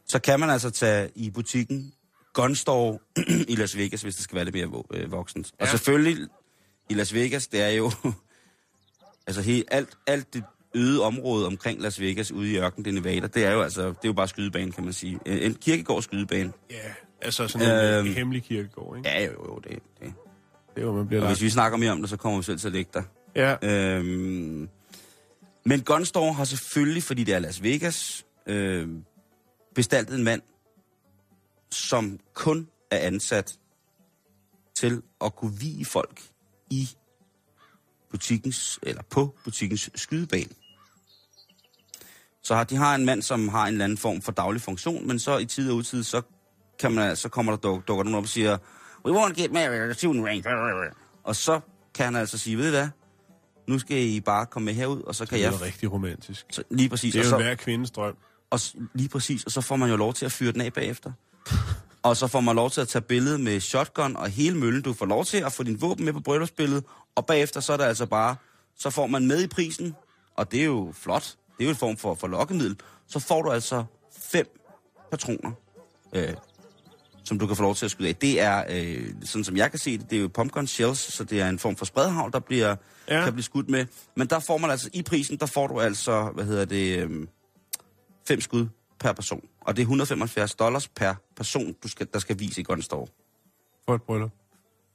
så 0.08 0.20
kan 0.20 0.40
man 0.40 0.50
altså 0.50 0.70
tage 0.70 1.10
i 1.16 1.30
butikken 1.30 1.94
Gunstore 2.34 3.00
i 3.52 3.56
Las 3.56 3.78
Vegas, 3.78 4.02
hvis 4.02 4.16
det 4.16 4.24
skal 4.24 4.36
være 4.36 4.46
lidt 4.46 4.56
mere 4.56 4.84
øh, 4.94 5.12
voksent. 5.12 5.52
Og 5.60 5.66
Ja. 5.66 5.72
selvfølgelig 5.72 6.28
i 6.90 6.94
Las 6.94 7.14
Vegas, 7.14 7.48
det 7.48 7.62
er 7.62 7.70
jo 7.70 7.92
altså 9.28 9.42
helt, 9.42 9.68
alt, 9.72 9.90
alt 10.08 10.34
det 10.34 10.44
øde 10.76 11.02
område 11.02 11.48
omkring 11.48 11.82
Las 11.82 12.00
Vegas 12.02 12.32
ude 12.32 12.52
i 12.52 12.58
ørkenen, 12.58 12.86
det 12.86 12.92
er 12.92 12.94
Nevada, 13.02 13.28
det 13.28 13.46
er 13.46 13.52
jo 13.52 13.62
altså, 13.62 13.82
det 13.82 13.90
er 13.90 13.96
jo 14.06 14.14
bare 14.14 14.28
skydebane, 14.28 14.72
kan 14.72 14.84
man 14.84 14.94
sige. 14.94 15.20
En 15.26 15.54
kirkegård 15.54 16.02
skydebane. 16.02 16.52
Ja, 16.72 16.76
altså 17.22 17.48
sådan 17.48 17.68
en 17.68 17.74
Øhm. 18.00 18.08
øhm, 18.08 18.16
hemmelig 18.16 18.44
kirkegård, 18.44 18.98
ikke? 18.98 19.10
Ja, 19.10 19.26
jo, 19.26 19.32
jo, 19.32 19.60
det, 19.64 19.72
det. 19.72 20.14
Det 20.76 20.82
er 20.82 20.86
jo, 20.86 20.94
man 20.94 21.08
bliver 21.08 21.22
Og 21.22 21.28
lagt. 21.28 21.38
hvis 21.40 21.44
vi 21.44 21.50
snakker 21.50 21.78
mere 21.78 21.92
om 21.92 22.02
det, 22.02 22.10
så 22.10 22.18
kommer 22.18 22.40
vi 22.40 22.44
selv 22.44 22.60
til 22.60 22.68
at 22.68 22.74
lægge 22.74 22.92
dig. 22.94 23.04
Ja, 23.36 23.56
Øhm, 23.64 24.70
men 25.66 25.82
Gunstore 25.82 26.34
har 26.34 26.46
selvfølgelig, 26.46 27.04
fordi 27.04 27.24
det 27.24 27.34
er 27.34 27.40
Las 27.40 27.64
Vegas, 27.64 28.26
øh, 28.48 28.90
bestaltet 29.76 30.18
en 30.18 30.24
mand, 30.24 30.42
som 31.72 32.20
kun 32.34 32.68
er 32.92 32.98
ansat 32.98 33.58
til 34.76 35.02
at 35.22 35.36
kunne 35.36 35.60
vige 35.60 35.86
folk 35.86 36.22
i 36.70 36.90
butikkens, 38.12 38.80
eller 38.84 39.02
på 39.10 39.36
butikkens 39.44 39.90
skydebane. 39.96 40.50
Så 42.44 42.56
har, 42.56 42.64
de 42.64 42.76
har 42.76 42.96
en 42.96 43.06
mand, 43.06 43.22
som 43.22 43.50
har 43.50 43.68
en 43.68 43.74
eller 43.74 43.84
anden 43.86 43.98
form 43.98 44.22
for 44.22 44.32
daglig 44.32 44.62
funktion, 44.62 45.08
men 45.08 45.20
så 45.20 45.38
i 45.38 45.46
tid 45.46 45.72
og 45.72 45.78
utid, 45.78 46.04
så, 46.04 46.22
kan 46.80 46.92
man, 46.92 47.10
altså- 47.10 47.22
så 47.22 47.30
kommer 47.30 47.52
der 47.52 47.58
duk, 47.58 47.88
dukker 47.88 48.04
nogen 48.04 48.16
op 48.18 48.24
og 48.24 48.30
siger, 48.30 48.58
We 49.06 49.12
want 49.14 49.36
to 49.36 49.42
get 49.42 49.52
married 49.52 49.90
at 49.90 49.98
shooting 49.98 50.26
range. 50.28 50.44
Og 51.24 51.36
så 51.36 51.60
kan 51.94 52.06
han 52.06 52.16
altså 52.16 52.38
sige, 52.38 52.58
ved 52.58 52.68
I 52.68 52.70
hvad, 52.70 52.90
nu 53.68 53.80
skal 53.80 53.98
I 53.98 54.20
bare 54.20 54.46
komme 54.46 54.66
med 54.66 54.74
herud, 54.74 55.02
og 55.02 55.16
så 55.16 55.26
kan 55.26 55.38
det 55.38 55.44
jeg... 55.44 55.54
er 55.54 55.62
rigtig 55.62 55.92
romantisk. 55.92 56.46
Så, 56.52 56.64
lige 56.70 56.90
præcis. 56.90 57.14
Det 57.14 57.20
er 57.20 57.24
jo 57.24 57.30
så, 57.30 57.38
hver 57.38 57.56
kvindes 57.56 57.92
drøm. 57.92 58.16
og 58.50 58.60
lige 58.94 59.10
præcis, 59.10 59.44
og 59.44 59.52
så 59.52 59.62
får 59.62 59.76
man 59.76 59.90
jo 59.90 59.96
lov 59.96 60.14
til 60.14 60.26
at 60.26 60.32
fyre 60.32 60.52
den 60.52 60.62
af 60.62 60.74
bagefter. 60.74 61.12
Og 62.04 62.18
så 62.18 62.28
får 62.28 62.40
man 62.40 62.56
lov 62.56 62.70
til 62.70 62.82
at 62.82 62.88
tage 62.88 63.02
billede 63.02 63.38
med 63.38 63.60
shotgun 63.60 64.16
og 64.16 64.30
hele 64.30 64.58
møllen. 64.58 64.82
Du 64.82 64.94
får 64.94 65.06
lov 65.06 65.26
til 65.26 65.38
at 65.38 65.52
få 65.52 65.64
din 65.64 65.82
våben 65.82 66.06
med 66.06 66.14
på 66.14 66.20
bryllupsbilledet, 66.20 66.84
og 67.16 67.26
bagefter 67.26 67.60
så 67.60 67.74
er 67.74 67.78
der 67.78 67.86
altså 67.86 68.06
bare, 68.06 68.36
så 68.80 68.90
får 68.90 69.08
man 69.08 69.28
med 69.28 69.44
i 69.44 69.48
prisen, 69.48 69.96
og 70.36 70.52
det 70.52 70.60
er 70.60 70.66
jo 70.66 70.94
flot, 70.94 71.36
det 71.58 71.64
er 71.64 71.66
jo 71.66 71.70
en 71.70 71.76
form 71.76 71.98
for, 71.98 72.16
for 72.16 72.28
lokkemiddel, 72.28 72.80
så 73.08 73.20
får 73.20 73.42
du 73.42 73.52
altså 73.52 73.84
fem 74.20 74.60
patroner, 75.12 75.52
øh, 76.16 76.34
som 77.26 77.40
du 77.40 77.48
kan 77.48 77.56
få 77.56 77.64
lov 77.64 77.76
til 77.76 77.86
at 77.86 77.92
skyde 77.92 78.10
af. 78.10 78.16
Det 78.16 78.42
er, 78.42 78.64
øh, 78.70 79.08
sådan 79.24 79.44
som 79.44 79.58
jeg 79.58 79.70
kan 79.70 79.80
se 79.80 79.98
det, 79.98 80.10
det 80.10 80.18
er 80.18 80.22
jo 80.22 80.28
pumpgun 80.28 80.68
shells, 80.68 81.14
så 81.14 81.24
det 81.24 81.42
er 81.42 81.50
en 81.50 81.60
form 81.60 81.76
for 81.76 81.86
spredhavl, 81.86 82.32
der 82.32 82.40
bliver, 82.40 82.76
Ja. 83.08 83.18
ja. 83.18 83.24
kan 83.24 83.34
blive 83.34 83.44
skudt 83.44 83.70
med. 83.70 83.86
Men 84.16 84.28
der 84.28 84.40
får 84.40 84.58
man 84.58 84.72
altså, 84.72 84.90
i 84.94 85.02
prisen, 85.02 85.38
der 85.38 85.46
får 85.46 85.68
du 85.68 85.80
altså, 85.80 86.32
hvad 86.36 86.46
hedder 86.46 86.66
det, 86.66 87.00
øh, 87.00 87.28
fem 88.28 88.42
skud 88.42 88.68
per 89.00 89.12
person. 89.14 89.42
Og 89.62 89.76
det 89.76 89.82
er 89.82 89.86
175 89.86 90.56
dollars 90.56 90.88
per 90.88 91.14
person, 91.38 91.76
du 91.84 91.88
skal, 91.88 92.08
der 92.14 92.20
skal 92.20 92.40
vise 92.40 92.62
i 92.62 92.64
Gunstore. 92.64 93.08
For 93.86 93.96
et 93.96 94.02
bryllup. 94.02 94.32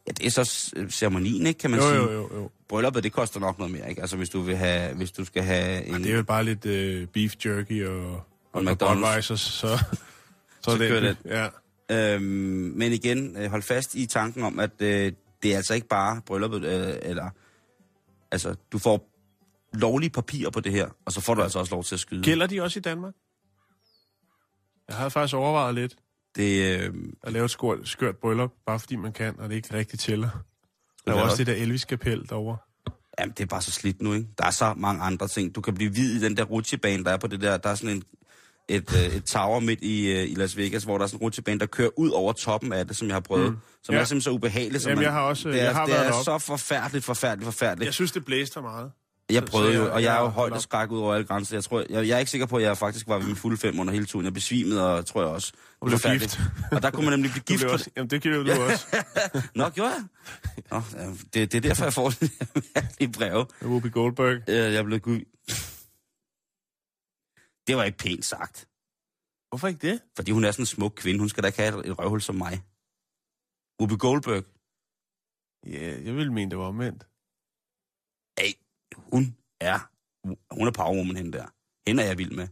Ja, 0.06 0.12
det 0.12 0.26
er 0.26 0.30
så 0.30 0.72
ceremonien, 0.90 1.46
ikke, 1.46 1.58
kan 1.58 1.70
man 1.70 1.80
Jo, 1.80 1.88
sige. 1.88 1.96
jo, 2.02 2.12
jo, 2.12 2.30
jo. 2.34 2.50
Brylluppet, 2.68 3.04
det 3.04 3.12
koster 3.12 3.40
nok 3.40 3.58
noget 3.58 3.72
mere, 3.72 3.88
ikke? 3.88 4.00
Altså, 4.00 4.16
hvis 4.16 4.28
du, 4.28 4.40
vil 4.40 4.56
have, 4.56 4.94
hvis 4.94 5.12
du 5.12 5.24
skal 5.24 5.42
have 5.42 5.84
en... 5.84 6.04
Det 6.04 6.12
er 6.12 6.16
jo 6.16 6.22
bare 6.22 6.44
lidt 6.44 6.66
øh, 6.66 7.06
beef 7.06 7.34
jerky 7.44 7.86
og, 7.86 8.22
og, 8.52 8.62
McDonald's. 8.62 8.94
Budweiser, 8.94 9.36
så, 9.36 9.50
så, 9.50 9.78
så, 10.62 10.78
kører 10.78 11.00
det. 11.00 11.16
Ja. 11.24 11.48
Øhm, 11.90 12.22
men 12.76 12.92
igen, 12.92 13.36
øh, 13.36 13.50
hold 13.50 13.62
fast 13.62 13.94
i 13.94 14.06
tanken 14.06 14.42
om, 14.42 14.58
at 14.58 14.70
øh, 14.80 15.12
det 15.42 15.52
er 15.52 15.56
altså 15.56 15.74
ikke 15.74 15.88
bare 15.88 16.22
brylluppet, 16.26 16.64
øh, 16.64 16.94
eller... 17.02 17.30
Altså, 18.32 18.54
du 18.72 18.78
får 18.78 19.10
lovlige 19.72 20.10
papirer 20.10 20.50
på 20.50 20.60
det 20.60 20.72
her, 20.72 20.88
og 21.04 21.12
så 21.12 21.20
får 21.20 21.34
du 21.34 21.42
altså 21.42 21.58
også 21.58 21.74
lov 21.74 21.84
til 21.84 21.94
at 21.94 22.00
skyde. 22.00 22.22
Gælder 22.22 22.46
de 22.46 22.60
også 22.62 22.78
i 22.78 22.82
Danmark? 22.82 23.14
Jeg 24.88 24.96
havde 24.96 25.10
faktisk 25.10 25.34
overvejet 25.34 25.74
lidt 25.74 25.96
Det, 26.36 26.80
øh, 26.80 26.94
at 27.22 27.32
lave 27.32 27.44
et 27.44 27.50
skørt, 27.50 27.88
skørt 27.88 28.16
bryllup, 28.16 28.52
bare 28.66 28.78
fordi 28.80 28.96
man 28.96 29.12
kan, 29.12 29.40
og 29.40 29.48
det 29.48 29.56
ikke 29.56 29.74
rigtig 29.74 29.98
tæller. 29.98 30.44
Der 31.06 31.12
er 31.12 31.22
også 31.22 31.36
det 31.36 31.46
der 31.46 31.54
Elvis-kapel 31.54 32.28
derovre. 32.28 32.56
Jamen, 33.18 33.34
det 33.36 33.42
er 33.42 33.46
bare 33.46 33.62
så 33.62 33.70
slidt 33.70 34.02
nu, 34.02 34.12
ikke? 34.12 34.28
Der 34.38 34.44
er 34.44 34.50
så 34.50 34.74
mange 34.76 35.02
andre 35.02 35.28
ting. 35.28 35.54
Du 35.54 35.60
kan 35.60 35.74
blive 35.74 35.90
hvid 35.90 36.16
i 36.16 36.24
den 36.24 36.36
der 36.36 36.44
rutsjebane, 36.44 37.04
der 37.04 37.10
er 37.10 37.16
på 37.16 37.26
det 37.26 37.40
der. 37.40 37.56
Der 37.56 37.68
er 37.68 37.74
sådan 37.74 37.96
en, 37.96 38.02
et, 38.70 38.94
øh, 39.06 39.16
et 39.16 39.24
tower 39.24 39.60
midt 39.60 39.78
i, 39.82 40.06
øh, 40.12 40.30
i 40.30 40.34
Las 40.34 40.56
Vegas, 40.56 40.84
hvor 40.84 40.98
der 40.98 41.04
er 41.04 41.08
sådan 41.08 41.18
en 41.18 41.22
rutsjebane, 41.22 41.60
der 41.60 41.66
kører 41.66 41.90
ud 41.96 42.10
over 42.10 42.32
toppen 42.32 42.72
af 42.72 42.86
det, 42.86 42.96
som 42.96 43.08
jeg 43.08 43.14
har 43.14 43.20
prøvet. 43.20 43.50
Mm. 43.50 43.56
Som 43.84 43.94
Ja. 43.94 44.00
er 44.00 44.04
simpelthen 44.04 44.20
så 44.20 44.30
ubehageligt. 44.30 44.82
Som 44.82 44.90
Jamen, 44.90 44.98
man, 44.98 45.04
jeg 45.04 45.12
har 45.12 45.20
også- 45.20 45.48
det 45.48 45.60
er, 45.60 45.64
jeg 45.64 45.74
har 45.74 45.86
det 45.86 46.06
er 46.06 46.12
så 46.24 46.38
forfærdeligt, 46.38 47.04
forfærdeligt, 47.04 47.44
forfærdeligt. 47.44 47.86
Jeg 47.86 47.94
synes, 47.94 48.12
det 48.12 48.24
blæste 48.24 48.60
meget. 48.60 48.90
Jeg 49.30 49.44
prøvede 49.44 49.74
jo, 49.74 49.92
og 49.92 50.02
jeg 50.02 50.16
er 50.16 50.20
jo 50.20 50.28
højt 50.28 50.52
og 50.52 50.62
skræk 50.62 50.90
ud 50.90 50.98
over 50.98 51.14
alle 51.14 51.26
grænser. 51.26 51.56
Jeg, 51.56 51.64
tror, 51.64 51.84
jeg, 51.90 52.08
jeg 52.08 52.14
er 52.14 52.18
ikke 52.18 52.30
sikker 52.30 52.46
på, 52.46 52.56
at 52.56 52.62
jeg 52.62 52.78
faktisk 52.78 53.08
var 53.08 53.18
ved 53.18 53.26
min 53.26 53.36
fulde 53.36 53.56
fem 53.56 53.80
under 53.80 53.92
hele 53.92 54.06
turen. 54.06 54.24
Jeg 54.24 54.34
besvimede, 54.34 54.94
og 54.94 55.06
tror 55.06 55.20
jeg 55.22 55.30
også. 55.30 55.52
Og 55.80 55.86
blev 55.86 55.98
gift. 56.18 56.40
Og 56.72 56.82
der 56.82 56.90
kunne 56.90 57.04
man 57.04 57.12
nemlig 57.12 57.30
blive 57.30 57.42
gift. 57.58 57.64
også, 57.64 57.90
jamen, 57.96 58.10
det 58.10 58.22
gjorde 58.22 58.54
du 58.56 58.62
også. 58.72 58.86
Nå, 59.54 59.68
gjorde 59.68 59.90
jeg? 59.90 60.02
Nå, 60.70 60.82
det, 61.34 61.52
det 61.52 61.54
er 61.54 61.60
derfor, 61.60 61.84
jeg 61.84 61.92
får 61.92 62.10
sådan 62.10 62.28
en 63.00 63.12
breve. 63.12 63.46
Whoopi 63.62 63.88
Goldberg. 63.88 64.36
Øh, 64.48 64.72
Jeg 64.74 64.84
blev. 64.84 65.00
Det 67.66 67.76
var 67.76 67.84
ikke 67.84 67.98
pænt 67.98 68.24
sagt. 68.24 68.68
Hvorfor 69.48 69.68
ikke 69.68 69.88
det? 69.88 70.02
Fordi 70.16 70.30
hun 70.30 70.44
er 70.44 70.50
sådan 70.50 70.62
en 70.62 70.66
smuk 70.66 70.92
kvinde. 70.96 71.20
Hun 71.20 71.28
skal 71.28 71.42
da 71.42 71.46
ikke 71.48 71.62
have 71.62 71.86
et, 71.86 71.98
røvhul 71.98 72.20
som 72.20 72.34
mig. 72.34 72.54
Whoopi 73.78 73.96
Goldberg. 74.06 74.44
Ja, 75.66 75.86
jeg 76.06 76.14
ville 76.16 76.32
mene, 76.32 76.50
det 76.50 76.58
var 76.58 76.64
omvendt. 76.64 77.02
Hey, 78.38 78.52
hun 79.12 79.36
er... 79.60 79.78
Hun 80.58 80.66
er 80.68 80.72
powerwoman, 80.72 81.16
hende 81.16 81.32
der. 81.38 81.46
Hende 81.86 82.02
er 82.02 82.06
jeg 82.06 82.18
vild 82.18 82.34
med. 82.40 82.48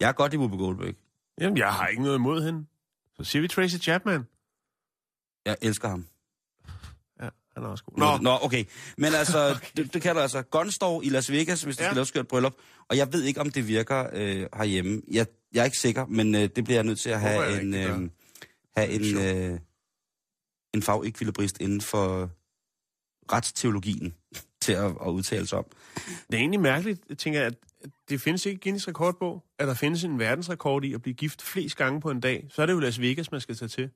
Jeg 0.00 0.08
er 0.08 0.12
godt 0.12 0.34
i 0.34 0.36
Whoopi 0.36 0.56
Goldberg. 0.56 0.94
Jamen, 1.40 1.58
jeg 1.58 1.74
har 1.74 1.86
ikke 1.88 2.02
noget 2.02 2.18
imod 2.18 2.42
hende. 2.46 2.66
Så 3.16 3.24
siger 3.24 3.42
vi 3.42 3.48
Tracy 3.48 3.76
Chapman. 3.76 4.22
Jeg 5.44 5.56
elsker 5.62 5.88
ham. 5.88 6.06
Han 7.58 7.64
er 7.66 7.70
også 7.70 7.84
god. 7.84 7.98
Nå, 7.98 8.16
Nå 8.22 8.38
okay. 8.42 8.64
Men 8.98 9.14
altså, 9.22 9.58
det, 9.76 9.94
det 9.94 10.02
kalder 10.02 10.22
altså 10.22 10.42
Gunstore 10.42 11.04
i 11.04 11.08
Las 11.08 11.32
Vegas, 11.32 11.62
hvis 11.62 11.76
du 11.76 11.82
Ja. 11.82 11.88
skal 11.88 11.96
lave 11.96 12.06
skørt 12.06 12.28
bryllup. 12.28 12.54
Og 12.88 12.96
jeg 12.96 13.12
ved 13.12 13.22
ikke, 13.22 13.40
om 13.40 13.50
det 13.50 13.68
virker 13.68 14.06
øh, 14.12 14.46
herhjemme. 14.56 15.02
Jeg, 15.10 15.26
jeg 15.54 15.60
er 15.60 15.64
ikke 15.64 15.78
sikker, 15.78 16.06
men 16.06 16.34
øh, 16.34 16.40
det 16.40 16.64
bliver 16.64 16.76
jeg 16.76 16.84
nødt 16.84 16.98
til 17.00 17.10
at 17.10 17.20
have 17.20 17.60
en, 17.60 17.74
ikke, 17.74 17.88
øh, 17.88 18.10
have 18.76 18.88
en, 18.90 19.18
øh, 19.52 19.60
en 20.74 20.82
fagekvilibrist 20.82 21.60
inden 21.60 21.80
for 21.80 22.30
retsteologien 23.32 24.14
til 24.62 24.72
at, 24.72 24.84
at 24.84 25.08
udtale 25.10 25.46
sig 25.46 25.58
om. 25.58 25.64
Det 25.96 26.34
er 26.34 26.38
egentlig 26.38 26.60
mærkeligt, 26.60 27.18
tænker 27.18 27.40
jeg, 27.40 27.46
at 27.46 27.54
det 28.08 28.20
findes 28.20 28.46
ikke 28.46 28.60
Guinness 28.62 28.88
rekordbog, 28.88 29.44
at 29.58 29.68
der 29.68 29.74
findes 29.74 30.04
en 30.04 30.18
verdensrekord 30.18 30.84
i 30.84 30.94
at 30.94 31.02
blive 31.02 31.14
gift 31.14 31.42
flest 31.42 31.76
gange 31.76 32.00
på 32.00 32.10
en 32.10 32.20
dag. 32.20 32.46
Så 32.50 32.62
er 32.62 32.66
det 32.66 32.72
jo 32.72 32.78
Las 32.78 33.00
Vegas, 33.00 33.32
man 33.32 33.40
skal 33.40 33.56
tage 33.56 33.68
til. 33.68 33.90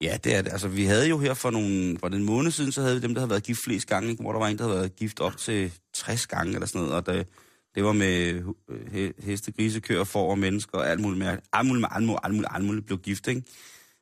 Ja, 0.00 0.18
det 0.24 0.34
er 0.34 0.42
det. 0.42 0.52
Altså, 0.52 0.68
vi 0.68 0.84
havde 0.84 1.08
jo 1.08 1.18
her 1.18 1.34
for, 1.34 1.50
nogle, 1.50 1.98
for 1.98 2.08
den 2.08 2.24
måned 2.24 2.50
siden, 2.50 2.72
så 2.72 2.82
havde 2.82 2.94
vi 2.94 3.00
dem, 3.00 3.14
der 3.14 3.20
havde 3.20 3.30
været 3.30 3.42
gift 3.42 3.64
flest 3.64 3.86
gange, 3.88 4.10
ikke? 4.10 4.22
hvor 4.22 4.32
der 4.32 4.38
var 4.38 4.48
en, 4.48 4.58
der 4.58 4.64
havde 4.64 4.76
været 4.76 4.96
gift 4.96 5.20
op 5.20 5.36
til 5.36 5.72
60 5.94 6.26
gange 6.26 6.54
eller 6.54 6.66
sådan 6.66 6.80
noget, 6.80 6.94
og 6.94 7.06
det, 7.06 7.26
det 7.74 7.84
var 7.84 7.92
med 7.92 8.42
he, 8.90 9.12
heste, 9.18 9.52
grise, 9.52 9.80
køer, 9.80 10.04
får 10.04 10.30
og 10.30 10.38
mennesker 10.38 10.78
og 10.78 10.90
alt 10.90 11.00
muligt 11.00 11.18
mere. 11.18 11.40
Alt 11.52 11.68
muligt, 11.68 11.86
alt 11.90 12.06
muligt, 12.06 12.20
alt 12.24 12.34
muligt, 12.34 12.52
alt 12.54 12.64
muligt 12.64 12.86
blev 12.86 12.98
gift, 12.98 13.28
ikke? 13.28 13.42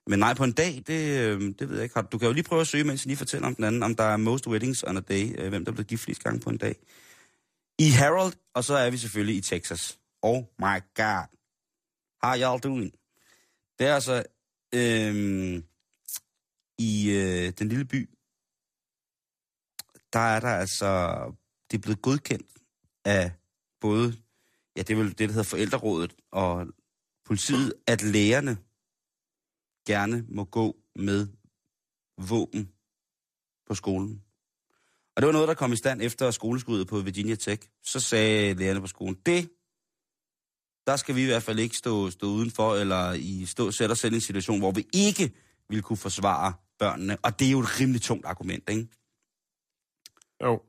Men 0.06 0.18
nej, 0.18 0.34
på 0.34 0.44
en 0.44 0.52
dag, 0.52 0.82
det, 0.86 1.20
øhm, 1.20 1.54
det 1.54 1.68
ved 1.68 1.76
jeg 1.76 1.84
ikke. 1.84 2.02
Du 2.02 2.18
kan 2.18 2.26
jo 2.26 2.32
lige 2.32 2.44
prøve 2.44 2.60
at 2.60 2.66
søge, 2.66 2.84
mens 2.84 3.04
jeg 3.04 3.06
lige 3.06 3.16
fortæller 3.16 3.46
om 3.46 3.54
den 3.54 3.64
anden, 3.64 3.82
om 3.82 3.94
der 3.94 4.04
er 4.04 4.16
most 4.16 4.46
weddings 4.46 4.84
on 4.86 4.96
a 4.96 5.00
day, 5.00 5.34
øh, 5.38 5.48
hvem 5.48 5.64
der 5.64 5.72
blev 5.72 5.84
gift 5.84 6.02
flest 6.02 6.22
gange 6.24 6.40
på 6.40 6.50
en 6.50 6.56
dag. 6.56 6.76
I 7.78 7.88
Harold, 7.88 8.32
og 8.54 8.64
så 8.64 8.74
er 8.74 8.90
vi 8.90 8.96
selvfølgelig 8.96 9.36
i 9.36 9.40
Texas. 9.40 9.98
Oh 10.22 10.42
my 10.58 10.78
god. 10.94 11.26
How 12.22 12.34
y'all 12.34 12.60
doing? 12.60 12.92
Det 13.78 13.86
er 13.86 13.94
altså... 13.94 14.22
Øh, 14.74 15.62
i 16.88 17.10
øh, 17.10 17.52
den 17.58 17.68
lille 17.68 17.84
by, 17.84 18.10
der 20.12 20.18
er 20.34 20.40
der 20.40 20.48
altså, 20.48 20.88
det 21.70 21.76
er 21.76 21.82
blevet 21.82 22.02
godkendt 22.02 22.46
af 23.04 23.32
både, 23.80 24.16
ja 24.76 24.82
det 24.82 24.90
er 24.90 24.96
vel 24.96 25.08
det, 25.08 25.18
der 25.18 25.26
hedder 25.26 25.42
forældrerådet 25.42 26.14
og 26.32 26.66
politiet, 27.24 27.74
at 27.86 28.02
lærerne 28.02 28.58
gerne 29.86 30.24
må 30.28 30.44
gå 30.44 30.76
med 30.96 31.28
våben 32.18 32.72
på 33.66 33.74
skolen. 33.74 34.22
Og 35.16 35.22
det 35.22 35.26
var 35.26 35.32
noget, 35.32 35.48
der 35.48 35.54
kom 35.54 35.72
i 35.72 35.76
stand 35.76 36.02
efter 36.02 36.30
skoleskuddet 36.30 36.88
på 36.88 37.00
Virginia 37.00 37.34
Tech. 37.34 37.68
Så 37.82 38.00
sagde 38.00 38.54
lærerne 38.54 38.80
på 38.80 38.86
skolen, 38.86 39.14
det, 39.26 39.50
der 40.86 40.96
skal 40.96 41.14
vi 41.14 41.22
i 41.22 41.26
hvert 41.26 41.42
fald 41.42 41.58
ikke 41.58 41.76
stå, 41.76 42.10
stå 42.10 42.26
udenfor, 42.26 42.74
eller 42.74 43.12
i 43.12 43.46
stå, 43.46 43.70
sætte 43.70 43.92
os 43.92 43.98
selv 43.98 44.12
i 44.12 44.16
en 44.16 44.20
situation, 44.20 44.58
hvor 44.58 44.70
vi 44.70 44.86
ikke 44.92 45.32
vil 45.68 45.82
kunne 45.82 45.96
forsvare 45.96 46.52
børnene. 46.84 47.14
Og 47.22 47.38
det 47.38 47.46
er 47.46 47.50
jo 47.50 47.60
et 47.60 47.80
rimelig 47.80 48.02
tungt 48.02 48.26
argument, 48.26 48.70
ikke? 48.70 48.88
Jo. 50.44 50.62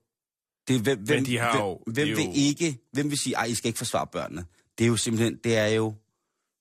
Det, 0.67 0.81
hvem, 0.81 0.99
hvem, 1.03 1.25
de 1.25 1.37
har 1.37 1.57
jo- 1.57 1.83
hvem, 1.87 2.09
er 2.09 2.15
vil 2.15 2.29
ikke, 2.35 2.79
hvem 2.91 3.09
vil 3.09 3.17
sige, 3.17 3.35
ej, 3.35 3.45
I 3.45 3.55
skal 3.55 3.67
ikke 3.67 3.77
forsvare 3.77 4.07
børnene? 4.07 4.45
Det 4.77 4.83
er 4.83 4.87
jo 4.87 4.97
simpelthen, 4.97 5.39
det 5.43 5.57
er 5.57 5.67
jo 5.67 5.95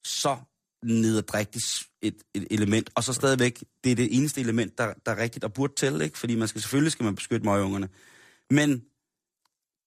så 0.05 0.36
nederdrægtigt 0.84 1.64
et, 2.03 2.22
et 2.34 2.46
element, 2.50 2.90
og 2.94 3.05
så 3.05 3.12
stadigvæk, 3.12 3.64
det 3.84 3.92
er 3.92 3.96
det 3.96 4.16
eneste 4.16 4.40
element, 4.40 4.78
der, 4.78 4.94
der 5.07 5.12
er 5.12 5.16
rigtigt 5.16 5.44
og 5.44 5.53
burde 5.53 5.74
tælle, 5.74 6.05
ikke? 6.05 6.18
Fordi 6.18 6.34
man 6.34 6.48
skal, 6.48 6.61
selvfølgelig 6.61 6.92
skal 6.92 7.05
man 7.05 7.14
beskytte 7.14 7.46
møgeungerne. 7.46 7.88
Men 8.50 8.84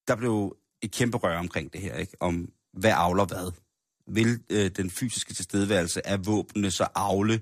der 0.07 0.15
blev 0.15 0.57
et 0.81 0.91
kæmpe 0.91 1.17
rør 1.17 1.37
omkring 1.37 1.73
det 1.73 1.81
her, 1.81 1.95
ikke? 1.97 2.17
Om 2.19 2.49
hvad 2.73 2.91
avler 2.95 3.25
hvad. 3.25 3.51
Vil 4.07 4.39
øh, 4.49 4.69
den 4.69 4.89
fysiske 4.89 5.33
tilstedeværelse 5.33 6.07
af 6.07 6.25
våbnene 6.25 6.71
så 6.71 6.87
avle 6.95 7.41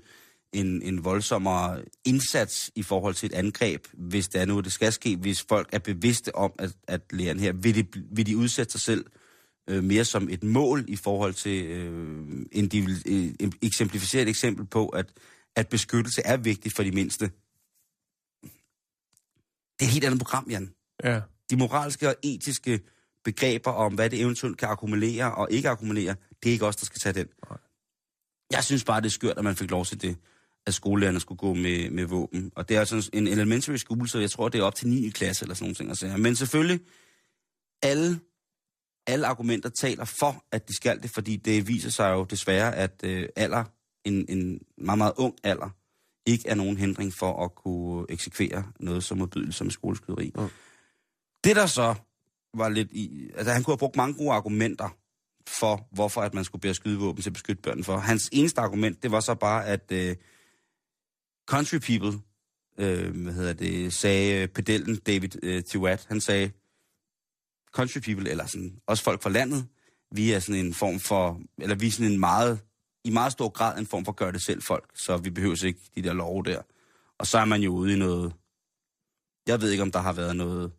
en, 0.54 0.82
en 0.82 1.04
voldsommere 1.04 1.82
indsats 2.04 2.70
i 2.74 2.82
forhold 2.82 3.14
til 3.14 3.26
et 3.26 3.32
angreb, 3.32 3.86
hvis 3.92 4.28
det 4.28 4.40
er 4.40 4.44
noget, 4.44 4.64
det 4.64 4.72
skal 4.72 4.92
ske, 4.92 5.16
hvis 5.16 5.42
folk 5.42 5.68
er 5.72 5.78
bevidste 5.78 6.34
om, 6.34 6.52
at, 6.58 6.76
at 6.88 7.00
læren 7.10 7.40
her, 7.40 7.52
vil 7.52 7.74
de, 7.74 8.00
vil 8.10 8.26
de 8.26 8.36
udsætte 8.36 8.72
sig 8.72 8.80
selv 8.80 9.06
øh, 9.68 9.84
mere 9.84 10.04
som 10.04 10.28
et 10.28 10.42
mål 10.42 10.84
i 10.88 10.96
forhold 10.96 11.34
til 11.34 11.64
øh, 11.64 12.46
en, 12.52 12.70
øh, 13.06 13.52
eksemplificere 13.62 14.22
et 14.22 14.28
eksempel 14.28 14.66
på, 14.66 14.88
at, 14.88 15.06
at 15.56 15.68
beskyttelse 15.68 16.22
er 16.24 16.36
vigtigt 16.36 16.76
for 16.76 16.82
de 16.82 16.92
mindste. 16.92 17.30
Det 19.78 19.84
er 19.84 19.84
et 19.84 19.92
helt 19.92 20.04
andet 20.04 20.20
program, 20.20 20.50
Jan. 20.50 20.70
Ja. 21.04 21.20
De 21.50 21.56
moralske 21.56 22.08
og 22.08 22.14
etiske 22.22 22.80
begreber 23.24 23.70
om, 23.70 23.94
hvad 23.94 24.10
det 24.10 24.20
eventuelt 24.20 24.58
kan 24.58 24.68
akkumulere 24.68 25.34
og 25.34 25.48
ikke 25.50 25.68
akkumulere, 25.68 26.14
det 26.42 26.48
er 26.48 26.52
ikke 26.52 26.66
os, 26.66 26.76
der 26.76 26.86
skal 26.86 27.00
tage 27.00 27.12
den. 27.12 27.28
Jeg 28.50 28.64
synes 28.64 28.84
bare, 28.84 29.00
det 29.00 29.06
er 29.06 29.10
skørt, 29.10 29.38
at 29.38 29.44
man 29.44 29.56
fik 29.56 29.70
lov 29.70 29.84
til 29.84 30.02
det, 30.02 30.16
at 30.66 30.74
skolelærerne 30.74 31.20
skulle 31.20 31.38
gå 31.38 31.54
med, 31.54 31.90
med 31.90 32.04
våben. 32.04 32.52
Og 32.54 32.68
det 32.68 32.76
er 32.76 32.80
altså 32.80 33.10
en 33.12 33.26
elementary 33.26 33.76
school, 33.76 34.08
så 34.08 34.18
jeg 34.18 34.30
tror, 34.30 34.48
det 34.48 34.58
er 34.58 34.64
op 34.64 34.74
til 34.74 34.88
9. 34.88 35.10
klasse 35.10 35.44
eller 35.44 35.54
sådan 35.54 35.64
nogle 35.64 35.74
ting. 35.74 35.88
Altså. 35.88 36.16
Men 36.16 36.36
selvfølgelig, 36.36 36.80
alle, 37.82 38.20
alle 39.06 39.26
argumenter 39.26 39.68
taler 39.68 40.04
for, 40.04 40.44
at 40.52 40.68
de 40.68 40.76
skal 40.76 41.02
det, 41.02 41.10
fordi 41.10 41.36
det 41.36 41.68
viser 41.68 41.90
sig 41.90 42.12
jo 42.12 42.24
desværre, 42.24 42.74
at 42.74 43.00
øh, 43.04 43.28
alder, 43.36 43.64
en, 44.04 44.26
en 44.28 44.60
meget, 44.78 44.98
meget 44.98 45.12
ung 45.16 45.34
alder, 45.42 45.70
ikke 46.26 46.48
er 46.48 46.54
nogen 46.54 46.76
hindring 46.76 47.12
for 47.18 47.44
at 47.44 47.54
kunne 47.54 48.06
eksekvere 48.08 48.64
noget 48.80 49.04
så 49.04 49.14
modbydeligt 49.14 49.56
som 49.56 49.70
skoleskyderi. 49.70 50.32
Mm. 50.36 50.48
Det 51.44 51.56
der 51.56 51.66
så 51.66 51.94
var 52.54 52.68
lidt 52.68 52.92
i... 52.92 53.30
Altså, 53.36 53.52
han 53.52 53.62
kunne 53.62 53.72
have 53.72 53.78
brugt 53.78 53.96
mange 53.96 54.14
gode 54.14 54.32
argumenter 54.32 54.96
for, 55.46 55.88
hvorfor 55.92 56.20
at 56.20 56.34
man 56.34 56.44
skulle 56.44 56.60
bære 56.60 56.74
skydevåben 56.74 57.22
til 57.22 57.30
at 57.30 57.34
beskytte 57.34 57.62
børn 57.62 57.84
for. 57.84 57.96
Hans 57.96 58.28
eneste 58.32 58.60
argument, 58.60 59.02
det 59.02 59.10
var 59.10 59.20
så 59.20 59.34
bare, 59.34 59.66
at 59.66 59.92
øh, 59.92 60.16
country 61.46 61.78
people, 61.78 62.20
øh, 62.78 63.22
hvad 63.22 63.32
hedder 63.32 63.52
det, 63.52 63.92
sagde 63.92 64.48
pedellen 64.48 64.96
David 64.96 65.44
øh, 65.44 65.64
Tiwat, 65.64 66.06
han 66.08 66.20
sagde, 66.20 66.50
country 67.72 68.00
people, 68.00 68.30
eller 68.30 68.46
sådan, 68.46 68.80
også 68.86 69.04
folk 69.04 69.22
fra 69.22 69.30
landet, 69.30 69.66
vi 70.10 70.32
er 70.32 70.38
sådan 70.38 70.66
en 70.66 70.74
form 70.74 71.00
for, 71.00 71.40
eller 71.58 71.76
vi 71.76 71.86
er 71.86 71.90
sådan 71.90 72.12
en 72.12 72.20
meget, 72.20 72.60
i 73.04 73.10
meget 73.10 73.32
stor 73.32 73.48
grad 73.48 73.78
en 73.78 73.86
form 73.86 74.04
for 74.04 74.12
gør 74.12 74.30
det 74.30 74.44
selv 74.44 74.62
folk, 74.62 74.90
så 74.94 75.16
vi 75.16 75.30
behøver 75.30 75.64
ikke 75.64 75.80
de 75.94 76.02
der 76.02 76.12
love 76.12 76.42
der. 76.42 76.62
Og 77.18 77.26
så 77.26 77.38
er 77.38 77.44
man 77.44 77.62
jo 77.62 77.70
ude 77.70 77.92
i 77.94 77.96
noget, 77.96 78.32
jeg 79.46 79.60
ved 79.60 79.70
ikke 79.70 79.82
om 79.82 79.92
der 79.92 79.98
har 79.98 80.12
været 80.12 80.36
noget 80.36 80.72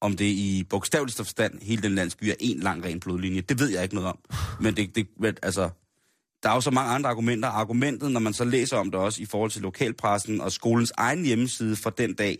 om 0.00 0.16
det 0.16 0.24
i 0.24 0.66
bogstaveligste 0.70 1.24
forstand, 1.24 1.62
hele 1.62 1.82
den 1.82 1.94
landsby 1.94 2.24
er 2.24 2.34
en 2.40 2.60
lang 2.60 2.84
ren 2.84 3.00
blodlinje. 3.00 3.40
Det 3.40 3.58
ved 3.58 3.68
jeg 3.68 3.82
ikke 3.82 3.94
noget 3.94 4.10
om. 4.10 4.18
Men 4.60 4.76
det, 4.76 4.94
det, 4.94 5.38
altså, 5.42 5.70
der 6.46 6.52
er 6.52 6.54
jo 6.56 6.60
så 6.60 6.70
mange 6.70 6.92
andre 6.92 7.10
argumenter. 7.10 7.48
Argumentet, 7.48 8.12
når 8.12 8.20
man 8.20 8.32
så 8.32 8.44
læser 8.44 8.76
om 8.76 8.90
det 8.90 9.00
også 9.00 9.22
i 9.22 9.24
forhold 9.24 9.50
til 9.50 9.62
lokalpressen 9.62 10.40
og 10.40 10.52
skolens 10.52 10.92
egen 10.96 11.24
hjemmeside 11.24 11.76
for 11.76 11.90
den 11.90 12.14
dag, 12.14 12.38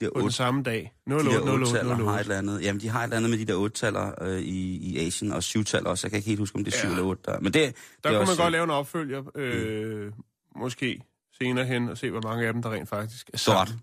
det 0.00 0.06
er 0.06 0.10
på 0.10 0.16
8, 0.16 0.24
den 0.24 0.32
samme 0.32 0.62
dag. 0.62 0.92
0, 1.06 1.24
de 1.24 1.26
8, 1.26 1.46
0, 1.46 1.62
8, 1.62 1.82
0, 1.82 1.92
8. 1.92 2.04
har 2.04 2.14
et 2.14 2.20
eller 2.20 2.38
andet. 2.38 2.62
Jamen, 2.62 2.80
de 2.80 2.88
har 2.88 3.00
et 3.00 3.04
eller 3.04 3.16
andet 3.16 3.30
med 3.30 3.38
de 3.38 3.44
der 3.44 3.68
8-taller 3.68 4.22
øh, 4.22 4.40
i, 4.40 4.76
i 4.76 5.06
Asien, 5.06 5.32
og 5.32 5.38
7-taller 5.38 5.90
også. 5.90 6.06
Jeg 6.06 6.10
kan 6.10 6.18
ikke 6.18 6.28
helt 6.28 6.38
huske, 6.38 6.56
om 6.56 6.64
det 6.64 6.74
er 6.74 6.78
7 6.78 6.86
ja. 6.86 6.92
eller 6.92 7.04
8. 7.04 7.22
Der. 7.26 7.40
Men 7.40 7.54
det, 7.54 7.62
der 7.62 7.70
det 7.70 7.74
kunne 8.04 8.18
også, 8.18 8.32
man 8.32 8.44
godt 8.44 8.52
lave 8.52 8.64
en 8.64 8.70
opfølger, 8.70 9.22
øh, 9.34 10.06
mm. 10.06 10.12
måske 10.56 11.02
senere 11.38 11.66
hen, 11.66 11.88
og 11.88 11.98
se, 11.98 12.10
hvor 12.10 12.20
mange 12.20 12.46
af 12.46 12.52
dem, 12.52 12.62
der 12.62 12.72
rent 12.72 12.88
faktisk 12.88 13.30
er. 13.32 13.54
Godt. 13.56 13.74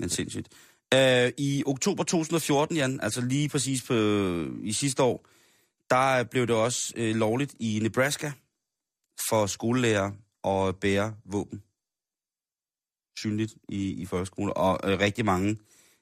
Men 0.00 0.08
sindssygt. 0.08 0.48
Uh, 0.94 1.30
I 1.38 1.62
oktober 1.66 2.04
2014, 2.04 2.76
Jan, 2.76 3.00
altså 3.02 3.20
lige 3.20 3.48
præcis 3.48 3.82
på, 3.82 3.94
i 4.62 4.72
sidste 4.72 5.02
år, 5.02 5.26
der 5.90 6.24
blev 6.24 6.46
det 6.46 6.56
også 6.56 6.92
uh, 6.96 7.02
lovligt 7.02 7.54
i 7.60 7.78
Nebraska 7.82 8.32
for 9.28 9.46
skolelærer 9.46 10.10
at 10.44 10.76
bære 10.76 11.14
våben 11.24 11.62
synligt 13.18 13.54
i, 13.68 13.90
i 13.90 14.06
folkeskolen, 14.06 14.52
og 14.56 14.80
uh, 14.84 14.90
rigtig 14.90 15.24
mange 15.24 15.56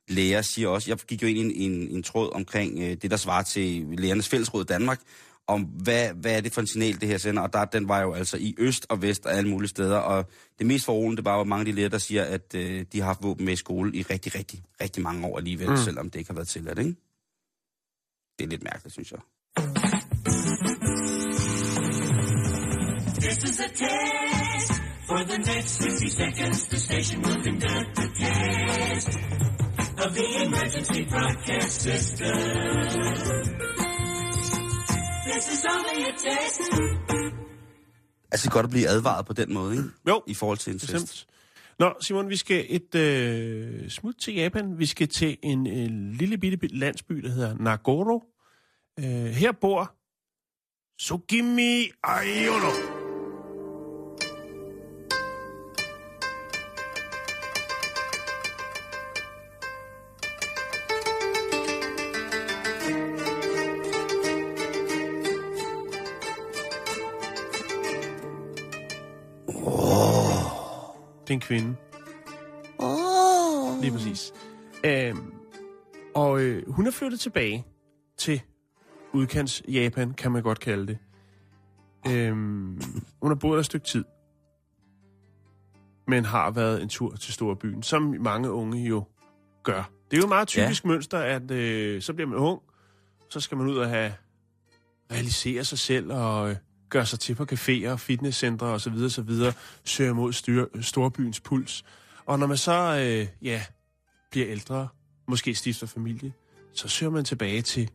læger 0.09 0.43
siger 0.43 0.69
også, 0.69 0.91
jeg 0.91 0.99
gik 0.99 1.23
jo 1.23 1.27
ind 1.27 1.39
i 1.39 1.65
en, 1.65 1.73
en, 1.73 1.89
en 1.89 2.03
tråd 2.03 2.35
omkring 2.35 2.79
uh, 2.79 2.85
det, 2.85 3.11
der 3.11 3.17
svarer 3.17 3.43
til 3.43 3.87
Lægernes 3.99 4.29
Fællesråd 4.29 4.63
i 4.65 4.67
Danmark, 4.67 5.01
om 5.47 5.63
hvad, 5.63 6.15
hvad 6.15 6.37
er 6.37 6.41
det 6.41 6.53
for 6.53 6.61
en 6.61 6.67
signal, 6.67 7.01
det 7.01 7.09
her 7.09 7.19
sender, 7.19 7.43
og 7.43 7.53
der, 7.53 7.65
den 7.65 7.89
var 7.89 8.01
jo 8.01 8.13
altså 8.13 8.37
i 8.37 8.55
øst 8.59 8.87
og 8.89 9.03
vest 9.03 9.27
og 9.27 9.33
alle 9.33 9.51
mulige 9.51 9.69
steder, 9.69 9.97
og 9.97 10.25
det 10.59 10.67
mest 10.67 10.85
forroligende, 10.85 11.17
det 11.17 11.25
var 11.25 11.39
jo 11.39 11.45
mange 11.45 11.61
af 11.61 11.67
de 11.67 11.73
læger, 11.73 11.89
der 11.89 11.99
siger, 11.99 12.25
at 12.25 12.55
uh, 12.55 12.61
de 12.61 12.99
har 12.99 13.05
haft 13.05 13.23
våben 13.23 13.45
med 13.45 13.53
i 13.53 13.57
skole 13.57 13.95
i 13.95 14.03
rigtig, 14.03 14.35
rigtig, 14.35 14.63
rigtig 14.81 15.03
mange 15.03 15.27
år 15.27 15.39
alligevel, 15.39 15.71
mm. 15.71 15.77
selvom 15.77 16.11
det 16.11 16.19
ikke 16.19 16.31
har 16.31 16.35
været 16.35 16.49
tilladt, 16.49 16.79
ikke? 16.79 16.95
Det 18.39 18.45
er 18.45 18.49
lidt 18.49 18.63
mærkeligt, 18.63 18.93
synes 18.93 19.13
jeg. 19.13 19.21
This 23.21 23.39
is 23.45 23.61
a 23.61 23.69
test. 23.69 24.46
For 25.09 25.19
the 25.19 25.39
next 25.39 25.71
60 25.71 26.09
seconds, 26.09 26.65
the 26.65 26.77
station 26.77 27.23
will 27.23 27.43
conduct 27.43 27.99
a 27.99 28.09
test 28.21 29.09
of 30.05 30.15
the 30.15 30.29
emergency 30.45 31.05
broadcast 31.11 31.81
system. 31.81 32.37
This 35.27 35.45
is 35.55 35.65
only 35.75 36.03
a 36.03 36.13
test. 36.13 36.61
Altså 38.33 38.51
godt 38.51 38.65
at 38.65 38.71
blive 38.71 38.89
advaret 38.89 39.27
på 39.27 39.33
den 39.33 39.55
måde, 39.55 39.77
ikke? 39.77 39.89
Jo. 40.09 40.23
I 40.27 40.35
forhold 40.35 40.59
til 40.59 40.73
en 40.73 40.79
test. 40.79 41.27
Nå, 41.79 41.95
Simon, 42.01 42.29
vi 42.29 42.37
skal 42.37 42.67
et 42.69 42.95
øh, 42.95 43.91
smut 43.91 44.15
til 44.15 44.35
Japan. 44.35 44.79
Vi 44.79 44.87
skal 44.87 45.09
til 45.09 45.37
en 45.43 45.67
øh, 45.67 46.17
lille 46.19 46.39
bitte 46.39 46.67
landsby, 46.67 47.15
der 47.15 47.29
hedder 47.29 47.55
Nagoro. 47.55 48.25
Øh, 48.99 49.05
her 49.27 49.53
bor 49.53 49.95
Sugimi 50.99 51.91
Ayolo. 52.05 52.96
Det 71.27 71.31
er 71.31 71.35
en 71.35 71.41
kvinde. 71.41 71.77
Oh. 72.79 73.81
Lige 73.81 73.93
præcis. 73.93 74.33
Øhm, 74.85 75.35
og 76.15 76.41
øh, 76.41 76.73
hun 76.73 76.87
er 76.87 76.91
flyttet 76.91 77.21
tilbage 77.21 77.67
til 78.19 78.43
udkants 79.13 79.63
Japan, 79.69 80.13
kan 80.13 80.33
man 80.33 80.43
godt 80.43 80.61
kalde 80.61 80.87
det. 80.87 80.99
Øhm, 82.09 82.81
hun 83.23 83.31
har 83.31 83.35
boet 83.35 83.59
et 83.59 83.67
stykke 83.67 83.87
tid, 83.87 84.05
men 86.09 86.25
har 86.25 86.51
været 86.51 86.83
en 86.83 86.89
tur 86.89 87.17
til 87.17 87.35
storbyen, 87.35 87.83
som 87.83 88.15
mange 88.21 88.51
unge 88.51 88.89
jo 88.89 89.05
gør. 89.63 89.91
Det 90.11 90.17
er 90.17 90.19
jo 90.19 90.25
et 90.25 90.29
meget 90.29 90.49
typisk 90.49 90.85
ja. 90.85 90.89
mønster, 90.89 91.19
at 91.19 91.51
øh, 91.51 92.03
så 92.03 92.13
bliver 92.13 92.29
man 92.29 92.39
ung, 92.39 92.61
så 93.29 93.41
skal 93.41 93.59
man 93.59 93.67
ud 93.67 93.77
og 93.77 93.89
have 93.89 94.13
realisere 95.13 95.65
sig 95.65 95.79
selv 95.79 96.13
og 96.13 96.51
øh, 96.51 96.57
gør 96.89 97.05
sig 97.05 97.21
til 97.21 97.35
på 97.35 97.47
caféer, 97.53 97.95
fitnesscentre 97.97 98.67
osv. 98.67 98.93
osv., 98.93 99.31
søger 99.85 100.13
mod 100.13 100.33
styr, 100.33 100.67
storbyens 100.81 101.41
puls. 101.41 101.85
Og 102.27 102.39
når 102.39 102.47
man 102.47 102.57
så 102.57 102.73
øh, 102.73 103.27
ja, 103.43 103.63
bliver 104.31 104.47
ældre, 104.49 104.89
måske 105.29 105.55
stifter 105.55 105.87
familie, 105.87 106.33
så 106.75 106.89
søger 106.89 107.11
man 107.11 107.25
tilbage 107.25 107.63
til 107.63 107.91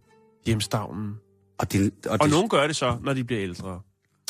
hjemstavnen. 0.46 1.16
Og, 1.58 1.72
det, 1.72 1.94
og, 2.06 2.12
Og 2.12 2.20
det, 2.20 2.30
nogen 2.30 2.50
gør 2.50 2.68
det 2.68 2.76
så, 2.76 2.98
når 3.02 3.14
de 3.14 3.24
bliver 3.24 3.44
ældre. 3.44 3.82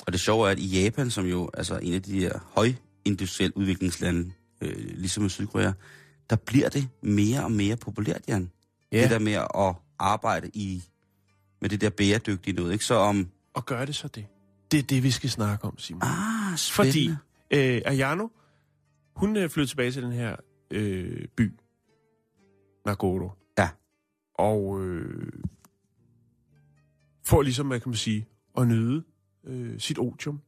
og 0.08 0.14
det 0.14 0.22
sjove 0.22 0.48
er, 0.48 0.52
at 0.52 0.60
i 0.60 0.82
Japan, 0.84 1.10
som 1.10 1.26
jo 1.26 1.50
altså 1.54 1.78
en 1.78 1.94
af 1.94 2.02
de 2.02 2.20
her 2.20 2.40
højindustrielle 2.56 3.58
udviklingslande, 3.58 4.32
øh, 4.62 4.76
ligesom 4.78 5.26
i 5.26 5.30
Sydkorea, 5.30 5.72
der 6.30 6.36
bliver 6.36 6.70
det 6.70 6.88
mere 7.02 7.44
og 7.44 7.52
mere 7.52 7.76
populært, 7.76 8.22
Jan. 8.28 8.52
Ja. 8.92 9.02
Det 9.02 9.10
der 9.10 9.20
med 9.20 9.34
at 9.34 9.76
arbejde 10.00 10.50
i 10.54 10.84
med 11.62 11.70
det 11.70 11.82
der 11.82 11.90
bæredygtige 11.90 12.54
noget, 12.54 12.74
ikke? 12.74 12.86
Så 12.86 12.96
om... 12.96 13.28
Og 13.54 13.66
gør 13.66 13.86
det 13.86 13.96
så 13.96 14.08
det. 14.08 14.26
Det 14.72 14.80
er 14.80 14.84
det, 14.84 15.04
vi 15.04 15.12
skal 15.12 15.30
snakke 15.30 15.66
om, 15.66 15.78
Simon. 15.78 16.02
Ah, 16.04 16.58
Fordi 16.58 16.92
spændende. 16.92 17.18
øh, 17.76 17.82
Ayano, 17.86 18.28
hun 19.16 19.38
øh, 19.38 19.50
flyttede 19.50 19.72
tilbage 19.72 19.92
til 19.92 20.04
den 20.04 20.12
her 20.12 20.36
øh, 20.72 21.28
by, 21.36 21.54
Nagoro. 22.86 23.32
Ja. 23.58 23.70
Og 24.34 24.86
øh, 24.86 25.34
får 27.26 27.42
ligesom, 27.42 27.68
hvad 27.68 27.80
kan 27.80 27.90
man 27.90 27.98
sige, 27.98 28.28
at 28.58 28.68
nyde 28.68 29.04
øh, 29.44 29.80
sit 29.80 30.00
otium. 30.00 30.42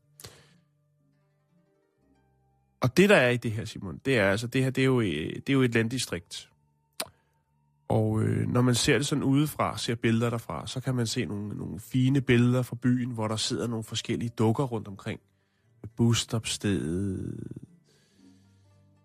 Og 2.82 2.98
det, 2.98 3.10
der 3.10 3.16
er 3.16 3.30
i 3.30 3.38
det 3.38 3.52
her, 3.52 3.66
Simon, 3.66 4.02
det 4.06 4.18
er 4.18 4.32
altså, 4.32 4.48
det 4.48 4.64
her, 4.64 4.70
det 4.70 4.82
er 4.82 4.86
jo, 4.86 5.02
øh, 5.02 5.08
det 5.36 5.50
er 5.50 5.54
jo 5.54 5.62
et 5.62 5.74
landdistrikt. 5.74 6.50
Og 7.88 8.24
øh, 8.24 8.48
når 8.48 8.62
man 8.62 8.76
ser 8.76 8.98
det 8.98 9.08
sådan 9.08 9.24
udefra, 9.24 9.78
ser 9.78 9.96
billeder 9.96 10.30
derfra, 10.30 10.68
så 10.68 10.80
kan 10.80 10.96
man 10.96 11.08
se 11.08 11.26
nogle, 11.26 11.58
nogle 11.58 11.80
fine 11.80 12.22
billeder 12.22 12.62
fra 12.62 12.76
byen, 12.82 13.12
hvor 13.12 13.28
der 13.28 13.36
sidder 13.36 13.68
nogle 13.68 13.84
forskellige 13.84 14.30
dukker 14.30 14.64
rundt 14.64 14.88
omkring. 14.88 15.20
Ved 15.82 15.90
busstopstedet, 15.98 17.40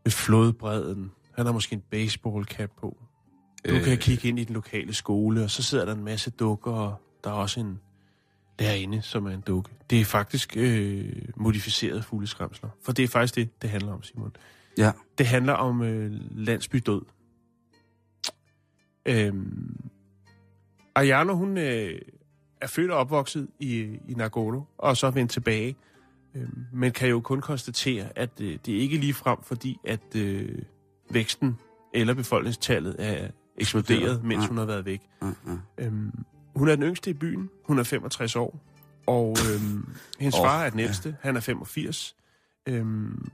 ved 0.05 0.13
flodbredden. 0.13 1.11
Han 1.33 1.47
har 1.47 1.53
måske 1.53 1.75
en 1.75 1.83
baseballcap 1.91 2.71
på. 2.81 2.97
Du 3.69 3.75
Øh. 3.75 3.85
kan 3.85 3.99
kigge 3.99 4.29
ind 4.29 4.39
i 4.39 4.45
den 4.45 4.55
lokale 4.55 4.95
skole, 4.95 5.45
og 5.45 5.51
så 5.51 5.63
sidder 5.63 5.85
der 5.85 5.95
en 5.95 6.05
masse 6.05 6.31
dukker, 6.31 6.73
og 6.73 6.95
der 7.25 7.31
er 7.31 7.35
også 7.35 7.61
en 7.61 7.81
lærerinde, 8.59 9.03
som 9.03 9.27
er 9.27 9.31
en 9.31 9.41
dukke. 9.41 9.71
Det 9.91 10.01
er 10.01 10.05
faktisk 10.05 10.57
øh, 10.57 11.13
modificeret 11.37 12.05
fugleskramsler. 12.05 12.69
For 12.85 12.93
det 12.93 13.03
er 13.03 13.09
faktisk 13.09 13.35
det, 13.35 13.63
det 13.63 13.71
handler 13.71 13.93
om, 13.93 14.03
Simon. 14.03 14.33
Ja. 14.79 14.93
Det 15.19 15.27
handler 15.27 15.53
om 15.53 15.83
øh, 15.83 16.13
landsbydød. 16.31 17.03
Øhm, 19.07 19.77
Ayano, 20.95 21.35
hun 21.35 21.59
øh, 21.59 22.01
er 22.61 22.67
født 22.67 22.91
og 22.91 22.99
opvokset 22.99 23.49
i, 23.61 23.81
i 24.09 24.15
Nagoro, 24.17 24.63
og 24.79 24.97
så 24.97 25.11
vendt 25.11 25.31
tilbage. 25.31 25.77
Øhm, 26.35 26.65
men 26.73 26.93
kan 26.93 27.09
jo 27.09 27.21
kun 27.21 27.41
konstatere, 27.41 28.07
at 28.19 28.31
øh, 28.41 28.59
det 28.67 28.77
er 28.77 28.81
ikke 28.81 28.97
lige 28.97 29.15
frem, 29.15 29.39
fordi 29.43 29.77
at 29.85 30.17
øh, 30.17 30.59
væksten 31.11 31.59
eller 31.95 32.15
befolkningstallet 32.15 32.97
er 32.99 33.29
eksploderet, 33.57 34.25
mens 34.25 34.43
Ja. 34.43 34.49
hun 34.49 34.59
har 34.59 34.65
været 34.65 34.85
væk. 34.85 35.01
Ja, 35.23 35.27
ja. 35.27 35.85
Øhm, 35.87 36.13
hun 36.57 36.69
er 36.69 36.75
den 36.75 36.85
yngste 36.85 37.11
i 37.11 37.15
byen. 37.15 37.51
Hun 37.65 37.79
er 37.79 37.83
65 37.83 38.37
år. 38.37 38.61
Og 39.07 39.37
øhm, 39.55 39.89
hendes 40.19 40.35
oh, 40.39 40.45
far 40.47 40.65
er 40.65 40.71
den 40.71 40.81
ældste. 40.81 41.17
Han 41.21 41.37
er 41.37 41.41
85. 41.41 42.17
Øhm, 42.69 43.29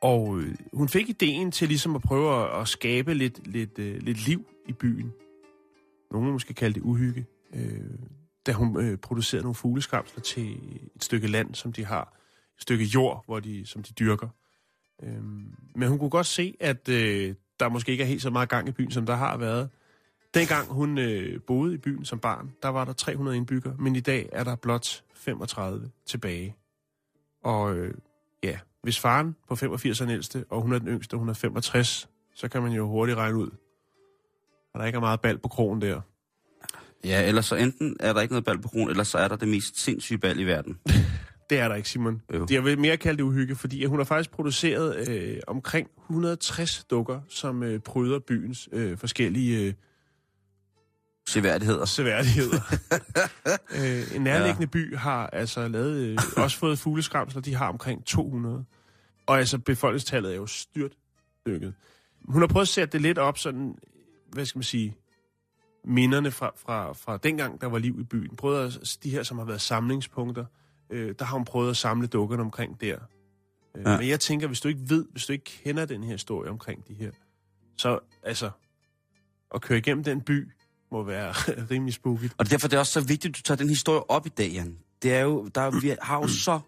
og 0.00 0.38
øh, 0.40 0.54
hun 0.72 0.88
fik 0.88 1.08
ideen 1.08 1.50
til 1.50 1.68
ligesom 1.68 1.94
at 1.94 2.02
prøve 2.02 2.44
at, 2.44 2.60
at 2.60 2.68
skabe 2.68 3.14
lidt, 3.14 3.46
lidt, 3.46 3.78
øh, 3.78 4.02
lidt 4.02 4.26
liv 4.26 4.46
i 4.66 4.72
byen. 4.72 5.12
Nogle 6.10 6.26
vil 6.26 6.32
måske 6.32 6.54
kalde 6.54 6.74
det 6.74 6.82
uhygge. 6.82 7.26
Øh, 7.54 7.90
da 8.46 8.52
hun 8.52 8.80
øh, 8.80 8.98
producerede 8.98 9.42
nogle 9.42 9.54
fugleskramsler 9.54 10.22
til 10.22 10.52
et 10.96 11.04
stykke 11.04 11.26
land, 11.26 11.54
som 11.54 11.72
de 11.72 11.84
har. 11.84 12.16
Et 12.56 12.62
stykke 12.62 12.84
jord, 12.84 13.24
hvor 13.26 13.40
de, 13.40 13.66
som 13.66 13.82
de 13.82 13.92
dyrker. 13.92 14.28
Øh, 15.02 15.22
men 15.74 15.88
hun 15.88 15.98
kunne 15.98 16.10
godt 16.10 16.26
se, 16.26 16.56
at 16.60 16.88
øh, 16.88 17.34
der 17.60 17.68
måske 17.68 17.92
ikke 17.92 18.04
er 18.04 18.08
helt 18.08 18.22
så 18.22 18.30
meget 18.30 18.48
gang 18.48 18.68
i 18.68 18.72
byen, 18.72 18.90
som 18.90 19.06
der 19.06 19.14
har 19.14 19.36
været. 19.36 19.70
Dengang 20.34 20.68
hun 20.68 20.98
øh, 20.98 21.40
boede 21.46 21.74
i 21.74 21.78
byen 21.78 22.04
som 22.04 22.18
barn, 22.18 22.52
der 22.62 22.68
var 22.68 22.84
der 22.84 22.92
300 22.92 23.36
indbyggere, 23.36 23.76
men 23.78 23.96
i 23.96 24.00
dag 24.00 24.28
er 24.32 24.44
der 24.44 24.56
blot 24.56 25.02
35 25.14 25.90
tilbage. 26.06 26.56
Og 27.42 27.76
øh, 27.76 27.94
ja, 28.42 28.58
hvis 28.82 29.00
faren 29.00 29.36
på 29.48 29.56
85 29.56 30.00
er 30.00 30.04
den 30.04 30.14
ældste, 30.14 30.44
og 30.50 30.62
hun 30.62 30.72
er 30.72 30.78
den 30.78 30.88
yngste, 30.88 31.14
og 31.14 31.18
hun 31.18 31.28
er 31.28 31.34
65, 31.34 32.08
så 32.34 32.48
kan 32.48 32.62
man 32.62 32.72
jo 32.72 32.86
hurtigt 32.86 33.18
regne 33.18 33.38
ud, 33.38 33.50
at 34.74 34.80
der 34.80 34.84
ikke 34.84 34.96
er 34.96 35.00
meget 35.00 35.20
bal 35.20 35.38
på 35.38 35.48
krogen 35.48 35.82
der. 35.82 36.00
ja, 37.04 37.28
ellers 37.28 37.46
så 37.46 37.56
enten 37.56 37.96
er 38.00 38.12
der 38.12 38.20
ikke 38.20 38.32
noget 38.32 38.44
bal 38.44 38.58
på 38.58 38.68
kronen, 38.68 38.90
eller 38.90 39.04
så 39.04 39.18
er 39.18 39.28
der 39.28 39.36
det 39.36 39.48
mest 39.48 39.80
sindssyge 39.80 40.18
bal 40.18 40.40
i 40.40 40.44
verden. 40.44 40.78
Det 41.50 41.58
er 41.58 41.68
der 41.68 41.74
ikke, 41.74 41.88
Simon. 41.88 42.22
Jo. 42.34 42.46
Jeg 42.50 42.64
vil 42.64 42.78
mere 42.78 42.96
kalde 42.96 43.16
det 43.16 43.22
uhygge, 43.22 43.56
fordi 43.56 43.84
hun 43.84 43.98
har 43.98 44.04
faktisk 44.04 44.30
produceret 44.30 45.08
øh, 45.08 45.36
omkring 45.46 45.88
160 46.00 46.84
dukker, 46.84 47.20
som 47.28 47.62
øh, 47.62 47.80
pryder 47.80 48.18
byens 48.18 48.68
øh, 48.72 48.98
forskellige 48.98 49.66
øh, 49.66 49.72
Seværdigheder. 51.30 51.84
seværdigheder. 51.84 52.60
øh, 53.78 54.16
en 54.16 54.22
nærliggende 54.22 54.62
ja. 54.62 54.66
by 54.66 54.96
har 54.96 55.26
altså 55.26 55.68
lavet, 55.68 55.96
øh, 55.96 56.18
også 56.44 56.58
fået 56.58 56.78
fugleskramsler, 56.78 57.42
de 57.42 57.54
har 57.54 57.68
omkring 57.68 58.04
200. 58.04 58.64
Og 59.26 59.38
altså 59.38 59.58
befolkningstallet 59.58 60.32
er 60.32 60.36
jo 60.36 60.46
styrt 60.46 60.92
dykket. 61.46 61.74
Hun 62.24 62.42
har 62.42 62.46
prøvet 62.48 62.64
at 62.64 62.68
sætte 62.68 62.92
det 62.92 63.00
lidt 63.00 63.18
op 63.18 63.38
sådan, 63.38 63.74
hvad 64.32 64.44
skal 64.44 64.58
man 64.58 64.64
sige, 64.64 64.96
minderne 65.84 66.30
fra, 66.30 66.52
fra, 66.56 66.92
fra 66.92 67.16
dengang, 67.16 67.60
der 67.60 67.66
var 67.66 67.78
liv 67.78 68.00
i 68.00 68.04
byen. 68.04 68.36
Prøvet 68.36 68.66
at, 68.66 68.98
de 69.02 69.10
her, 69.10 69.22
som 69.22 69.38
har 69.38 69.44
været 69.44 69.60
samlingspunkter, 69.60 70.44
øh, 70.90 71.14
der 71.18 71.24
har 71.24 71.36
hun 71.36 71.44
prøvet 71.44 71.70
at 71.70 71.76
samle 71.76 72.06
dukkerne 72.06 72.42
omkring 72.42 72.80
der. 72.80 72.94
Øh, 72.94 73.00
Ja. 73.76 73.96
Men 73.98 74.08
jeg 74.08 74.20
tænker, 74.20 74.46
hvis 74.46 74.60
du 74.60 74.68
ikke 74.68 74.80
ved, 74.88 75.06
hvis 75.12 75.26
du 75.26 75.32
ikke 75.32 75.44
kender 75.44 75.84
den 75.84 76.04
her 76.04 76.12
historie 76.12 76.50
omkring 76.50 76.88
de 76.88 76.94
her, 76.94 77.10
så 77.76 77.98
altså, 78.22 78.50
at 79.54 79.60
køre 79.60 79.78
igennem 79.78 80.04
den 80.04 80.20
by, 80.20 80.48
må 80.92 81.02
være 81.02 81.32
rimelig 81.70 81.94
spooky. 81.94 82.30
Og 82.38 82.50
derfor 82.50 82.68
det 82.68 82.76
er 82.76 82.80
også 82.80 82.92
så 82.92 83.00
vigtigt, 83.00 83.32
at 83.32 83.36
du 83.36 83.42
tager 83.42 83.56
den 83.58 83.68
historie 83.68 84.10
op 84.10 84.26
i 84.26 84.28
dag, 84.28 84.48
Jan. 84.50 84.76
Det 85.02 85.12
er 85.14 85.20
jo, 85.20 85.48
der, 85.54 85.60
er- 85.60 85.80
vi 85.80 85.94
har 86.02 86.16
jo 86.16 86.28
så... 86.28 86.60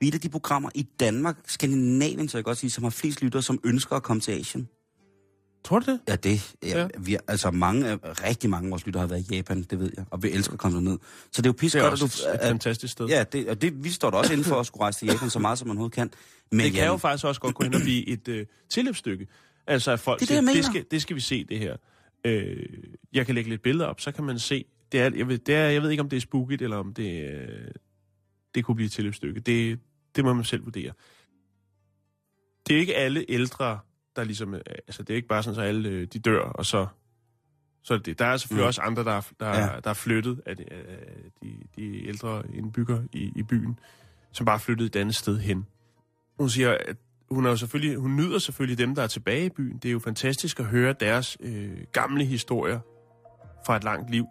Vi 0.00 0.06
er 0.06 0.10
et 0.10 0.14
af 0.14 0.20
de 0.20 0.28
programmer 0.28 0.70
i 0.74 0.82
Danmark, 1.00 1.36
Skandinavien, 1.46 2.28
så 2.28 2.38
jeg 2.38 2.44
godt 2.44 2.58
sige, 2.58 2.70
som 2.70 2.84
har 2.84 2.90
flest 2.90 3.22
lyttere, 3.22 3.42
som 3.42 3.60
ønsker 3.64 3.96
at 3.96 4.02
komme 4.02 4.20
til 4.20 4.32
Asien. 4.32 4.68
Tror 5.64 5.78
du 5.78 5.90
det? 5.92 6.00
Ja, 6.08 6.16
det. 6.16 6.54
Ja, 6.62 6.80
ja. 6.80 6.88
Vi, 6.98 7.14
er- 7.14 7.20
altså 7.28 7.50
mange, 7.50 7.94
rigtig 7.96 8.50
mange 8.50 8.66
af 8.66 8.70
vores 8.70 8.86
lyttere 8.86 9.00
har 9.00 9.06
været 9.08 9.30
i 9.30 9.34
Japan, 9.36 9.62
det 9.62 9.78
ved 9.80 9.90
jeg. 9.96 10.04
Og 10.10 10.22
vi 10.22 10.30
elsker 10.30 10.52
at 10.52 10.58
komme 10.58 10.76
derned. 10.78 10.98
Så 11.32 11.42
det 11.42 11.46
er 11.46 11.48
jo 11.48 11.52
pisse 11.52 11.78
Det 11.78 11.84
er 11.84 11.88
godt, 11.90 12.02
at 12.02 12.06
et 12.06 12.22
du... 12.24 12.28
At, 12.30 12.48
fantastisk 12.48 12.92
sted. 12.92 13.06
ja, 13.08 13.24
det, 13.32 13.48
og 13.48 13.62
det, 13.62 13.84
vi 13.84 13.90
står 13.90 14.10
da 14.10 14.16
også 14.16 14.32
inden 14.32 14.44
for 14.44 14.60
at 14.60 14.66
skulle 14.66 14.82
rejse 14.82 14.98
til 14.98 15.08
Japan 15.08 15.30
så 15.30 15.38
meget, 15.38 15.58
som 15.58 15.68
man 15.68 15.76
overhovedet 15.76 15.94
kan. 15.94 16.10
Men 16.50 16.60
det 16.60 16.72
kan 16.72 16.80
Jan, 16.82 16.90
jo 16.90 16.96
faktisk 16.96 17.24
også 17.24 17.40
godt 17.40 17.54
gå 17.54 17.64
hen 17.64 17.74
og 17.74 17.80
blive 17.80 18.08
et 18.08 18.28
øh, 18.28 18.46
tilløbsstykke. 18.70 19.26
Altså 19.66 19.90
at 19.92 20.00
folk 20.00 20.20
Det 20.20 20.30
er 20.30 20.34
det, 20.40 20.44
siger, 20.44 20.54
det 20.54 20.56
mener. 20.56 20.70
skal, 20.70 20.84
det 20.90 21.02
skal 21.02 21.16
vi 21.16 21.20
se, 21.20 21.44
det 21.44 21.58
her. 21.58 21.76
Øh, 22.24 22.66
jeg 23.12 23.26
kan 23.26 23.34
lægge 23.34 23.50
lidt 23.50 23.62
billeder 23.62 23.86
op, 23.86 24.00
så 24.00 24.12
kan 24.12 24.24
man 24.24 24.38
se. 24.38 24.64
Det 24.92 25.00
er, 25.00 25.10
jeg, 25.16 25.28
ved, 25.28 25.38
det 25.38 25.54
er, 25.54 25.68
jeg 25.68 25.82
ved 25.82 25.90
ikke, 25.90 26.00
om 26.00 26.08
det 26.08 26.16
er 26.16 26.20
spooket, 26.20 26.62
eller 26.62 26.76
om 26.76 26.94
det, 26.94 27.30
øh, 27.30 27.70
det 28.54 28.64
kunne 28.64 28.74
blive 28.74 28.86
et 28.86 28.92
tilløbsstykke. 28.92 29.40
Det, 29.40 29.78
det 30.16 30.24
må 30.24 30.32
man 30.34 30.44
selv 30.44 30.64
vurdere. 30.64 30.92
Det 32.68 32.76
er 32.76 32.80
ikke 32.80 32.96
alle 32.96 33.24
ældre, 33.28 33.78
der 34.16 34.24
ligesom... 34.24 34.54
øh, 34.54 34.60
Altså, 34.68 35.02
det 35.02 35.10
er 35.10 35.16
ikke 35.16 35.28
bare 35.28 35.42
sådan, 35.42 35.60
at 35.60 35.66
alle 35.66 35.88
øh, 35.88 36.06
de 36.06 36.18
dør, 36.18 36.40
og 36.40 36.66
så... 36.66 36.86
Så 37.82 37.94
er 37.94 37.98
det. 37.98 38.18
Der 38.18 38.24
er 38.24 38.36
selvfølgelig 38.36 38.64
Mm. 38.64 38.66
også 38.68 38.80
andre, 38.80 39.04
der, 39.04 39.10
er- 39.12 39.32
der, 39.40 39.48
ja. 39.48 39.80
der 39.84 39.90
er 39.90 39.94
flyttet 39.94 40.40
af 40.46 40.56
de, 40.56 40.72
af 40.72 41.30
de, 41.42 41.56
de 41.76 42.06
ældre 42.08 42.42
indbygger 42.54 43.02
i, 43.12 43.32
i 43.36 43.42
byen, 43.42 43.78
som 44.32 44.46
bare 44.46 44.54
er 44.54 44.58
flyttet 44.58 44.86
et 44.86 44.96
andet 44.96 45.14
sted 45.16 45.38
hen. 45.38 45.66
Hun 46.38 46.48
siger, 46.50 46.76
at 46.86 46.96
hun, 47.30 47.46
er 47.46 47.50
jo 47.50 47.56
selvfølgelig, 47.56 47.96
hun 47.96 48.16
nyder 48.16 48.38
selvfølgelig 48.38 48.78
dem, 48.78 48.94
der 48.94 49.02
er 49.02 49.06
tilbage 49.06 49.46
i 49.46 49.48
byen. 49.48 49.78
Det 49.78 49.88
er 49.88 49.92
jo 49.92 49.98
fantastisk 49.98 50.60
at 50.60 50.66
høre 50.66 50.94
deres 51.00 51.36
øh, 51.40 51.70
gamle 51.92 52.24
historier 52.24 52.80
fra 53.66 53.76
et 53.76 53.84
langt 53.84 54.10
liv. 54.10 54.26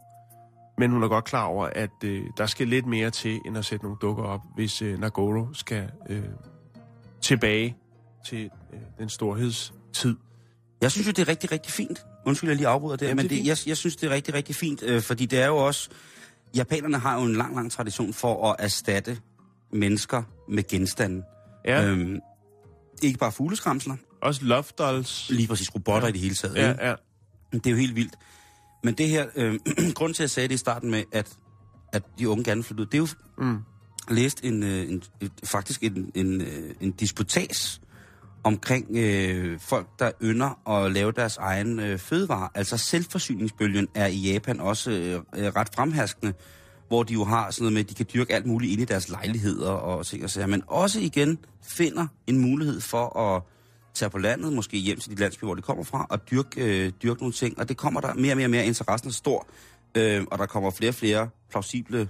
Men 0.78 0.92
hun 0.92 1.04
er 1.04 1.08
godt 1.08 1.26
klar 1.26 1.46
over, 1.46 1.70
at 1.76 2.04
øh, 2.04 2.24
der 2.38 2.46
skal 2.46 2.68
lidt 2.68 2.86
mere 2.86 3.10
til, 3.10 3.40
end 3.46 3.58
at 3.58 3.66
sætte 3.66 3.86
nogle 3.86 3.98
dukker 4.02 4.24
op, 4.24 4.42
hvis 4.56 4.82
øh, 4.82 5.00
Nagoro 5.00 5.54
skal 5.54 5.90
øh, 6.10 6.24
tilbage 7.22 7.78
til 8.26 8.50
øh, 8.74 8.80
den 9.00 9.10
storhedstid. 9.10 10.16
Jeg 10.82 10.92
synes 10.92 11.08
jo, 11.08 11.12
det 11.12 11.20
er 11.20 11.28
rigtig, 11.28 11.52
rigtig 11.52 11.72
fint. 11.72 12.06
Undskyld, 12.26 12.50
jeg 12.50 12.58
lige 12.58 12.68
afbryder 12.68 12.96
der, 12.96 13.08
Jamen, 13.08 13.18
men 13.24 13.30
det 13.30 13.38
det, 13.38 13.48
jeg, 13.48 13.58
jeg 13.68 13.78
synes, 13.78 13.96
det 13.96 14.12
er 14.12 14.14
rigtig, 14.14 14.34
rigtig 14.34 14.56
fint, 14.56 14.84
øh, 14.84 15.02
fordi 15.02 15.26
det 15.26 15.40
er 15.42 15.48
jo 15.48 15.58
også... 15.58 15.90
Japanerne 16.56 16.98
har 16.98 17.20
jo 17.20 17.26
en 17.26 17.36
lang, 17.36 17.56
lang 17.56 17.72
tradition 17.72 18.14
for 18.14 18.52
at 18.52 18.56
erstatte 18.60 19.18
mennesker 19.74 20.24
med 20.50 20.68
genstande. 20.68 21.24
Ja, 21.66 21.86
øh. 21.86 22.00
Øhm, 22.00 22.20
ikke 23.08 23.20
bare 23.20 23.32
fugleskramsler, 23.32 23.96
også 24.22 24.46
Love 24.46 24.64
Dolls. 24.78 25.30
lige 25.30 25.48
præcis 25.48 25.76
robotter 25.76 26.08
ja. 26.08 26.10
i 26.10 26.12
det 26.12 26.22
hele 26.22 26.36
taget. 26.36 26.56
Ja, 26.56 26.72
ikke? 26.72 26.86
ja. 26.86 26.96
Det 27.54 27.66
er 27.68 27.72
jo 27.72 27.78
helt 27.78 27.96
vildt. 27.96 28.14
Men 28.84 28.94
det 28.94 29.08
her, 29.10 29.26
øh, 29.36 29.60
grund 29.96 30.14
til, 30.14 30.24
at 30.24 30.26
jeg 30.26 30.30
sagde 30.30 30.48
det 30.48 30.54
i 30.56 30.58
starten 30.58 30.92
med, 30.92 31.04
at, 31.12 31.30
at 31.94 32.04
de 32.20 32.30
unge 32.30 32.44
gerne 32.44 32.64
flyttede 32.64 32.82
ud, 32.82 32.86
det 32.92 32.94
er 32.94 32.98
jo 32.98 33.08
Mm. 33.46 33.58
læst 34.10 34.44
en, 34.44 34.64
øh, 34.64 34.90
en, 34.90 35.04
faktisk 35.44 35.84
en, 35.84 36.12
en, 36.16 36.42
øh, 36.42 36.76
en 36.82 36.92
disputas 36.92 37.82
omkring 38.44 38.98
øh, 38.98 39.60
folk, 39.60 39.88
der 40.00 40.12
ynder 40.24 40.70
at 40.70 40.92
lave 40.92 41.12
deres 41.12 41.38
egen 41.38 41.80
øh, 41.80 42.00
fødevare. 42.00 42.50
Altså 42.56 42.78
selvforsyningsbølgen 42.78 43.88
er 43.96 44.08
i 44.08 44.16
Japan 44.18 44.60
også 44.60 44.92
øh, 44.92 45.14
øh, 45.36 45.52
ret 45.56 45.70
fremherskende, 45.76 46.34
hvor 46.90 47.04
de 47.04 47.14
jo 47.14 47.24
har 47.24 47.52
sådan 47.52 47.64
noget 47.64 47.74
med, 47.74 47.82
at 47.82 47.90
de 47.90 47.96
kan 47.96 48.06
dyrke 48.14 48.36
alt 48.36 48.46
muligt 48.46 48.72
inde 48.72 48.84
i 48.84 48.86
deres 48.86 49.10
lejligheder 49.10 49.70
og 49.72 50.06
ting 50.06 50.24
og 50.24 50.30
sager, 50.30 50.48
men 50.48 50.64
også 50.68 51.00
igen 51.00 51.40
finder 51.64 52.08
en 52.28 52.40
mulighed 52.40 52.82
for 52.82 53.20
at 53.20 53.44
tage 53.94 54.10
på 54.10 54.18
landet, 54.18 54.54
måske 54.54 54.78
hjem 54.78 55.00
til 55.00 55.12
de 55.12 55.16
landsbyer, 55.16 55.48
hvor 55.48 55.56
de 55.56 55.62
kommer 55.62 55.84
fra, 55.84 56.08
og 56.10 56.30
dyrke, 56.32 56.86
øh, 56.86 56.92
dyrke 57.04 57.22
nogle 57.22 57.34
ting. 57.34 57.60
Og 57.60 57.70
det 57.70 57.78
kommer 57.78 58.02
der 58.02 58.14
mere 58.14 58.34
og 58.34 58.38
mere 58.38 58.46
og 58.46 58.52
mere. 58.52 58.66
Interessen 58.66 59.10
er 59.10 59.14
stor, 59.14 59.48
øh, 59.96 60.24
og 60.32 60.38
der 60.38 60.46
kommer 60.46 60.72
flere 60.72 60.92
og 60.92 60.96
flere 60.96 61.30
plausible 61.52 62.10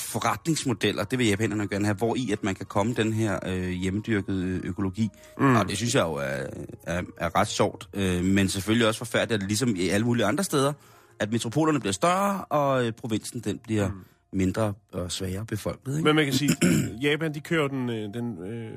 forretningsmodeller, 0.00 1.04
det 1.04 1.18
vil 1.18 1.26
japanerne 1.26 1.68
gerne 1.68 1.84
have, 1.84 1.96
hvor 1.96 2.14
i 2.16 2.32
at 2.32 2.44
man 2.44 2.54
kan 2.54 2.66
komme 2.66 2.94
den 2.94 3.12
her 3.12 3.38
øh, 3.46 3.68
hjemmedyrkede 3.68 4.60
økologi. 4.64 5.10
Mm. 5.38 5.56
Og 5.56 5.68
det 5.68 5.76
synes 5.76 5.94
jeg 5.94 6.02
jo 6.02 6.14
er, 6.14 6.46
er, 6.86 7.02
er 7.16 7.36
ret 7.36 7.48
sjovt, 7.48 7.88
øh, 7.94 8.24
men 8.24 8.48
selvfølgelig 8.48 8.86
også 8.86 8.98
forfærdeligt, 8.98 9.42
at 9.42 9.48
ligesom 9.48 9.76
i 9.76 9.88
alle 9.88 10.06
mulige 10.06 10.26
andre 10.26 10.44
steder, 10.44 10.72
at 11.20 11.32
metropolerne 11.32 11.80
bliver 11.80 11.92
større, 11.92 12.44
og 12.44 12.86
øh, 12.86 12.92
provinsen 12.92 13.40
den 13.40 13.58
bliver 13.58 13.88
mm. 13.88 14.04
mindre 14.32 14.74
og 14.92 15.12
svagere 15.12 15.46
befolket. 15.46 15.92
Ikke? 15.92 16.04
Men 16.04 16.16
man 16.16 16.24
kan 16.24 16.34
sige, 16.34 16.50
Japan, 17.10 17.34
de 17.34 17.40
kører 17.40 17.68
den, 17.68 17.90
øh, 17.90 18.14
den 18.14 18.42
øh, 18.42 18.72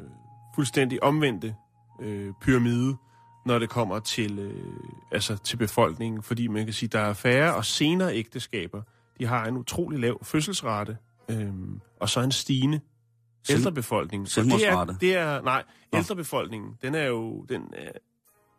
fuldstændig 0.56 1.04
omvendte 1.04 1.56
øh, 2.02 2.34
pyramide, 2.42 2.96
når 3.46 3.60
det 3.60 3.70
kommer 3.70 4.00
til, 4.00 4.40
øh, 4.40 4.74
altså 5.12 5.38
til 5.38 5.58
befolkningen, 5.58 6.24
fordi 6.24 6.48
man 6.48 6.66
kan 6.66 6.74
sige, 6.74 6.90
der 6.90 7.00
er 7.00 7.14
færre 7.14 7.56
og 7.56 7.66
senere 7.66 8.16
ægteskaber. 8.16 8.82
De 9.20 9.26
har 9.26 9.46
en 9.46 9.58
utrolig 9.58 10.00
lav 10.00 10.26
fødselsrate, 10.26 10.98
øhm, 11.30 11.80
og 12.00 12.10
så 12.10 12.22
en 12.22 12.32
stigende 12.32 12.80
Selv- 13.44 13.58
ældrebefolkning. 13.58 14.22
Og 14.22 14.26
det 14.26 14.34
selvmordsrate? 14.34 14.94
er, 14.94 14.98
det 14.98 15.16
er, 15.16 15.42
nej, 15.42 15.64
Nå. 15.92 15.98
ældrebefolkningen, 15.98 16.70
den 16.82 16.96
er 16.96 17.06
jo 17.06 17.46
den 17.50 17.62
er 17.74 17.92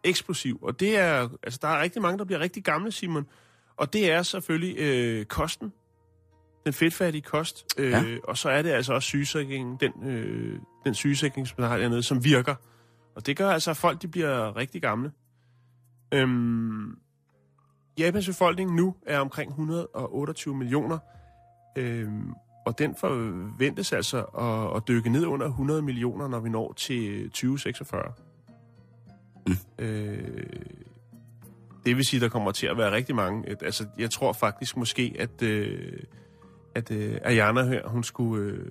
eksplosiv. 0.04 0.58
Og 0.62 0.80
det 0.80 0.98
er, 0.98 1.28
altså 1.42 1.58
der 1.62 1.68
er 1.68 1.82
rigtig 1.82 2.02
mange, 2.02 2.18
der 2.18 2.24
bliver 2.24 2.40
rigtig 2.40 2.64
gamle, 2.64 2.92
Simon. 2.92 3.26
Og 3.76 3.92
det 3.92 4.10
er 4.12 4.22
selvfølgelig 4.22 4.76
øh, 4.78 5.24
kosten. 5.24 5.72
Den 6.64 6.72
fedtfattige 6.72 7.22
kost. 7.22 7.64
Øh, 7.78 7.90
Ja. 7.90 8.02
Og 8.24 8.38
så 8.38 8.48
er 8.48 8.62
det 8.62 8.70
altså 8.70 8.92
også 8.94 9.06
sygesikringen, 9.06 9.76
den, 9.80 10.08
øh, 10.08 10.58
den 10.84 10.94
sygesikring, 10.94 11.48
som 11.48 11.56
der 11.58 11.66
har 11.68 11.78
dernede, 11.78 12.02
som 12.02 12.24
virker. 12.24 12.54
Og 13.16 13.26
det 13.26 13.36
gør 13.36 13.50
altså, 13.50 13.70
at 13.70 13.76
folk 13.76 14.02
de 14.02 14.08
bliver 14.08 14.56
rigtig 14.56 14.82
gamle. 14.82 15.12
Øhm, 16.14 16.98
Japans 17.98 18.26
befolkning 18.26 18.74
nu 18.74 18.94
er 19.06 19.18
omkring 19.18 19.50
128 19.50 20.54
millioner, 20.56 20.98
øhm, 21.78 22.32
og 22.66 22.78
den 22.78 22.94
forventes 22.96 23.92
altså 23.92 24.22
at, 24.22 24.76
at 24.76 24.88
dykke 24.88 25.10
ned 25.10 25.26
under 25.26 25.46
100 25.46 25.82
millioner, 25.82 26.28
når 26.28 26.40
vi 26.40 26.48
når 26.48 26.72
til 26.72 27.30
2046. 27.30 28.12
Mm. 29.46 29.54
Øh, 29.78 30.46
det 31.86 31.96
vil 31.96 32.04
sige, 32.04 32.20
der 32.20 32.28
kommer 32.28 32.52
til 32.52 32.66
at 32.66 32.78
være 32.78 32.92
rigtig 32.92 33.14
mange. 33.14 33.50
Et- 33.50 33.62
Altså, 33.62 33.86
jeg 33.98 34.10
tror 34.10 34.32
faktisk 34.32 34.76
måske, 34.76 35.14
at, 35.18 35.42
øh, 35.42 35.92
at 36.74 36.90
øh, 36.90 37.16
Ayana 37.24 37.62
her, 37.64 37.88
hun 37.88 38.04
skulle 38.04 38.52
øh, 38.52 38.66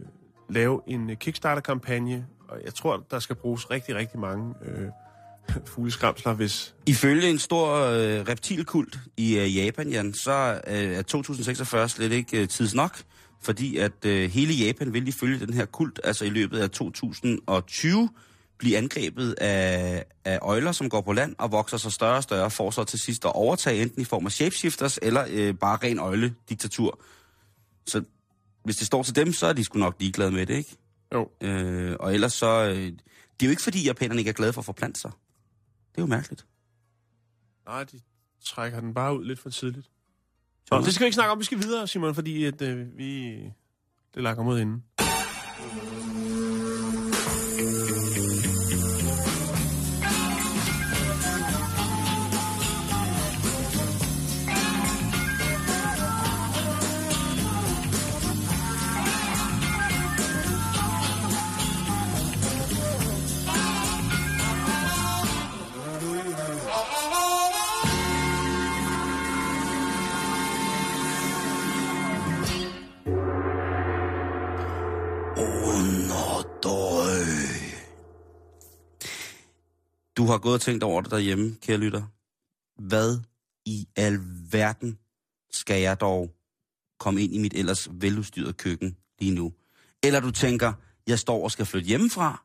lave 0.49 0.81
en 0.87 1.09
øh, 1.09 1.17
Kickstarter-kampagne, 1.17 2.25
og 2.47 2.57
jeg 2.65 2.73
tror, 2.73 3.05
der 3.11 3.19
skal 3.19 3.35
bruges 3.35 3.71
rigtig, 3.71 3.95
rigtig 3.95 4.19
mange 4.19 4.53
øh, 4.65 4.87
fugleskramsler, 5.73 6.33
hvis, 6.33 6.75
Ifølge 6.85 7.29
en 7.29 7.39
stor 7.39 7.75
øh, 7.75 8.19
reptilkult 8.29 8.97
i 9.17 9.37
øh, 9.37 9.55
Japan, 9.57 9.89
Jan, 9.89 10.13
så 10.13 10.61
øh, 10.67 10.73
er 10.75 11.01
2046 11.01 11.89
slet 11.89 12.11
ikke 12.11 12.41
øh, 12.41 12.47
tids 12.47 12.75
nok, 12.75 12.97
fordi 13.41 13.77
at 13.77 14.05
øh, 14.05 14.29
hele 14.31 14.53
Japan 14.53 14.93
vil 14.93 15.07
ifølge 15.07 15.45
den 15.45 15.53
her 15.53 15.65
kult, 15.65 15.99
altså 16.03 16.25
i 16.25 16.29
løbet 16.29 16.57
af 16.59 16.69
2020, 16.69 18.09
blive 18.57 18.77
angrebet 18.77 19.33
af, 19.33 20.05
af 20.25 20.39
øjler, 20.41 20.71
som 20.71 20.89
går 20.89 21.01
på 21.01 21.13
land 21.13 21.35
og 21.37 21.51
vokser 21.51 21.77
sig 21.77 21.91
større 21.91 22.15
og 22.15 22.23
større, 22.23 22.51
for 22.51 22.71
så 22.71 22.83
til 22.83 22.99
sidst 22.99 23.25
at 23.25 23.31
overtage 23.35 23.81
enten 23.81 24.01
i 24.01 24.05
form 24.05 24.25
af 24.25 24.31
shapeshifters 24.31 24.99
eller 25.01 25.25
øh, 25.29 25.53
bare 25.55 25.77
ren 25.83 25.99
øjle-diktatur. 25.99 26.99
Så 27.87 28.03
hvis 28.63 28.75
det 28.75 28.87
står 28.87 29.03
til 29.03 29.15
dem, 29.15 29.33
så 29.33 29.47
er 29.47 29.53
de 29.53 29.63
sgu 29.63 29.79
nok 29.79 29.95
ligeglade 29.99 30.31
med 30.31 30.45
det, 30.45 30.55
ikke? 30.55 30.77
jo, 31.13 31.29
Øh, 31.41 31.95
og 31.99 32.13
ellers 32.13 32.33
så... 32.33 32.63
Øh, 32.69 32.75
det 32.75 33.45
er 33.45 33.45
jo 33.45 33.49
ikke 33.49 33.61
fordi, 33.63 33.83
japanerne 33.85 34.21
ikke 34.21 34.29
er 34.29 34.33
glade 34.33 34.53
for 34.53 34.61
at 34.61 34.65
forplante 34.65 34.99
sig. 34.99 35.11
Det 35.91 35.97
er 35.97 36.01
jo 36.01 36.07
mærkeligt. 36.07 36.45
nej, 37.65 37.83
de 37.83 37.99
trækker 38.45 38.79
den 38.79 38.93
bare 38.93 39.19
ud 39.19 39.25
lidt 39.25 39.39
for 39.39 39.49
tidligt. 39.49 39.89
Så 40.67 40.81
det 40.85 40.93
skal 40.93 41.03
vi 41.03 41.05
ikke 41.05 41.15
snakke 41.15 41.31
om, 41.31 41.39
vi 41.39 41.43
skal 41.43 41.57
videre, 41.59 41.87
Simon, 41.87 42.15
fordi 42.15 42.45
at, 42.45 42.61
øh, 42.61 42.97
vi... 42.97 43.33
Det 44.13 44.23
lakker 44.23 44.43
mod 44.43 44.59
inden. 44.59 44.83
Du 80.23 80.27
har 80.27 80.37
gået 80.37 80.53
og 80.53 80.61
tænkt 80.61 80.83
over 80.83 81.01
det 81.01 81.11
derhjemme, 81.11 81.55
kære 81.61 81.77
lytter. 81.77 82.03
Hvad 82.81 83.19
i 83.65 83.87
alverden 83.95 84.99
skal 85.51 85.81
jeg 85.81 85.99
dog 85.99 86.31
komme 86.99 87.21
ind 87.21 87.33
i 87.33 87.37
mit 87.37 87.53
ellers 87.53 87.89
veludstyrede 87.91 88.53
køkken 88.53 88.97
lige 89.19 89.35
nu? 89.35 89.53
Eller 90.03 90.19
du 90.19 90.31
tænker, 90.31 90.73
jeg 91.07 91.19
står 91.19 91.43
og 91.43 91.51
skal 91.51 91.65
flytte 91.65 91.87
hjemmefra 91.87 92.43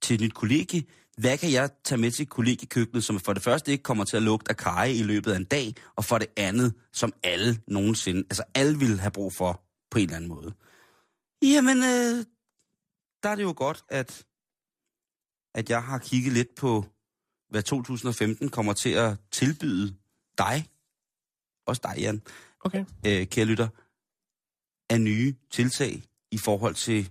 til 0.00 0.14
et 0.14 0.20
nyt 0.20 0.34
kollegie. 0.34 0.84
Hvad 1.18 1.38
kan 1.38 1.52
jeg 1.52 1.70
tage 1.84 2.00
med 2.00 2.10
til 2.10 2.26
kollegiekøkkenet, 2.26 3.04
som 3.04 3.20
for 3.20 3.32
det 3.32 3.42
første 3.42 3.72
ikke 3.72 3.82
kommer 3.82 4.04
til 4.04 4.16
at 4.16 4.22
lugte 4.22 4.50
af 4.50 4.56
kaj 4.56 4.84
i 4.84 5.02
løbet 5.02 5.32
af 5.32 5.36
en 5.36 5.44
dag, 5.44 5.74
og 5.96 6.04
for 6.04 6.18
det 6.18 6.28
andet, 6.36 6.74
som 6.92 7.12
alle 7.22 7.60
nogensinde, 7.68 8.20
altså 8.20 8.42
alle 8.54 8.78
vil 8.78 9.00
have 9.00 9.10
brug 9.10 9.32
for 9.32 9.62
på 9.90 9.98
en 9.98 10.04
eller 10.04 10.16
anden 10.16 10.28
måde? 10.28 10.54
Jamen, 11.42 11.78
øh, 11.78 12.24
der 13.22 13.28
er 13.28 13.34
det 13.34 13.42
jo 13.42 13.54
godt, 13.56 13.84
at, 13.88 14.26
at 15.54 15.70
jeg 15.70 15.82
har 15.82 15.98
kigget 15.98 16.32
lidt 16.32 16.54
på, 16.54 16.86
hvad 17.52 17.62
2015 17.62 18.48
kommer 18.48 18.72
til 18.72 18.90
at 18.90 19.16
tilbyde 19.30 19.94
dig, 20.38 20.68
også 21.66 21.80
dig, 21.84 21.94
Jan, 21.98 22.22
Okay. 22.64 22.84
øh, 23.06 23.26
kære 23.26 23.44
lytter, 23.44 23.68
af 24.90 25.00
nye 25.00 25.34
tiltag 25.50 26.02
i 26.30 26.38
forhold 26.38 26.74
til 26.74 27.10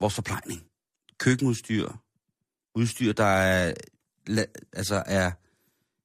vores 0.00 0.14
forplejning. 0.14 0.62
Køkkenudstyr, 1.18 1.92
udstyr, 2.74 3.12
der 3.12 3.24
er, 3.24 3.74
altså 4.72 5.02
er 5.06 5.30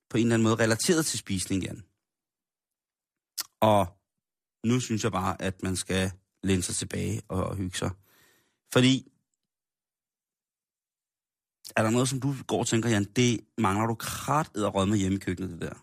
på 0.10 0.18
en 0.18 0.24
eller 0.24 0.34
anden 0.34 0.44
måde 0.44 0.56
relateret 0.56 1.06
til 1.06 1.20
spisning, 1.20 1.64
Jan. 1.64 1.84
Og 3.60 3.98
nu 4.64 4.80
synes 4.80 5.04
jeg 5.04 5.12
bare, 5.12 5.42
at 5.42 5.64
man 5.64 5.76
skal 5.76 6.12
læne 6.44 6.62
sig 6.62 6.76
tilbage 6.76 7.22
og, 7.28 7.44
og 7.44 7.56
hygge 7.56 7.78
sig. 7.78 7.92
Fordi, 8.74 9.12
er 11.76 11.84
der 11.84 11.90
noget, 11.90 12.10
som 12.10 12.20
du 12.20 12.34
går 12.48 12.60
og 12.60 12.68
tænker, 12.68 12.90
Jan, 12.90 13.04
det 13.04 13.40
mangler 13.58 13.88
du 13.88 13.96
krat 13.96 14.56
og 14.58 14.88
med 14.88 14.98
hjemme 14.98 15.16
i 15.16 15.20
køkkenet, 15.20 15.50
det 15.50 15.62
der? 15.62 15.74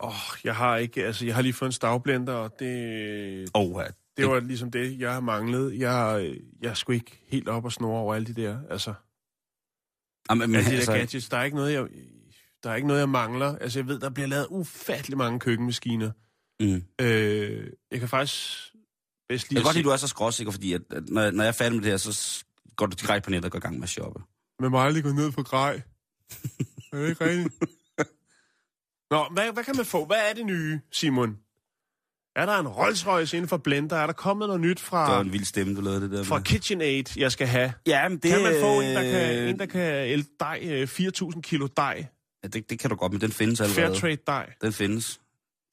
Åh, 0.00 0.08
oh, 0.08 0.38
jeg 0.44 0.56
har 0.56 0.76
ikke, 0.76 1.04
altså 1.04 1.26
jeg 1.26 1.34
har 1.34 1.42
lige 1.42 1.52
fået 1.52 1.68
en 1.68 1.72
stavblender, 1.72 2.32
og 2.32 2.58
det, 2.58 3.50
Oh, 3.54 3.80
ja. 3.80 3.86
det 4.16 4.28
var 4.28 4.40
ligesom 4.40 4.70
det, 4.70 4.98
jeg 5.00 5.12
har 5.12 5.20
manglet. 5.20 5.78
Jeg, 5.78 6.30
jeg 6.60 6.70
er 6.70 6.74
sgu 6.74 6.92
ikke 6.92 7.24
helt 7.26 7.48
op 7.48 7.64
og 7.64 7.72
snore 7.72 8.00
over 8.00 8.14
alle 8.14 8.26
de 8.26 8.42
der, 8.42 8.58
altså, 8.70 8.94
Jamen, 10.30 10.50
men, 10.50 10.56
alle 10.56 10.66
de 10.66 10.70
der 10.70 10.76
altså, 10.76 10.92
gadgets. 10.92 11.28
Der 11.28 11.36
er 11.36 11.44
ikke 11.44 11.56
noget, 11.56 11.72
jeg, 11.72 11.86
der 12.62 12.70
er 12.70 12.74
ikke 12.74 12.88
noget, 12.88 13.00
jeg 13.00 13.08
mangler. 13.08 13.58
Altså, 13.58 13.78
jeg 13.78 13.86
ved, 13.88 14.00
der 14.00 14.10
bliver 14.10 14.26
lavet 14.26 14.46
ufattelig 14.50 15.18
mange 15.18 15.40
køkkenmaskiner. 15.40 16.10
mm. 16.60 16.82
Øh, 17.00 17.70
jeg 17.90 18.00
kan 18.00 18.08
faktisk 18.08 18.74
bedst 19.28 19.44
Jeg 19.44 19.52
lige 19.52 19.60
kan 19.60 19.64
godt 19.64 19.74
lide, 19.76 19.82
at 19.82 19.84
du 19.84 19.90
er 19.90 19.96
så 19.96 20.08
skråsikker, 20.08 20.50
fordi 20.52 20.72
at, 20.72 20.82
at 20.90 21.08
når, 21.08 21.30
når 21.30 21.42
jeg 21.42 21.48
er 21.48 21.52
færdig 21.52 21.74
med 21.74 21.82
det 21.82 21.90
her, 21.90 21.96
så 21.96 22.44
går 22.78 22.86
du 22.86 22.96
direkte 23.00 23.24
på 23.26 23.30
nettet 23.30 23.44
og 23.44 23.50
går 23.50 23.58
i 23.58 23.60
gang 23.60 23.74
med 23.74 23.82
at 23.82 23.88
shoppe. 23.88 24.20
med 24.60 24.70
mig 24.70 24.80
aldrig 24.84 25.02
gå 25.04 25.12
ned 25.12 25.32
for 25.32 25.42
grej. 25.42 25.74
er 26.92 26.96
det 26.98 27.08
ikke 27.08 27.24
rigtigt? 27.24 27.54
Nå, 29.10 29.28
hvad, 29.32 29.52
hvad 29.52 29.64
kan 29.64 29.76
man 29.76 29.84
få? 29.86 30.04
Hvad 30.04 30.30
er 30.30 30.34
det 30.34 30.46
nye, 30.46 30.80
Simon? 30.92 31.36
Er 32.36 32.46
der 32.46 32.58
en 32.58 32.68
Rolls 32.68 33.06
Royce 33.06 33.36
inden 33.36 33.48
for 33.48 33.56
blender? 33.56 33.96
Er 33.96 34.06
der 34.06 34.12
kommet 34.12 34.48
noget 34.48 34.60
nyt 34.60 34.70
Det 34.70 34.80
fra, 34.80 35.12
var 35.14 35.20
en 35.20 35.32
vild 35.32 35.44
stemme, 35.44 35.76
du 35.76 35.80
lavede 35.80 36.00
det 36.00 36.10
der 36.10 36.24
fra 36.24 36.36
med. 36.36 36.44
KitchenAid, 36.44 37.04
jeg 37.18 37.32
skal 37.32 37.46
have? 37.46 37.72
Ja, 37.86 38.08
men 38.08 38.18
det, 38.18 38.30
Kan 38.30 38.42
man 38.42 38.54
få 38.60 38.80
en, 38.80 38.94
der 38.96 39.02
kan, 39.02 39.38
øh, 39.38 39.50
en, 39.50 39.58
der 39.58 39.66
kan 39.66 39.80
ælde 40.08 40.24
dej, 40.40 40.60
øh, 40.64 40.88
4.000 40.88 41.40
kilo 41.40 41.68
dej? 41.76 42.06
Ja, 42.42 42.48
det, 42.48 42.70
det 42.70 42.78
kan 42.78 42.90
du 42.90 42.96
godt, 42.96 43.12
men 43.12 43.20
den 43.20 43.32
findes 43.32 43.60
allerede. 43.60 43.86
Fairtrade 43.86 44.16
dej. 44.26 44.52
Den 44.62 44.72
findes. 44.72 45.20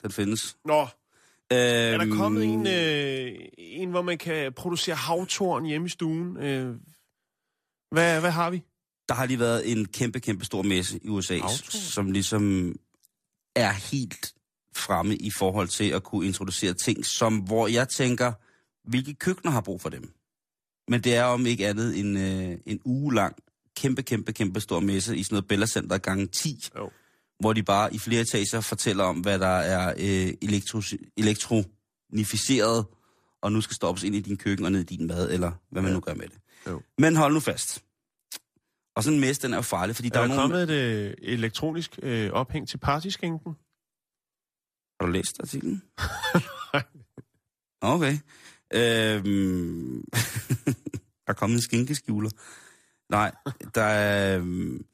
Den 0.04 0.12
findes. 0.12 0.58
Nå, 0.66 0.88
Øhm, 1.54 1.60
er 1.62 1.98
der 1.98 2.16
kommet 2.16 2.44
en, 2.44 2.68
øh, 2.68 3.32
en, 3.58 3.90
hvor 3.90 4.02
man 4.02 4.18
kan 4.18 4.54
producere 4.54 4.96
havtorn 4.96 5.66
hjemme 5.66 5.86
i 5.88 5.90
stuen? 5.90 6.38
Øh, 6.38 6.76
hvad, 7.92 8.20
hvad 8.20 8.32
har 8.32 8.50
vi? 8.50 8.64
Der 9.10 9.16
har 9.16 9.26
lige 9.26 9.40
været 9.40 9.72
en 9.72 9.86
kæmpe, 9.86 10.20
kæmpe 10.20 10.46
stor 10.46 10.62
messe 10.62 11.00
i 11.04 11.08
USA, 11.10 11.38
Auto. 11.40 11.72
som 11.72 12.12
ligesom 12.12 12.76
er 13.56 13.72
helt 13.72 14.34
fremme 14.76 15.16
i 15.16 15.32
forhold 15.32 15.68
til 15.68 15.90
at 15.90 16.04
kunne 16.04 16.26
introducere 16.28 16.74
ting, 16.74 17.06
som 17.06 17.38
hvor 17.38 17.68
jeg 17.68 17.90
tænker, 17.90 18.34
hvilke 18.90 19.14
køkkener 19.14 19.52
har 19.52 19.62
brug 19.62 19.82
for 19.82 19.90
dem? 19.90 20.14
Men 20.88 21.02
det 21.02 21.16
er 21.16 21.24
om 21.24 21.46
ikke 21.46 21.68
andet 21.68 22.00
en, 22.00 22.18
øh, 22.18 22.58
en 22.66 22.80
uge 22.86 23.14
lang, 23.14 23.36
kæmpe, 23.76 24.02
kæmpe, 24.04 24.34
kæmpe 24.34 24.60
stor 24.60 24.80
messe 24.80 25.18
i 25.18 25.24
sådan 25.24 25.34
noget 25.36 25.48
Bella 25.48 25.66
Center 25.66 25.98
gange 25.98 26.28
10, 26.28 26.68
Jo. 26.78 26.90
hvor 27.40 27.54
de 27.54 27.64
bare 27.64 27.94
i 27.94 28.00
flere 28.00 28.22
etager 28.22 28.62
fortæller 28.62 29.04
om, 29.04 29.20
hvad 29.20 29.40
der 29.40 29.48
er 29.48 29.94
øh, 29.98 30.34
elektro, 30.42 30.82
elektronificeret, 31.18 32.86
og 33.42 33.52
nu 33.52 33.62
skal 33.62 33.76
stoppes 33.76 34.04
ind 34.04 34.16
i 34.16 34.20
din 34.22 34.38
køkken 34.38 34.66
og 34.66 34.72
ned 34.72 34.80
i 34.92 34.96
din 34.96 35.08
mad, 35.08 35.32
eller 35.32 35.52
hvad 35.72 35.82
man 35.82 35.90
Ja. 35.92 35.94
nu 35.96 36.00
gør 36.00 36.14
med 36.14 36.28
det. 36.28 36.38
Jo. 36.68 36.82
Men 36.98 37.16
hold 37.16 37.34
nu 37.34 37.40
fast. 37.40 37.84
Og 38.96 39.04
sådan 39.04 39.16
en 39.16 39.22
messe, 39.22 39.42
den 39.42 39.54
er 39.54 39.58
jo 39.58 39.62
farlig, 39.62 39.96
fordi 39.96 40.10
der 40.10 40.14
Der 40.16 40.20
er, 40.20 40.24
er 40.24 40.30
jo 40.30 40.36
nogen... 40.36 40.52
kommet 40.52 40.70
et 40.70 41.06
øh, 41.10 41.14
elektronisk 41.22 42.00
øh, 42.04 42.32
ophæng 42.32 42.68
til 42.68 42.78
partyskænken. 42.78 43.56
Har 45.00 45.06
du 45.06 45.12
læst 45.12 45.40
artiklen? 45.40 45.84
okay. 47.96 48.18
Øhm... 48.74 50.04
der 51.26 51.28
er 51.28 51.34
kommet 51.34 51.56
en 51.56 51.62
skinkeskjuler. 51.62 52.30
Nej, 53.10 53.32
der 53.76 53.82
er... 53.84 54.38
øhm, 54.40 54.86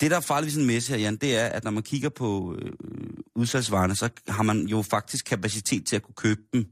Det, 0.00 0.10
der 0.10 0.16
er 0.16 0.20
farligt 0.20 0.46
ved 0.46 0.50
sådan 0.52 0.62
en 0.62 0.74
messe 0.74 0.92
her, 0.92 0.98
Jan, 1.00 1.16
det 1.16 1.36
er, 1.36 1.46
at 1.46 1.64
når 1.64 1.70
man 1.70 1.82
kigger 1.82 2.08
på 2.08 2.56
øh, 2.58 2.72
udsalgsvarerne, 3.34 3.94
så 3.94 4.10
har 4.28 4.42
man 4.42 4.66
jo 4.66 4.82
faktisk 4.82 5.24
kapacitet 5.24 5.86
til 5.86 5.96
at 5.96 6.02
kunne 6.02 6.14
købe 6.14 6.40
dem. 6.52 6.66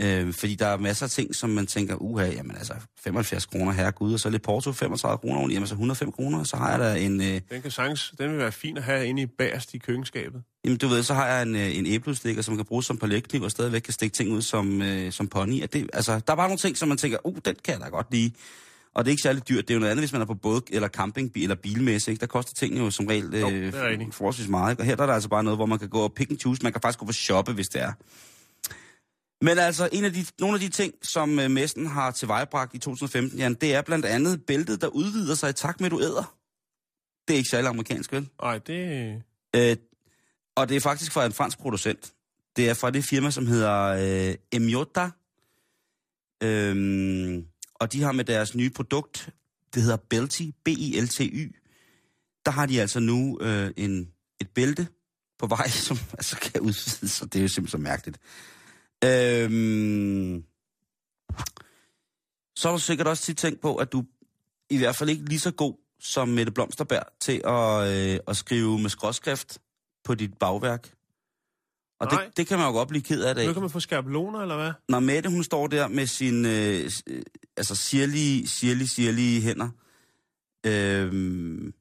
Øh, 0.00 0.34
fordi 0.34 0.54
der 0.54 0.66
er 0.66 0.76
masser 0.76 1.06
af 1.06 1.10
ting, 1.10 1.34
som 1.34 1.50
man 1.50 1.66
tænker, 1.66 1.96
uha, 1.96 2.26
jamen 2.26 2.56
altså, 2.56 2.74
75 3.00 3.46
kroner, 3.46 3.72
herregud, 3.72 4.12
og 4.14 4.20
så 4.20 4.30
lidt 4.30 4.42
porto, 4.42 4.72
35 4.72 5.18
kroner, 5.18 5.38
oveni, 5.38 5.54
jamen 5.54 5.62
altså 5.62 5.74
105 5.74 6.12
kroner, 6.12 6.44
så 6.44 6.56
har 6.56 6.70
jeg 6.70 6.78
da 6.78 6.94
en, 6.94 7.20
øh, 7.20 7.40
Den 7.50 7.62
kan 7.62 7.70
sagtens, 7.70 8.14
den 8.18 8.30
vil 8.30 8.38
være 8.38 8.52
fin 8.52 8.76
at 8.76 8.82
have 8.82 9.06
inde 9.06 9.22
i 9.22 9.26
bagerst 9.26 9.74
i 9.74 9.78
køkkenskabet. 9.78 10.42
Jamen, 10.64 10.78
du 10.78 10.88
ved, 10.88 11.02
så 11.02 11.14
har 11.14 11.26
jeg 11.26 11.42
en, 11.42 11.56
øh, 11.56 11.76
en 11.76 11.86
æblestikker, 11.86 12.42
som 12.42 12.56
kan 12.56 12.64
bruges 12.64 12.86
som 12.86 12.96
paletkniv, 12.96 13.42
og 13.42 13.50
stadigvæk 13.50 13.80
kan 13.80 13.92
stikke 13.92 14.14
ting 14.14 14.32
ud 14.32 14.42
som, 14.42 14.82
øh, 14.82 15.12
som 15.12 15.28
pony. 15.28 15.62
At 15.62 15.72
det, 15.72 15.90
altså, 15.92 16.12
der 16.12 16.32
er 16.32 16.36
bare 16.36 16.48
nogle 16.48 16.58
ting, 16.58 16.76
som 16.76 16.88
man 16.88 16.98
tænker, 16.98 17.18
uh, 17.24 17.36
den 17.44 17.54
kan 17.64 17.74
jeg 17.74 17.80
da 17.80 17.88
godt 17.88 18.06
lide. 18.10 18.32
Og 18.94 19.04
det 19.04 19.10
er 19.10 19.12
ikke 19.12 19.22
særlig 19.22 19.48
dyrt. 19.48 19.68
Det 19.68 19.70
er 19.70 19.74
jo 19.74 19.80
noget 19.80 19.90
andet, 19.90 20.02
hvis 20.02 20.12
man 20.12 20.20
er 20.20 20.26
på 20.26 20.34
båd 20.34 20.60
eller 20.70 20.88
camping 20.88 21.32
eller 21.36 21.54
bilmesse. 21.54 22.10
Ikke? 22.10 22.20
Der 22.20 22.26
koster 22.26 22.54
tingene 22.54 22.84
jo 22.84 22.90
som 22.90 23.06
regel 23.06 23.38
Jo, 23.40 23.50
øh, 23.50 23.72
rigtigt. 23.74 24.14
forholdsvis 24.14 24.48
meget. 24.48 24.72
Ikke? 24.72 24.82
Og 24.82 24.86
her 24.86 24.96
der 24.96 25.02
er 25.02 25.06
der 25.06 25.14
altså 25.14 25.28
bare 25.28 25.44
noget, 25.44 25.58
hvor 25.58 25.66
man 25.66 25.78
kan 25.78 25.88
gå 25.88 25.98
og 26.00 26.12
pick 26.12 26.30
and 26.30 26.38
choose. 26.38 26.62
Man 26.62 26.72
kan 26.72 26.80
faktisk 26.80 26.98
gå 26.98 27.06
på 27.06 27.12
shoppe, 27.12 27.52
hvis 27.52 27.66
det 27.66 27.82
er. 27.82 27.92
Men 29.40 29.58
altså, 29.58 29.88
en 29.92 30.04
af 30.04 30.12
de, 30.12 30.24
nogle 30.40 30.54
af 30.54 30.60
de 30.60 30.68
ting, 30.68 30.94
som 31.02 31.38
øh, 31.38 31.50
messen 31.50 31.86
har 31.86 32.10
tilvejebragt 32.10 32.74
i 32.74 32.78
2015, 32.78 33.38
Jan, 33.38 33.54
det 33.54 33.74
er 33.74 33.82
blandt 33.82 34.06
andet 34.06 34.46
bæltet, 34.46 34.80
der 34.80 34.86
udvider 34.86 35.34
sig 35.34 35.50
i 35.50 35.52
takt 35.52 35.80
med, 35.80 35.86
at 35.86 35.90
du 35.90 36.00
æder. 36.00 36.36
Det 37.28 37.34
er 37.34 37.38
ikke 37.38 37.50
særlig 37.50 37.68
amerikansk, 37.68 38.12
vel? 38.12 38.28
Nej, 38.42 38.58
det... 38.58 39.22
Øh, 39.56 39.76
og 40.56 40.68
det 40.68 40.76
er 40.76 40.80
faktisk 40.80 41.12
fra 41.12 41.26
en 41.26 41.32
fransk 41.32 41.58
producent. 41.58 42.12
Det 42.56 42.68
er 42.68 42.74
fra 42.74 42.90
det 42.90 43.04
firma, 43.04 43.30
som 43.30 43.46
hedder 43.46 43.82
øh, 43.82 44.34
Emiota. 44.52 45.10
Øhm, 46.42 47.46
og 47.74 47.92
de 47.92 48.02
har 48.02 48.12
med 48.12 48.24
deres 48.24 48.54
nye 48.54 48.70
produkt, 48.70 49.30
det 49.74 49.82
hedder 49.82 49.96
Belty, 49.96 50.42
B-I-L-T-Y, 50.64 51.54
der 52.46 52.50
har 52.50 52.66
de 52.66 52.80
altså 52.80 53.00
nu 53.00 53.38
øh, 53.40 53.70
en, 53.76 54.12
et 54.40 54.48
bælte 54.48 54.86
på 55.38 55.46
vej, 55.46 55.68
som 55.86 55.98
altså 56.12 56.38
kan 56.38 56.60
udvides, 56.60 57.10
så 57.10 57.26
det 57.26 57.38
er 57.38 57.42
jo 57.42 57.48
simpelthen 57.48 57.68
så 57.68 57.78
mærkeligt. 57.78 58.18
Øhm, 59.04 60.44
så 62.56 62.68
har 62.68 62.76
du 62.76 62.82
sikkert 62.82 63.06
også 63.06 63.22
tit 63.22 63.36
tænkt 63.36 63.60
på, 63.60 63.76
at 63.76 63.92
du 63.92 64.04
i 64.70 64.78
hvert 64.78 64.96
fald 64.96 65.10
ikke 65.10 65.24
lige 65.24 65.40
så 65.40 65.50
god 65.50 65.74
som 66.00 66.28
Mette 66.28 66.52
Blomsterberg 66.52 67.02
til 67.20 67.40
at, 67.44 67.88
øh, 68.14 68.20
at 68.28 68.36
skrive 68.36 68.78
med 68.78 68.90
skråskrift 68.90 69.58
på 70.04 70.14
dit 70.14 70.38
bagværk. 70.38 70.94
Og 72.00 72.06
Nej. 72.12 72.24
det, 72.24 72.36
det 72.36 72.46
kan 72.46 72.58
man 72.58 72.66
jo 72.66 72.72
godt 72.72 72.88
blive 72.88 73.02
ked 73.02 73.22
af 73.24 73.34
dag. 73.34 73.46
Nu 73.46 73.52
kan 73.52 73.62
man 73.62 73.70
få 73.70 73.80
skabeloner, 73.80 74.40
eller 74.40 74.56
hvad? 74.56 74.72
Når 74.88 75.00
Mette, 75.00 75.30
hun 75.30 75.44
står 75.44 75.66
der 75.66 75.88
med 75.88 76.06
sine 76.06 76.48
øh, 76.66 76.90
s- 76.90 77.02
øh, 77.06 77.22
altså 77.56 77.74
sirlige, 77.76 78.48
sirlige, 78.48 78.88
sirlige 78.88 79.40
hænder, 79.40 79.68
øh, 80.66 81.72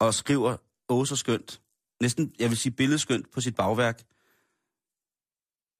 og 0.00 0.14
skriver 0.14 0.56
åh 0.88 1.06
så 1.06 1.16
skønt, 1.16 1.60
næsten, 2.00 2.32
jeg 2.38 2.50
vil 2.50 2.58
sige 2.58 2.72
billedskønt 2.72 3.30
på 3.32 3.40
sit 3.40 3.54
bagværk, 3.54 4.02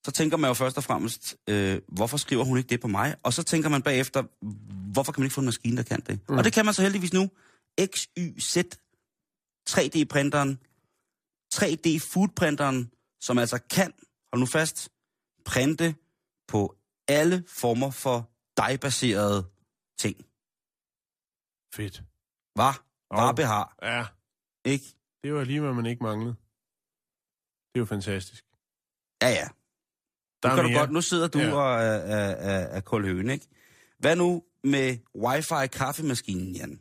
så 0.04 0.10
tænker 0.12 0.36
man 0.36 0.48
jo 0.50 0.54
først 0.54 0.76
og 0.76 0.84
fremmest, 0.84 1.36
øh, 1.48 1.80
hvorfor 1.88 2.16
skriver 2.16 2.44
hun 2.44 2.58
ikke 2.58 2.68
det 2.68 2.80
på 2.80 2.88
mig? 2.88 3.16
Og 3.22 3.32
så 3.32 3.42
tænker 3.42 3.68
man 3.68 3.82
bagefter, 3.82 4.22
hvorfor 4.92 5.12
kan 5.12 5.20
man 5.20 5.26
ikke 5.26 5.34
få 5.34 5.40
en 5.40 5.44
maskine, 5.44 5.76
der 5.76 5.82
kan 5.82 6.00
det? 6.00 6.20
Mm. 6.28 6.38
Og 6.38 6.44
det 6.44 6.52
kan 6.52 6.64
man 6.64 6.74
så 6.74 6.82
heldigvis 6.82 7.12
nu. 7.12 7.30
XYZ 7.94 8.56
3D-printeren, 9.70 10.58
3D-foodprinteren, 11.54 12.90
som 13.20 13.38
altså 13.38 13.58
kan, 13.70 13.92
hold 14.32 14.40
nu 14.40 14.46
fast, 14.46 14.88
printe 15.44 15.94
på 16.48 16.76
alle 17.08 17.44
former 17.48 17.90
for 17.90 18.30
dejbaserede 18.56 19.50
ting. 19.98 20.16
Fedt. 21.74 22.02
Var? 22.56 22.84
Og- 23.10 23.16
Varebehar, 23.16 23.76
Ja, 23.82 24.06
ikke? 24.64 24.84
det 25.24 25.34
var 25.34 25.44
lige, 25.44 25.60
hvad 25.60 25.72
man 25.72 25.86
ikke 25.86 26.02
manglede. 26.02 26.34
Det 27.72 27.74
er 27.74 27.78
jo 27.80 27.84
fantastisk. 27.84 28.44
Ja, 29.22 29.28
ja. 29.28 29.48
Der 30.44 30.50
Nu, 30.50 30.54
kan 30.56 30.64
du 30.64 30.70
mere. 30.70 30.78
godt, 30.78 30.90
nu 30.90 31.00
sidder 31.00 31.28
du 31.28 31.38
Ja. 31.38 31.52
og 31.54 31.74
er, 31.82 31.86
er, 31.86 32.30
er, 32.30 32.58
er 32.76 32.80
kulhøen, 32.80 33.30
ikke? 33.30 33.46
Hvad 33.98 34.16
nu 34.16 34.42
med 34.64 34.96
wifi-kaffemaskinen, 35.16 36.52
Jan? 36.56 36.80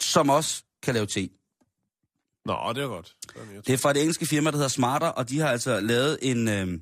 Som 0.00 0.30
også 0.30 0.62
kan 0.82 0.94
lave 0.94 1.06
te. 1.06 1.28
Nå, 2.44 2.72
det 2.74 2.82
er 2.82 2.86
godt. 2.86 3.16
Er 3.36 3.60
Det 3.66 3.72
er 3.72 3.76
fra 3.78 3.92
det 3.92 4.00
engelske 4.02 4.26
firma, 4.26 4.50
der 4.50 4.56
hedder 4.56 4.68
Smarter, 4.68 5.06
og 5.06 5.28
de 5.28 5.38
har 5.38 5.48
altså 5.48 5.80
lavet 5.80 6.18
en, 6.22 6.48
øh, 6.48 6.80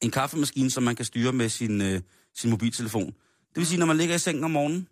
en 0.00 0.10
kaffemaskine, 0.10 0.70
som 0.70 0.82
man 0.82 0.96
kan 0.96 1.04
styre 1.04 1.32
med 1.32 1.48
sin, 1.48 1.80
øh, 1.82 2.00
sin 2.36 2.50
mobiltelefon. 2.50 3.06
Det 3.48 3.56
vil 3.56 3.66
sige, 3.66 3.78
når 3.78 3.86
man 3.86 3.96
ligger 3.96 4.14
i 4.14 4.18
sengen 4.18 4.44
om 4.44 4.50
morgenen, 4.50 4.88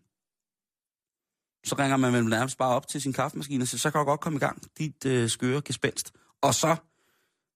så 1.65 1.75
ringer 1.79 1.97
man 1.97 2.13
vel 2.13 2.25
nærmest 2.25 2.59
bare 2.59 2.75
op 2.75 2.89
til 2.89 3.03
sin 3.03 3.13
kaffemaskine 3.13 3.65
og 3.65 3.69
siger, 3.69 3.79
så 3.79 3.91
kan 3.91 3.99
du 3.99 4.05
godt 4.05 4.21
komme 4.21 4.37
i 4.37 4.41
gang, 4.41 4.63
dit 4.79 5.05
øh, 5.07 5.29
skøre 5.31 5.61
gespenst. 5.65 6.13
Og 6.43 6.55
så, 6.55 6.77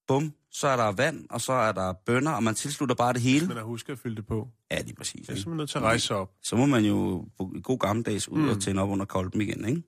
bum, 0.09 0.32
så 0.50 0.68
er 0.68 0.76
der 0.76 0.92
vand, 0.92 1.26
og 1.30 1.40
så 1.40 1.53
er 1.53 1.72
der 1.72 1.92
bønner, 1.92 2.30
og 2.30 2.42
man 2.42 2.55
tilslutter 2.55 2.94
bare 2.94 3.12
det 3.12 3.20
hele. 3.22 3.46
Men 3.46 3.57
at 3.57 3.64
huske 3.64 3.92
at 3.92 3.98
fylde 3.98 4.16
det 4.16 4.26
på. 4.26 4.48
Ja, 4.70 4.80
lige 4.80 4.94
præcis. 4.94 5.26
Det 5.26 5.32
er 5.32 5.36
simpelthen 5.36 5.57
nødt 5.57 5.70
til 5.70 5.78
at 5.78 5.84
rejse 5.84 6.14
op. 6.14 6.30
så 6.42 6.57
må 6.57 6.66
man 6.66 6.84
jo 6.84 7.28
på 7.38 7.50
god 7.62 7.78
gammeldags 7.78 8.28
ud 8.28 8.38
mm. 8.38 8.48
og 8.48 8.61
tænde 8.61 8.82
op 8.82 8.90
under 8.90 9.05
kolben 9.05 9.40
igen, 9.40 9.68
ikke? 9.68 9.82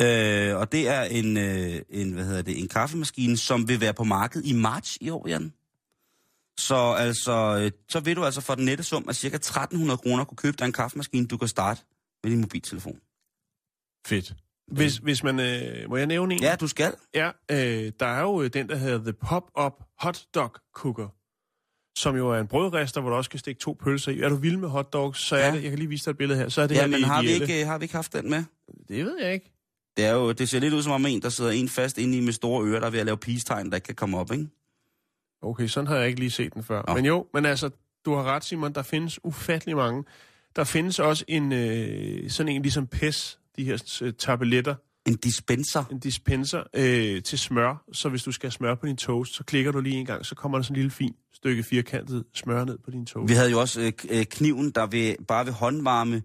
Øh, 0.00 0.56
og 0.56 0.72
det 0.72 0.88
er 0.88 1.02
en, 1.02 1.36
øh, 1.36 1.80
en, 1.90 2.12
hvad 2.12 2.24
hedder 2.24 2.42
det, 2.42 2.60
en 2.60 2.68
kaffemaskine, 2.68 3.36
som 3.36 3.68
vil 3.68 3.80
være 3.80 3.94
på 3.94 4.04
markedet 4.04 4.46
i 4.46 4.52
marts 4.52 4.98
i 5.00 5.10
år, 5.10 5.28
Jan. 5.28 5.52
Så 6.58 6.92
altså, 6.92 7.58
øh, 7.58 7.70
så 7.88 8.00
vil 8.00 8.16
du 8.16 8.24
altså 8.24 8.40
for 8.40 8.54
den 8.54 8.64
nette 8.64 8.84
sum 8.84 9.04
af 9.08 9.14
cirka 9.14 9.36
1300 9.36 9.98
kroner 9.98 10.24
kunne 10.24 10.36
købe 10.36 10.56
dig 10.56 10.64
en 10.64 10.72
kaffemaskine, 10.72 11.26
du 11.26 11.36
kan 11.36 11.48
starte 11.48 11.82
med 12.22 12.30
din 12.30 12.40
mobiltelefon. 12.40 12.98
Fedt. 14.06 14.34
Hvis, 14.72 14.96
hvis 14.96 15.24
man... 15.24 15.40
Øh, 15.40 15.90
må 15.90 15.96
jeg 15.96 16.06
nævne 16.06 16.34
en? 16.34 16.40
Ja, 16.42 16.56
du 16.60 16.68
skal. 16.68 16.94
Ja, 17.14 17.30
øh, 17.50 17.92
der 18.00 18.06
er 18.06 18.20
jo 18.22 18.42
øh, 18.42 18.50
den, 18.52 18.68
der 18.68 18.76
hedder 18.76 18.98
The 18.98 19.12
Pop-Up 19.12 19.72
Hot 19.98 20.24
Dog 20.34 20.50
Cooker, 20.74 21.08
som 21.98 22.16
jo 22.16 22.30
er 22.30 22.38
en 22.40 22.46
brødrester, 22.46 23.00
hvor 23.00 23.10
du 23.10 23.16
også 23.16 23.30
kan 23.30 23.38
stikke 23.38 23.58
to 23.60 23.76
pølser 23.84 24.12
i. 24.12 24.20
Er 24.20 24.28
du 24.28 24.34
vild 24.36 24.56
med 24.56 24.68
hotdogs, 24.68 25.18
så 25.20 25.36
er 25.36 25.46
Ja. 25.46 25.54
det, 25.54 25.62
jeg 25.62 25.70
kan 25.70 25.78
lige 25.78 25.88
vise 25.88 26.04
dig 26.04 26.10
et 26.10 26.18
billede 26.18 26.38
her, 26.38 26.48
så 26.48 26.62
er 26.62 26.66
det 26.66 26.74
Ja, 26.74 26.80
her 26.80 26.86
men 26.88 27.04
har 27.04 27.22
vi, 27.22 27.28
ikke, 27.28 27.60
øh, 27.60 27.66
har 27.66 27.78
vi 27.78 27.84
ikke 27.84 27.94
haft 27.94 28.12
den 28.12 28.30
med? 28.30 28.44
Det 28.88 29.04
ved 29.04 29.18
jeg 29.22 29.32
ikke. 29.34 29.52
Det, 29.96 30.04
er 30.04 30.12
jo, 30.12 30.32
det 30.32 30.48
ser 30.48 30.60
lidt 30.60 30.74
ud 30.74 30.82
som 30.82 30.92
om 30.92 31.06
en, 31.06 31.22
der 31.22 31.28
sidder 31.28 31.50
en 31.50 31.68
fast 31.68 31.98
inde 31.98 32.18
i 32.18 32.20
med 32.20 32.32
store 32.32 32.66
ører, 32.66 32.80
der 32.80 32.86
er 32.86 32.90
ved 32.90 33.00
at 33.00 33.06
lave 33.06 33.16
peace-tegn, 33.18 33.70
der 33.70 33.74
ikke 33.74 33.86
kan 33.86 33.94
komme 33.94 34.18
op, 34.18 34.32
ikke? 34.32 34.46
Okay, 35.42 35.66
sådan 35.66 35.86
har 35.86 35.96
jeg 35.96 36.06
ikke 36.08 36.20
lige 36.20 36.30
set 36.30 36.54
den 36.54 36.62
før. 36.62 36.82
Nå. 36.88 36.94
Men 36.94 37.04
jo, 37.04 37.26
men 37.34 37.46
altså, 37.46 37.70
du 38.04 38.14
har 38.14 38.22
ret, 38.24 38.44
Simon, 38.44 38.72
der 38.72 38.82
findes 38.82 39.24
ufattelig 39.24 39.76
mange. 39.76 40.04
Der 40.56 40.64
findes 40.64 40.98
også 40.98 41.24
en, 41.28 41.52
øh, 41.52 42.30
sådan 42.30 42.52
en 42.52 42.62
ligesom 42.62 42.86
PES, 42.86 43.38
de 43.56 43.64
her 43.64 43.98
øh, 44.02 44.12
tabletter, 44.18 44.74
En 45.06 45.16
dispenser. 45.16 45.84
en 45.90 45.98
dispenser 45.98 46.62
øh, 46.74 47.22
til 47.22 47.38
smør. 47.38 47.84
Så 47.92 48.08
hvis 48.08 48.22
du 48.22 48.32
skal 48.32 48.46
have 48.46 48.52
smør 48.52 48.74
på 48.74 48.86
din 48.86 48.96
toast, 48.96 49.34
så 49.34 49.44
klikker 49.44 49.72
du 49.72 49.80
lige 49.80 49.96
en 49.96 50.06
gang, 50.06 50.26
så 50.26 50.34
kommer 50.34 50.58
der 50.58 50.62
sådan 50.62 50.74
en 50.74 50.76
lille 50.76 50.90
fin 50.90 51.14
stykke 51.34 51.62
firkantet 51.62 52.24
smør 52.34 52.64
ned 52.64 52.78
på 52.84 52.90
din 52.90 53.06
toast. 53.06 53.30
Vi 53.30 53.34
havde 53.34 53.50
jo 53.50 53.60
også 53.60 53.80
øh, 53.80 53.92
øh, 54.10 54.24
kniven, 54.24 54.70
der 54.70 54.86
ved, 54.86 55.14
bare 55.28 55.46
ved 55.46 55.52
håndvarme 55.52 56.22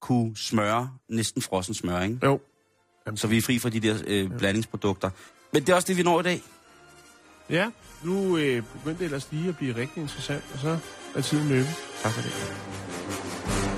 kunne 0.00 0.36
smøre 0.36 0.90
næsten 1.08 1.42
frossen 1.42 1.74
smør, 1.74 2.00
ikke? 2.02 2.18
Jo. 2.24 2.40
Så 3.14 3.26
vi 3.28 3.36
er 3.36 3.42
fri 3.42 3.58
fra 3.58 3.68
de 3.68 3.80
der 3.80 3.96
øh, 4.06 4.30
blandingsprodukter. 4.38 5.10
Men 5.52 5.62
det 5.62 5.68
er 5.68 5.74
også 5.74 5.88
det, 5.88 5.96
vi 5.96 6.02
når 6.02 6.20
i 6.20 6.22
dag. 6.22 6.42
Ja, 7.50 7.70
nu 8.04 8.36
øh, 8.36 8.62
begyndte 8.72 8.98
det 8.98 9.04
ellers 9.04 9.28
lige 9.32 9.48
at 9.48 9.56
blive 9.56 9.76
rigtig 9.76 10.00
interessant, 10.00 10.44
og 10.52 10.58
så 10.58 10.78
er 11.14 11.20
tiden 11.20 11.48
løbet. 11.48 11.74
Tak 12.02 12.12
for 12.12 12.22
det. 12.22 13.69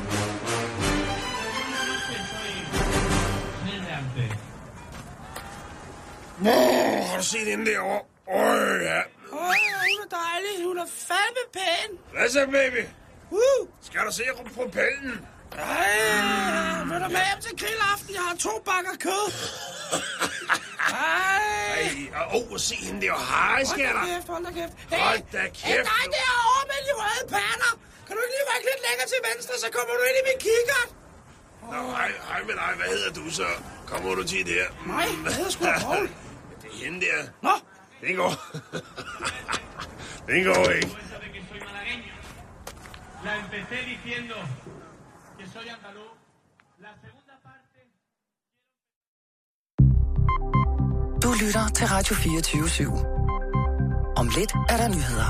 Åh, 6.47 7.07
har 7.11 7.16
du 7.16 7.24
set 7.24 7.47
hende 7.53 7.66
derovre? 7.70 8.01
Åh, 8.28 8.82
ja. 8.90 9.01
Åh, 9.32 9.55
hun 9.93 10.01
er 10.05 10.11
dejlig. 10.22 10.55
Hun 10.68 10.78
er 10.78 10.88
fandme 11.09 11.45
pæn. 11.57 11.88
Hvad 12.14 12.28
så, 12.28 12.43
baby? 12.47 12.82
Woo! 13.32 13.59
Skal 13.88 14.01
du 14.07 14.12
se 14.12 14.22
på 14.59 14.64
pellen? 14.78 15.16
Ej, 15.59 16.82
vil 16.90 16.99
du 17.05 17.09
med 17.16 17.22
hjem 17.28 17.40
til 17.47 17.55
grillaften? 17.62 18.11
Jeg 18.18 18.24
har 18.28 18.36
to 18.47 18.55
bakker 18.68 18.95
kød. 19.07 19.26
Ej. 20.88 21.82
Ej, 22.18 22.26
åh, 22.36 22.53
oh, 22.53 22.59
se 22.68 22.76
hende 22.86 23.01
der. 23.07 23.14
Hej, 23.32 23.62
Hold 23.68 23.78
da 23.78 24.05
kæft, 24.11 24.28
hold 24.32 24.45
da 24.47 24.51
kæft. 24.59 24.74
Hey, 24.93 24.99
Hold 25.09 25.22
da 25.34 25.43
hey, 25.47 25.51
kæft, 25.62 25.86
dig 25.90 26.05
du. 26.07 26.12
derovre 26.18 26.62
med 26.72 26.80
de 26.86 26.93
røde 27.01 27.24
pander. 27.34 27.72
Kan 28.07 28.12
du 28.16 28.20
ikke 28.24 28.34
lige 28.36 28.47
række 28.53 28.66
lidt 28.70 28.82
længere 28.88 29.09
til 29.12 29.20
venstre, 29.30 29.55
så 29.64 29.68
kommer 29.76 29.93
du 29.99 30.03
ind 30.09 30.16
i 30.22 30.24
min 30.28 30.38
kikkert. 30.49 30.88
Nå, 31.72 31.80
hej, 31.99 32.11
hej 32.30 32.40
med 32.49 32.55
dig. 32.62 32.70
Hvad 32.80 32.88
hedder 32.95 33.12
du 33.20 33.24
så? 33.40 33.49
Kommer 33.90 34.09
du 34.18 34.22
til 34.32 34.43
der? 34.53 34.66
Nej, 34.93 35.07
jeg 35.24 35.32
hedder 35.38 35.51
sgu 35.55 35.62
da 35.64 35.78
Poul. 35.88 36.07
Hende 36.85 37.01
der. 37.07 37.22
Nå, 37.43 37.55
Den 38.01 38.16
går. 38.16 38.33
Den 40.28 40.45
går 40.45 40.70
ikke. 40.70 40.97
La 43.24 43.37
empecé 43.37 43.76
diciendo 43.93 44.35
que 45.39 45.45
soy 45.53 45.68
andaluz. 45.76 46.12
La 46.85 46.93
segunda 47.03 47.35
parte... 47.47 47.78
Du 51.22 51.30
lytter 51.45 51.68
til 51.74 51.87
Radio 51.87 52.14
24 52.14 52.64
/7. 52.64 52.85
Om 54.20 54.26
lidt 54.37 54.53
er 54.72 54.76
der 54.76 54.89
nyheder. 54.89 55.28